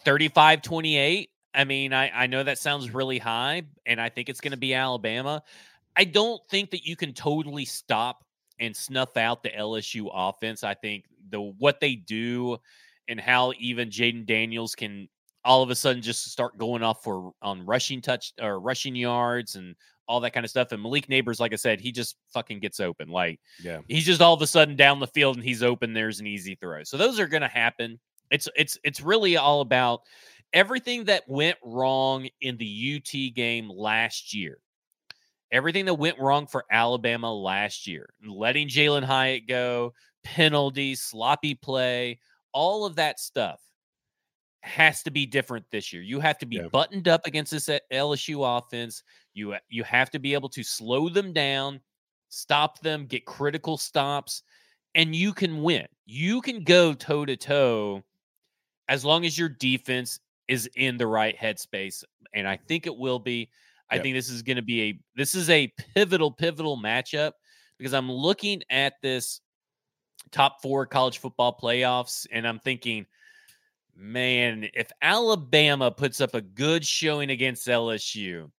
35 0.07 0.63
28. 0.63 1.29
I 1.55 1.65
mean, 1.65 1.93
I, 1.93 2.11
I 2.23 2.27
know 2.29 2.43
that 2.43 2.57
sounds 2.57 2.95
really 2.95 3.19
high, 3.19 3.65
and 3.85 4.01
I 4.01 4.09
think 4.09 4.31
it's 4.31 4.41
going 4.41 4.53
to 4.53 4.57
be 4.57 4.73
Alabama. 4.73 5.43
I 5.95 6.05
don't 6.05 6.41
think 6.49 6.71
that 6.71 6.87
you 6.87 6.97
can 6.97 7.13
totally 7.13 7.67
stop 7.67 8.25
and 8.59 8.75
snuff 8.75 9.19
out 9.19 9.43
the 9.43 9.51
LSU 9.51 10.11
offense. 10.11 10.65
I 10.65 10.73
think 10.73 11.05
the 11.29 11.43
what 11.43 11.79
they 11.79 11.95
do 11.95 12.59
and 13.13 13.21
how 13.21 13.53
even 13.59 13.91
Jayden 13.91 14.27
Daniels 14.27 14.75
can 14.75 15.09
all 15.45 15.63
of 15.63 15.71
a 15.71 15.75
sudden 15.75 16.03
just 16.03 16.31
start 16.31 16.59
going 16.59 16.83
off 16.83 17.03
for 17.03 17.33
on 17.43 17.65
rushing 17.65 18.01
touch 18.01 18.33
or 18.41 18.59
rushing 18.59 18.97
yards 18.97 19.57
and 19.57 19.77
all 20.09 20.21
that 20.21 20.33
kind 20.33 20.45
of 20.45 20.51
stuff. 20.51 20.73
And 20.73 20.83
Malik 20.83 21.07
Nabers, 21.07 21.41
like 21.41 21.53
I 21.53 21.57
said, 21.57 21.81
he 21.81 21.93
just 21.93 22.17
fucking 22.33 22.61
gets 22.61 22.81
open. 22.81 23.09
Like, 23.09 23.41
yeah, 23.63 23.81
he's 23.89 24.05
just 24.05 24.21
all 24.21 24.35
of 24.35 24.43
a 24.43 24.47
sudden 24.47 24.77
down 24.77 24.99
the 24.99 25.07
field 25.07 25.37
and 25.37 25.45
he's 25.45 25.63
open. 25.63 25.93
There's 25.93 26.21
an 26.21 26.27
easy 26.27 26.57
throw. 26.57 26.83
So 26.85 26.97
those 26.97 27.21
are 27.21 27.29
going 27.29 27.43
to 27.43 27.49
happen. 27.49 28.01
It's 28.31 28.49
it's 28.57 28.79
it's 28.83 29.01
really 29.01 29.37
all 29.37 29.61
about 29.61 30.01
everything 30.53 31.05
that 31.05 31.23
went 31.29 31.59
wrong 31.63 32.29
in 32.41 32.57
the 32.57 32.97
UT 32.97 33.35
game 33.35 33.71
last 33.71 34.35
year. 34.35 34.59
Everything 35.51 35.85
that 35.85 35.95
went 35.95 36.19
wrong 36.19 36.47
for 36.47 36.65
Alabama 36.71 37.33
last 37.33 37.87
year, 37.87 38.09
letting 38.27 38.69
Jalin 38.69 39.05
Hyatt 39.05 39.47
go, 39.47 39.93
penalties, 40.25 41.03
sloppy 41.03 41.55
play, 41.55 42.19
all 42.53 42.85
of 42.85 42.97
that 42.97 43.19
stuff 43.19 43.61
has 44.63 45.03
to 45.03 45.11
be 45.11 45.27
different 45.27 45.67
this 45.71 45.93
year. 45.93 46.03
You 46.03 46.21
have 46.21 46.39
to 46.39 46.47
be 46.47 46.57
yeah. 46.57 46.69
buttoned 46.73 47.09
up 47.09 47.27
against 47.27 47.51
this 47.51 47.69
LSU 47.93 48.59
offense. 48.59 49.03
You 49.35 49.55
uh, 49.55 49.59
you 49.69 49.83
have 49.85 50.11
to 50.11 50.19
be 50.19 50.35
able 50.35 50.49
to 50.51 50.63
slow 50.63 51.09
them 51.09 51.33
down, 51.33 51.81
stop 52.29 52.81
them, 52.81 53.07
get 53.07 53.27
critical 53.27 53.77
stops, 53.77 54.43
and 54.95 55.15
you 55.15 55.33
can 55.33 55.63
win. 55.63 55.87
You 56.07 56.41
can 56.41 56.63
go 56.65 56.95
toe 56.95 57.25
to 57.25 57.37
toe 57.37 58.03
as 58.89 59.05
long 59.05 59.25
as 59.25 59.39
your 59.39 59.49
defense 59.49 60.21
is 60.49 60.69
in 60.77 60.97
the 60.97 61.07
right 61.07 61.37
headspace, 61.37 62.05
and 62.35 62.47
I 62.47 62.57
think 62.57 62.87
it 62.87 62.97
will 62.97 63.19
be. 63.19 63.51
I 63.91 63.99
think 63.99 64.15
this 64.15 64.31
is 64.31 64.41
going 64.41 64.57
to 64.57 64.63
be 64.63 64.83
a 64.83 64.99
this 65.17 65.35
is 65.35 65.51
a 65.51 65.71
pivotal 65.95 66.31
pivotal 66.31 66.79
matchup 66.79 67.33
because 67.77 67.93
I'm 67.93 68.11
looking 68.11 68.63
at 68.71 68.95
this 69.03 69.41
top 70.31 70.63
4 70.63 70.87
college 70.87 71.19
football 71.19 71.59
playoffs 71.61 72.27
and 72.31 72.47
I'm 72.47 72.59
thinking 72.59 73.07
man, 73.95 74.69
if 74.75 74.91
Alabama 75.03 75.91
puts 75.91 76.21
up 76.21 76.35
a 76.35 76.41
good 76.41 76.85
showing 76.85 77.31
against 77.31 77.69
LSU, 77.69 78.51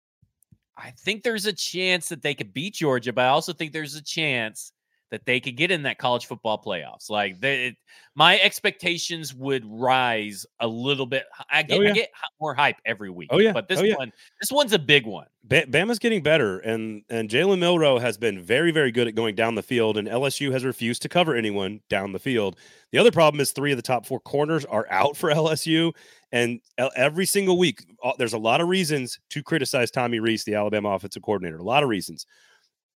I 0.78 0.91
think 0.91 1.23
there's 1.23 1.45
a 1.45 1.54
chance 1.54 2.10
that 2.10 2.21
they 2.21 2.34
could 2.34 2.54
beat 2.54 2.76
Georgia, 2.76 3.13
but 3.13 3.26
I 3.26 3.30
also 3.30 3.54
think 3.54 3.73
there's 3.73 3.95
a 3.95 4.04
chance 4.04 4.73
that 5.13 5.28
they 5.28 5.39
could 5.39 5.56
get 5.56 5.69
in 5.69 5.84
that 5.84 5.99
college 5.99 6.26
football 6.26 6.60
playoffs. 6.60 7.08
Like 7.08 7.39
they, 7.39 7.78
my 8.15 8.39
expectations 8.39 9.32
would 9.32 9.63
rise 9.63 10.43
a 10.60 10.67
little 10.67 11.06
bit. 11.06 11.26
I 11.52 11.62
get, 11.62 11.78
oh, 11.78 11.82
yeah. 11.84 11.89
I 11.91 11.93
get 11.93 12.10
more 12.41 12.56
hype 12.56 12.78
every 12.84 13.12
week. 13.12 13.30
Oh 13.32 13.38
yeah, 13.38 13.54
but 13.54 13.67
this 13.67 13.80
oh, 13.80 13.84
yeah. 13.84 13.95
one, 13.95 14.12
this 14.41 14.52
one's 14.52 14.73
a 14.73 14.80
big 14.80 15.06
one. 15.06 15.28
Bama's 15.47 15.99
getting 15.99 16.23
better, 16.23 16.58
and 16.60 17.04
and 17.12 17.30
Jalen 17.30 17.60
Milroe 17.60 17.99
has 17.99 18.17
been 18.17 18.41
very 18.41 18.71
very 18.71 18.91
good 18.91 19.08
at 19.08 19.13
going 19.13 19.36
down 19.36 19.54
the 19.54 19.62
field, 19.62 19.97
and 19.97 20.08
LSU 20.08 20.52
has 20.52 20.65
refused 20.65 21.04
to 21.04 21.10
cover 21.10 21.36
anyone 21.36 21.82
down 21.89 22.12
the 22.12 22.17
field. 22.17 22.58
The 22.91 22.97
other 22.97 23.12
problem 23.12 23.39
is 23.39 23.52
three 23.52 23.71
of 23.71 23.78
the 23.78 23.84
top 23.84 24.08
four 24.08 24.19
corners 24.19 24.65
are 24.65 24.88
out 24.89 25.15
for 25.15 25.30
LSU, 25.32 25.91
and 26.32 26.60
every 26.95 27.28
single 27.28 27.60
week 27.60 27.86
uh, 28.04 28.13
there's 28.17 28.34
a 28.34 28.39
lot 28.39 28.62
of 28.62 28.67
reasons 28.67 29.19
to 29.30 29.43
criticize 29.43 29.91
Tommy 29.91 30.19
Rees, 30.19 30.43
the 30.43 30.56
Alabama 30.56 30.89
offensive 30.89 31.21
coordinator. 31.21 31.58
A 31.58 31.63
lot 31.63 31.84
of 31.84 31.89
reasons 31.89 32.26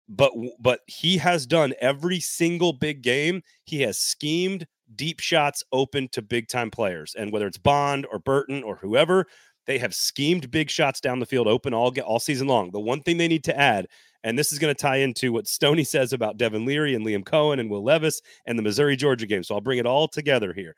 but 0.08 0.32
but 0.58 0.80
he 0.86 1.16
has 1.18 1.46
done 1.46 1.74
every 1.80 2.20
single 2.20 2.72
big 2.72 3.02
game. 3.02 3.42
He 3.64 3.82
has 3.82 3.98
schemed, 3.98 4.66
deep 4.94 5.20
shots 5.20 5.62
open 5.72 6.08
to 6.08 6.22
big 6.22 6.48
time 6.48 6.70
players. 6.70 7.14
And 7.18 7.32
whether 7.32 7.46
it's 7.46 7.58
Bond 7.58 8.06
or 8.10 8.18
Burton 8.18 8.62
or 8.62 8.76
whoever, 8.76 9.26
they 9.66 9.78
have 9.78 9.94
schemed 9.94 10.50
big 10.50 10.70
shots 10.70 11.00
down 11.00 11.20
the 11.20 11.26
field 11.26 11.46
open 11.46 11.72
all 11.72 11.90
get 11.90 12.04
all 12.04 12.20
season 12.20 12.46
long. 12.46 12.70
The 12.70 12.80
one 12.80 13.00
thing 13.00 13.16
they 13.16 13.28
need 13.28 13.44
to 13.44 13.58
add, 13.58 13.86
and 14.22 14.38
this 14.38 14.52
is 14.52 14.58
going 14.58 14.74
to 14.74 14.80
tie 14.80 14.96
into 14.96 15.32
what 15.32 15.48
Stoney 15.48 15.84
says 15.84 16.12
about 16.12 16.36
Devin 16.36 16.66
Leary 16.66 16.94
and 16.94 17.04
Liam 17.04 17.24
Coen 17.24 17.60
and 17.60 17.70
Will 17.70 17.84
Levis 17.84 18.20
and 18.46 18.58
the 18.58 18.62
Missouri 18.62 18.96
Georgia 18.96 19.26
game. 19.26 19.42
So 19.42 19.54
I'll 19.54 19.60
bring 19.60 19.78
it 19.78 19.86
all 19.86 20.08
together 20.08 20.52
here. 20.52 20.76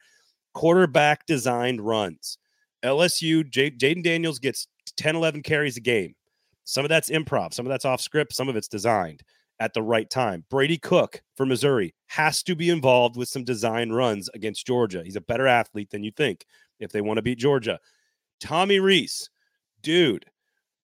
Quarterback 0.55 1.27
designed 1.27 1.81
runs. 1.81 2.39
LSU, 2.85 3.49
J- 3.51 3.73
Jayden 3.73 4.03
Daniels 4.03 4.39
gets 4.39 4.69
10, 4.97 5.17
11 5.17 5.43
carries 5.43 5.77
a 5.77 5.81
game. 5.81 6.15
Some 6.67 6.85
of 6.85 6.89
that's 6.89 7.11
improv, 7.11 7.55
some 7.55 7.65
of 7.65 7.71
that's 7.71 7.85
off 7.85 8.01
script, 8.01 8.35
some 8.35 8.49
of 8.49 8.57
it's 8.57 8.69
designed 8.69 9.23
at 9.61 9.73
the 9.73 9.83
right 9.83 10.11
time. 10.11 10.45
Brady 10.51 10.77
Cook 10.77 11.23
for 11.37 11.47
Missouri 11.47 11.95
has 12.09 12.43
to 12.43 12.57
be 12.57 12.69
involved 12.69 13.17
with 13.17 13.29
some 13.29 13.45
design 13.45 13.91
runs 13.91 14.29
against 14.35 14.67
Georgia. 14.67 15.03
He's 15.05 15.17
a 15.17 15.21
better 15.21 15.47
athlete 15.47 15.91
than 15.91 16.03
you 16.03 16.11
think 16.11 16.45
if 16.81 16.91
they 16.91 17.01
want 17.01 17.19
to 17.19 17.23
beat 17.23 17.39
Georgia. 17.39 17.79
Tommy 18.41 18.81
Rees, 18.81 19.31
dude, 19.81 20.27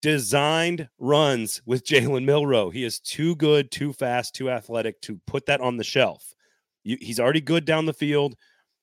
designed 0.02 0.88
runs 0.98 1.62
with 1.66 1.84
Jalen 1.88 2.24
Milroe. 2.24 2.70
He 2.70 2.86
is 2.86 3.00
too 3.02 3.36
good, 3.36 3.70
too 3.70 3.92
fast, 3.92 4.34
too 4.34 4.50
athletic 4.50 5.02
to 5.02 5.20
put 5.28 5.46
that 5.48 5.62
on 5.62 5.76
the 5.76 5.84
shelf. 5.84 6.34
You, 6.86 6.98
he's 7.02 7.20
already 7.20 7.42
good 7.42 7.66
down 7.66 7.86
the 7.86 7.94
field. 7.94 8.36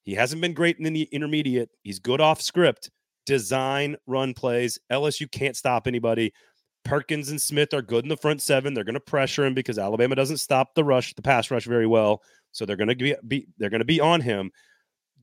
He 0.02 0.14
hasn't 0.14 0.42
been 0.42 0.52
great 0.52 0.78
in 0.78 0.92
the 0.92 1.08
intermediate. 1.10 1.70
He's 1.82 2.00
good 2.00 2.20
off 2.20 2.42
script. 2.42 2.90
Design 3.24 3.96
run 4.06 4.34
plays. 4.34 4.78
LSU 4.90 5.30
can't 5.30 5.56
stop 5.56 5.86
anybody. 5.86 6.32
Perkins 6.84 7.30
and 7.30 7.40
Smith 7.40 7.72
are 7.74 7.82
good 7.82 8.04
in 8.04 8.08
the 8.08 8.16
front 8.16 8.42
seven. 8.42 8.74
They're 8.74 8.84
going 8.84 8.94
to 8.94 9.00
pressure 9.00 9.44
him 9.44 9.54
because 9.54 9.78
Alabama 9.78 10.14
doesn't 10.14 10.38
stop 10.38 10.74
the 10.74 10.84
rush, 10.84 11.14
the 11.14 11.22
pass 11.22 11.50
rush 11.50 11.64
very 11.64 11.86
well. 11.86 12.22
So 12.52 12.66
they're 12.66 12.76
going 12.76 12.88
to 12.88 12.96
be, 12.96 13.14
be 13.26 13.46
they're 13.58 13.70
going 13.70 13.80
to 13.80 13.84
be 13.84 14.00
on 14.00 14.20
him. 14.20 14.50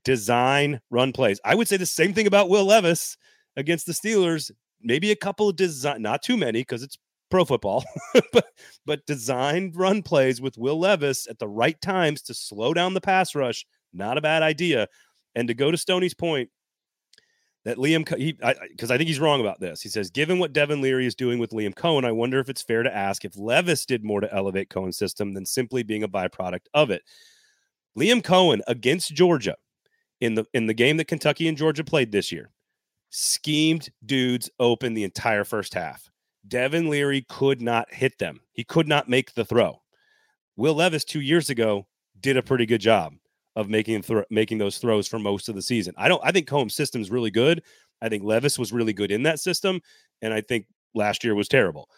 Design 0.03 0.79
run 0.89 1.11
plays. 1.11 1.39
I 1.43 1.55
would 1.55 1.67
say 1.67 1.77
the 1.77 1.85
same 1.85 2.13
thing 2.13 2.27
about 2.27 2.49
Will 2.49 2.65
Levis 2.65 3.17
against 3.57 3.85
the 3.85 3.93
Steelers. 3.93 4.51
Maybe 4.81 5.11
a 5.11 5.15
couple 5.15 5.49
of 5.49 5.57
design, 5.57 6.01
not 6.01 6.23
too 6.23 6.37
many 6.37 6.61
because 6.61 6.83
it's 6.83 6.97
pro 7.29 7.45
football, 7.45 7.83
but 8.33 8.47
but 8.85 9.05
designed 9.05 9.75
run 9.75 10.01
plays 10.01 10.41
with 10.41 10.57
Will 10.57 10.79
Levis 10.79 11.27
at 11.27 11.39
the 11.39 11.47
right 11.47 11.79
times 11.81 12.21
to 12.23 12.33
slow 12.33 12.73
down 12.73 12.93
the 12.93 13.01
pass 13.01 13.35
rush. 13.35 13.65
Not 13.93 14.17
a 14.17 14.21
bad 14.21 14.43
idea. 14.43 14.87
And 15.35 15.47
to 15.47 15.53
go 15.53 15.71
to 15.71 15.77
Stoney's 15.77 16.13
point, 16.13 16.49
that 17.65 17.77
Liam, 17.77 18.05
because 18.05 18.91
I, 18.91 18.95
I, 18.95 18.97
think 18.97 19.07
he's 19.07 19.19
wrong 19.19 19.41
about 19.41 19.59
this. 19.59 19.81
He 19.81 19.89
says, 19.89 20.09
given 20.09 20.39
what 20.39 20.53
Devin 20.53 20.81
Leary 20.81 21.05
is 21.05 21.15
doing 21.15 21.39
with 21.39 21.51
Liam 21.51 21.73
Coen, 21.73 22.05
I 22.05 22.11
wonder 22.11 22.39
if 22.39 22.49
it's 22.49 22.61
fair 22.61 22.83
to 22.83 22.95
ask 22.95 23.25
if 23.25 23.37
Levis 23.37 23.85
did 23.85 24.03
more 24.03 24.21
to 24.21 24.33
elevate 24.33 24.69
Coen's 24.69 24.97
system 24.97 25.33
than 25.33 25.45
simply 25.45 25.83
being 25.83 26.03
a 26.03 26.07
byproduct 26.07 26.67
of 26.73 26.89
it. 26.89 27.03
Liam 27.97 28.21
Coen 28.21 28.61
against 28.67 29.13
Georgia 29.13 29.55
in 30.21 30.35
the 30.35 30.45
in 30.53 30.67
the 30.67 30.73
game 30.73 30.97
that 30.97 31.07
Kentucky 31.07 31.47
and 31.47 31.57
Georgia 31.57 31.83
played 31.83 32.11
this 32.11 32.31
year, 32.31 32.51
schemed 33.09 33.89
dudes 34.05 34.49
open 34.59 34.93
the 34.93 35.03
entire 35.03 35.43
first 35.43 35.73
half. 35.73 36.09
Devin 36.47 36.89
Leary 36.89 37.25
could 37.27 37.61
not 37.61 37.93
hit 37.93 38.17
them. 38.19 38.39
He 38.53 38.63
could 38.63 38.87
not 38.87 39.09
make 39.09 39.33
the 39.33 39.45
throw. 39.45 39.81
Will 40.55 40.75
Levis 40.75 41.03
two 41.03 41.21
years 41.21 41.49
ago 41.49 41.87
did 42.19 42.37
a 42.37 42.43
pretty 42.43 42.65
good 42.65 42.81
job 42.81 43.13
of 43.59 43.69
making 43.69 44.01
th- 44.01 44.23
making 44.29 44.57
those 44.57 44.77
throws 44.77 45.05
for 45.05 45.19
most 45.19 45.49
of 45.49 45.55
the 45.55 45.61
season. 45.61 45.93
I 45.97 46.07
don't. 46.07 46.21
I 46.23 46.31
think 46.31 46.47
Coen's 46.47 46.73
system 46.73 47.01
is 47.01 47.11
really 47.11 47.29
good. 47.29 47.61
I 48.01 48.07
think 48.07 48.23
Levis 48.23 48.57
was 48.57 48.71
really 48.71 48.93
good 48.93 49.11
in 49.11 49.23
that 49.23 49.41
system, 49.41 49.81
and 50.21 50.33
I 50.33 50.39
think 50.39 50.65
last 50.95 51.25
year 51.25 51.35
was 51.35 51.49
terrible. 51.49 51.89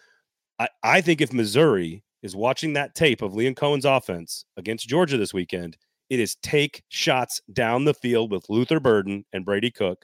I, 0.57 0.67
I 0.81 1.01
think 1.01 1.21
if 1.21 1.31
Missouri 1.31 2.03
is 2.23 2.35
watching 2.35 2.73
that 2.73 2.95
tape 2.95 3.21
of 3.21 3.33
Liam 3.33 3.55
Coen's 3.55 3.85
offense 3.85 4.43
against 4.57 4.89
Georgia 4.89 5.17
this 5.17 5.35
weekend, 5.35 5.77
it 6.09 6.19
is 6.19 6.35
take 6.37 6.81
shots 6.89 7.39
down 7.53 7.85
the 7.85 7.93
field 7.93 8.31
with 8.31 8.49
Luther 8.49 8.79
Burden 8.79 9.23
and 9.31 9.45
Brady 9.45 9.69
Cook, 9.69 10.03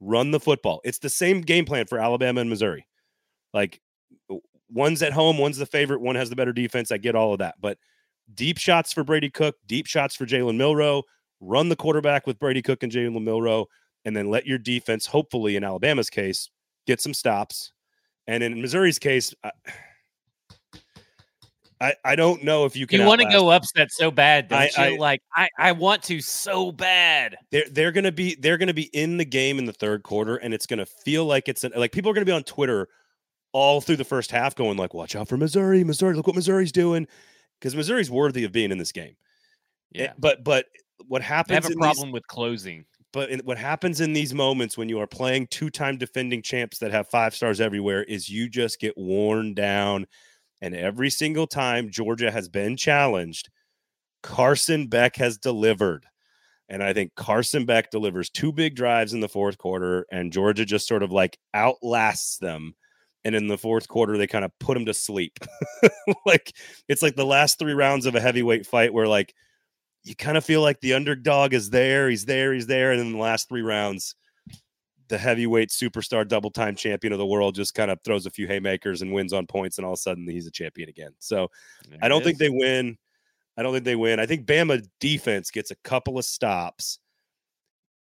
run 0.00 0.30
the 0.30 0.40
football. 0.40 0.82
It's 0.84 0.98
the 0.98 1.08
same 1.08 1.40
game 1.40 1.64
plan 1.64 1.86
for 1.86 1.98
Alabama 1.98 2.42
and 2.42 2.50
Missouri. 2.50 2.86
Like 3.54 3.80
one's 4.70 5.02
at 5.02 5.14
home, 5.14 5.38
one's 5.38 5.56
the 5.56 5.64
favorite, 5.64 6.02
one 6.02 6.16
has 6.16 6.28
the 6.28 6.36
better 6.36 6.52
defense. 6.52 6.92
I 6.92 6.98
get 6.98 7.14
all 7.14 7.32
of 7.32 7.38
that, 7.38 7.54
but 7.62 7.78
deep 8.34 8.58
shots 8.58 8.92
for 8.92 9.04
Brady 9.04 9.30
Cook, 9.30 9.56
deep 9.66 9.86
shots 9.86 10.14
for 10.14 10.26
Jalen 10.26 10.56
Milroe, 10.56 11.02
run 11.40 11.68
the 11.68 11.76
quarterback 11.76 12.26
with 12.26 12.38
Brady 12.38 12.62
Cook 12.62 12.82
and 12.82 12.92
Jalen 12.92 13.22
Milroe, 13.22 13.66
and 14.04 14.16
then 14.16 14.30
let 14.30 14.46
your 14.46 14.58
defense, 14.58 15.06
hopefully 15.06 15.56
in 15.56 15.64
Alabama's 15.64 16.10
case, 16.10 16.50
get 16.86 17.00
some 17.00 17.14
stops. 17.14 17.72
And 18.26 18.42
in 18.42 18.60
Missouri's 18.60 18.98
case, 18.98 19.34
I, 19.42 19.50
I, 21.80 21.94
I 22.04 22.16
don't 22.16 22.42
know 22.42 22.64
if 22.64 22.76
you 22.76 22.86
can. 22.86 23.00
You 23.00 23.06
want 23.06 23.20
to 23.20 23.28
go 23.28 23.50
upset 23.50 23.92
so 23.92 24.10
bad, 24.10 24.48
don't 24.48 24.78
I, 24.78 24.88
you? 24.88 24.94
I, 24.94 24.98
like 24.98 25.22
I, 25.34 25.48
I 25.58 25.72
want 25.72 26.02
to 26.04 26.20
so 26.20 26.72
bad. 26.72 27.36
They're 27.50 27.68
they're 27.70 27.92
gonna 27.92 28.12
be 28.12 28.34
they're 28.34 28.58
gonna 28.58 28.74
be 28.74 28.90
in 28.92 29.16
the 29.16 29.24
game 29.24 29.58
in 29.58 29.64
the 29.64 29.72
third 29.72 30.02
quarter, 30.02 30.36
and 30.36 30.52
it's 30.52 30.66
gonna 30.66 30.86
feel 30.86 31.24
like 31.24 31.48
it's 31.48 31.64
an, 31.64 31.72
like 31.76 31.92
people 31.92 32.10
are 32.10 32.14
gonna 32.14 32.26
be 32.26 32.32
on 32.32 32.42
Twitter 32.42 32.88
all 33.52 33.80
through 33.80 33.96
the 33.96 34.04
first 34.04 34.30
half, 34.30 34.56
going 34.56 34.76
like, 34.76 34.92
"Watch 34.92 35.14
out 35.14 35.28
for 35.28 35.36
Missouri, 35.36 35.84
Missouri! 35.84 36.14
Look 36.14 36.26
what 36.26 36.36
Missouri's 36.36 36.72
doing." 36.72 37.06
Because 37.58 37.74
Missouri's 37.74 38.10
worthy 38.10 38.44
of 38.44 38.52
being 38.52 38.70
in 38.70 38.78
this 38.78 38.92
game. 38.92 39.16
Eh, 39.94 40.04
yeah, 40.04 40.12
but 40.18 40.44
but 40.44 40.66
what 41.06 41.22
happens? 41.22 41.48
They 41.60 41.68
have 41.68 41.76
a 41.76 41.78
problem 41.78 42.08
these, 42.08 42.14
with 42.14 42.26
closing. 42.26 42.84
But 43.12 43.30
in, 43.30 43.40
what 43.40 43.58
happens 43.58 44.00
in 44.00 44.12
these 44.12 44.34
moments 44.34 44.76
when 44.76 44.88
you 44.88 45.00
are 45.00 45.06
playing 45.06 45.46
two-time 45.46 45.96
defending 45.96 46.42
champs 46.42 46.78
that 46.78 46.90
have 46.90 47.08
five 47.08 47.34
stars 47.34 47.60
everywhere 47.60 48.02
is 48.02 48.28
you 48.28 48.48
just 48.48 48.80
get 48.80 48.96
worn 48.96 49.54
down, 49.54 50.06
and 50.60 50.74
every 50.74 51.10
single 51.10 51.46
time 51.46 51.90
Georgia 51.90 52.30
has 52.30 52.48
been 52.48 52.76
challenged, 52.76 53.48
Carson 54.22 54.88
Beck 54.88 55.16
has 55.16 55.38
delivered. 55.38 56.04
And 56.68 56.82
I 56.82 56.92
think 56.92 57.14
Carson 57.14 57.64
Beck 57.64 57.90
delivers 57.90 58.28
two 58.28 58.52
big 58.52 58.76
drives 58.76 59.14
in 59.14 59.20
the 59.20 59.28
fourth 59.28 59.56
quarter, 59.56 60.04
and 60.12 60.32
Georgia 60.32 60.66
just 60.66 60.86
sort 60.86 61.02
of 61.02 61.10
like 61.10 61.38
outlasts 61.54 62.36
them 62.38 62.74
and 63.24 63.34
in 63.34 63.48
the 63.48 63.58
fourth 63.58 63.88
quarter 63.88 64.16
they 64.16 64.26
kind 64.26 64.44
of 64.44 64.56
put 64.58 64.76
him 64.76 64.86
to 64.86 64.94
sleep. 64.94 65.38
Like 66.24 66.54
it's 66.88 67.02
like 67.02 67.16
the 67.16 67.24
last 67.24 67.58
three 67.58 67.72
rounds 67.72 68.06
of 68.06 68.14
a 68.14 68.20
heavyweight 68.20 68.66
fight 68.66 68.92
where 68.92 69.06
like 69.06 69.34
you 70.04 70.14
kind 70.14 70.36
of 70.36 70.44
feel 70.44 70.62
like 70.62 70.80
the 70.80 70.94
underdog 70.94 71.54
is 71.54 71.70
there 71.70 72.08
he's 72.08 72.24
there 72.24 72.52
he's 72.52 72.66
there 72.66 72.92
and 72.92 73.00
in 73.00 73.12
the 73.12 73.18
last 73.18 73.48
three 73.48 73.62
rounds 73.62 74.14
the 75.08 75.18
heavyweight 75.18 75.70
superstar 75.70 76.26
double 76.26 76.50
time 76.50 76.74
champion 76.74 77.12
of 77.12 77.18
the 77.18 77.26
world 77.26 77.54
just 77.54 77.74
kind 77.74 77.90
of 77.90 77.98
throws 78.04 78.26
a 78.26 78.30
few 78.30 78.46
haymakers 78.46 79.02
and 79.02 79.12
wins 79.12 79.32
on 79.32 79.46
points 79.46 79.78
and 79.78 79.86
all 79.86 79.92
of 79.92 79.98
a 79.98 80.02
sudden 80.02 80.28
he's 80.28 80.46
a 80.46 80.50
champion 80.50 80.88
again. 80.88 81.12
So 81.18 81.48
there 81.88 81.98
i 82.02 82.08
don't 82.08 82.22
think 82.24 82.38
they 82.38 82.50
win. 82.50 82.98
I 83.56 83.62
don't 83.62 83.72
think 83.72 83.84
they 83.84 83.96
win. 83.96 84.20
I 84.20 84.26
think 84.26 84.46
bama 84.46 84.86
defense 85.00 85.50
gets 85.50 85.70
a 85.70 85.76
couple 85.76 86.18
of 86.18 86.24
stops 86.24 86.98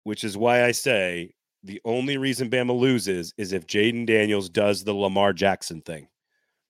which 0.04 0.24
is 0.24 0.36
why 0.36 0.64
i 0.64 0.72
say 0.72 1.32
the 1.62 1.80
only 1.84 2.16
reason 2.16 2.50
Bama 2.50 2.76
loses 2.76 3.32
is 3.36 3.52
if 3.52 3.66
Jayden 3.66 4.06
Daniels 4.06 4.48
does 4.48 4.84
the 4.84 4.94
Lamar 4.94 5.32
Jackson 5.32 5.80
thing. 5.80 6.08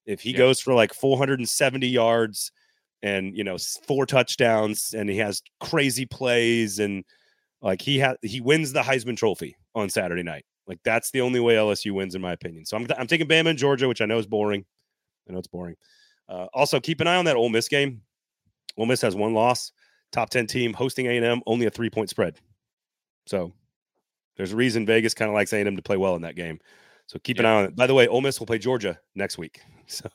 If 0.04 0.20
he 0.20 0.32
yeah. 0.32 0.38
goes 0.38 0.60
for 0.60 0.74
like 0.74 0.92
470 0.92 1.86
yards 1.86 2.52
and 3.02 3.36
you 3.36 3.44
know 3.44 3.56
four 3.86 4.06
touchdowns 4.06 4.94
and 4.96 5.08
he 5.08 5.18
has 5.18 5.42
crazy 5.60 6.06
plays 6.06 6.78
and 6.78 7.04
like 7.60 7.80
he 7.80 7.98
has 7.98 8.16
he 8.22 8.40
wins 8.40 8.72
the 8.72 8.82
Heisman 8.82 9.16
Trophy 9.16 9.56
on 9.74 9.88
Saturday 9.88 10.22
night. 10.22 10.44
Like 10.66 10.78
that's 10.84 11.10
the 11.10 11.20
only 11.20 11.40
way 11.40 11.54
LSU 11.54 11.92
wins 11.92 12.14
in 12.14 12.22
my 12.22 12.32
opinion. 12.32 12.66
So 12.66 12.76
I'm 12.76 12.86
I'm 12.96 13.06
taking 13.06 13.28
Bama 13.28 13.50
and 13.50 13.58
Georgia, 13.58 13.88
which 13.88 14.00
I 14.00 14.06
know 14.06 14.18
is 14.18 14.26
boring. 14.26 14.64
I 15.28 15.32
know 15.32 15.38
it's 15.38 15.48
boring. 15.48 15.76
Uh, 16.28 16.46
also, 16.54 16.80
keep 16.80 17.00
an 17.00 17.06
eye 17.06 17.16
on 17.16 17.24
that 17.26 17.36
Ole 17.36 17.48
Miss 17.48 17.68
game. 17.68 18.02
Ole 18.76 18.86
Miss 18.86 19.02
has 19.02 19.14
one 19.14 19.34
loss. 19.34 19.72
Top 20.12 20.30
ten 20.30 20.46
team 20.46 20.72
hosting 20.72 21.06
A 21.06 21.16
and 21.16 21.24
M, 21.24 21.42
only 21.46 21.66
a 21.66 21.70
three 21.70 21.90
point 21.90 22.10
spread. 22.10 22.38
So 23.26 23.52
there's 24.36 24.52
a 24.52 24.56
reason 24.56 24.86
Vegas 24.86 25.14
kind 25.14 25.28
of 25.28 25.34
likes 25.34 25.52
A&M 25.52 25.76
to 25.76 25.82
play 25.82 25.96
well 25.96 26.16
in 26.16 26.22
that 26.22 26.36
game. 26.36 26.60
So 27.06 27.18
keep 27.18 27.38
an 27.38 27.44
eye 27.44 27.54
on 27.54 27.64
it. 27.64 27.76
By 27.76 27.86
the 27.86 27.94
way, 27.94 28.06
Ole 28.06 28.20
Miss 28.20 28.38
will 28.38 28.46
play 28.46 28.58
Georgia 28.58 28.98
next 29.14 29.38
week. 29.38 29.60
So 29.88 30.08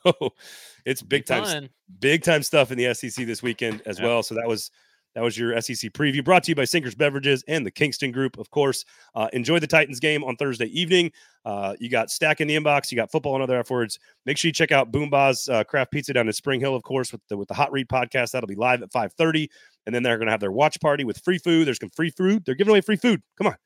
it's 0.84 1.02
big 1.02 1.24
time, 1.24 1.68
big 2.00 2.24
time 2.24 2.42
stuff 2.42 2.72
in 2.72 2.78
the 2.78 2.92
SEC 2.94 3.26
this 3.26 3.44
weekend 3.44 3.80
as 3.86 4.00
yep. 4.00 4.08
well. 4.08 4.22
So 4.24 4.34
that 4.34 4.48
was 4.48 4.72
that 5.14 5.24
was 5.24 5.38
your 5.38 5.60
SEC 5.60 5.92
preview 5.92 6.24
brought 6.24 6.44
to 6.44 6.50
you 6.50 6.54
by 6.54 6.64
Sinkers 6.64 6.94
Beverages 6.94 7.42
and 7.48 7.64
the 7.64 7.70
Kingston 7.70 8.12
Group, 8.12 8.38
of 8.38 8.50
course. 8.50 8.84
Uh, 9.14 9.28
enjoy 9.32 9.58
the 9.58 9.66
Titans 9.66 10.00
game 10.00 10.22
on 10.22 10.36
Thursday 10.36 10.66
evening. 10.66 11.10
Uh, 11.44 11.74
you 11.80 11.88
got 11.88 12.10
Stacking 12.10 12.46
the 12.46 12.56
Inbox. 12.56 12.92
You 12.92 12.96
got 12.96 13.10
football 13.10 13.34
and 13.34 13.42
other 13.42 13.58
afterwards. 13.58 13.98
Make 14.26 14.36
sure 14.36 14.48
you 14.48 14.52
check 14.52 14.70
out 14.70 14.92
BoomBozz 14.92 15.52
uh, 15.52 15.64
Craft 15.64 15.92
Pizza 15.92 16.12
down 16.12 16.26
in 16.26 16.32
Spring 16.32 16.60
Hill, 16.60 16.74
of 16.74 16.82
course, 16.82 17.10
with 17.10 17.20
the 17.28 17.36
with 17.36 17.48
the 17.48 17.54
Hot 17.54 17.72
Read 17.72 17.88
podcast. 17.88 18.32
That'll 18.32 18.46
be 18.46 18.54
live 18.54 18.82
at 18.82 18.92
5:30, 18.92 19.48
and 19.86 19.94
then 19.94 20.02
they're 20.02 20.18
going 20.18 20.26
to 20.26 20.32
have 20.32 20.40
their 20.40 20.52
watch 20.52 20.78
party 20.80 21.04
with 21.04 21.18
free 21.18 21.38
food. 21.38 21.66
There's 21.66 21.80
some 21.80 21.90
free 21.90 22.10
food. 22.10 22.44
They're 22.44 22.54
giving 22.54 22.70
away 22.70 22.80
free 22.80 22.96
food. 22.96 23.22
Come 23.38 23.48
on, 23.48 23.56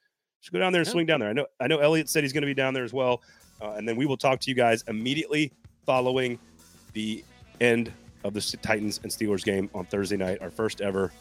just 0.42 0.52
go 0.52 0.58
down 0.58 0.72
there 0.72 0.82
and 0.82 0.90
swing 0.90 1.06
down 1.06 1.20
there. 1.20 1.30
I 1.30 1.32
know 1.32 1.46
I 1.60 1.68
know 1.68 1.78
Elliot 1.78 2.08
said 2.08 2.24
he's 2.24 2.32
going 2.32 2.42
to 2.42 2.46
be 2.46 2.54
down 2.54 2.74
there 2.74 2.84
as 2.84 2.92
well. 2.92 3.22
Uh, 3.60 3.74
and 3.76 3.88
then 3.88 3.96
we 3.96 4.06
will 4.06 4.16
talk 4.16 4.40
to 4.40 4.50
you 4.50 4.56
guys 4.56 4.82
immediately 4.88 5.52
following 5.86 6.38
the 6.92 7.24
end 7.60 7.92
of 8.24 8.34
the 8.34 8.58
Titans 8.60 9.00
and 9.02 9.10
Steelers 9.10 9.44
game 9.44 9.70
on 9.72 9.84
Thursday 9.84 10.16
night, 10.16 10.42
our 10.42 10.50
first 10.50 10.80
ever 10.80 11.12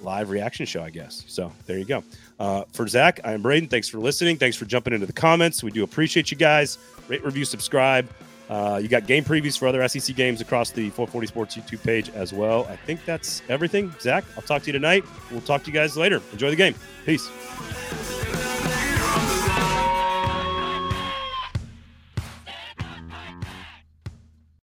live 0.00 0.30
reaction 0.30 0.64
show, 0.64 0.82
I 0.82 0.90
guess. 0.90 1.24
So 1.26 1.52
there 1.66 1.78
you 1.78 1.84
go. 1.84 2.02
Uh, 2.38 2.64
for 2.72 2.88
Zach, 2.88 3.20
I 3.24 3.32
am 3.32 3.42
Braden. 3.42 3.68
Thanks 3.68 3.88
for 3.88 3.98
listening. 3.98 4.38
Thanks 4.38 4.56
for 4.56 4.64
jumping 4.64 4.94
into 4.94 5.06
the 5.06 5.12
comments. 5.12 5.62
We 5.62 5.70
do 5.70 5.84
appreciate 5.84 6.30
you 6.30 6.36
guys. 6.36 6.78
Rate, 7.08 7.24
review, 7.24 7.44
subscribe. 7.44 8.08
Uh, 8.48 8.80
you 8.82 8.88
got 8.88 9.06
game 9.06 9.24
previews 9.24 9.58
for 9.58 9.68
other 9.68 9.86
SEC 9.88 10.16
games 10.16 10.40
across 10.40 10.70
the 10.70 10.88
440 10.90 11.26
Sports 11.26 11.56
YouTube 11.56 11.82
page 11.82 12.08
as 12.10 12.32
well. 12.32 12.66
I 12.70 12.76
think 12.76 13.04
that's 13.04 13.42
everything. 13.50 13.92
Zach, 14.00 14.24
I'll 14.36 14.42
talk 14.42 14.62
to 14.62 14.66
you 14.68 14.72
tonight. 14.72 15.04
We'll 15.30 15.42
talk 15.42 15.64
to 15.64 15.66
you 15.66 15.74
guys 15.74 15.98
later. 15.98 16.22
Enjoy 16.32 16.48
the 16.48 16.56
game. 16.56 16.74
Peace. 17.04 17.28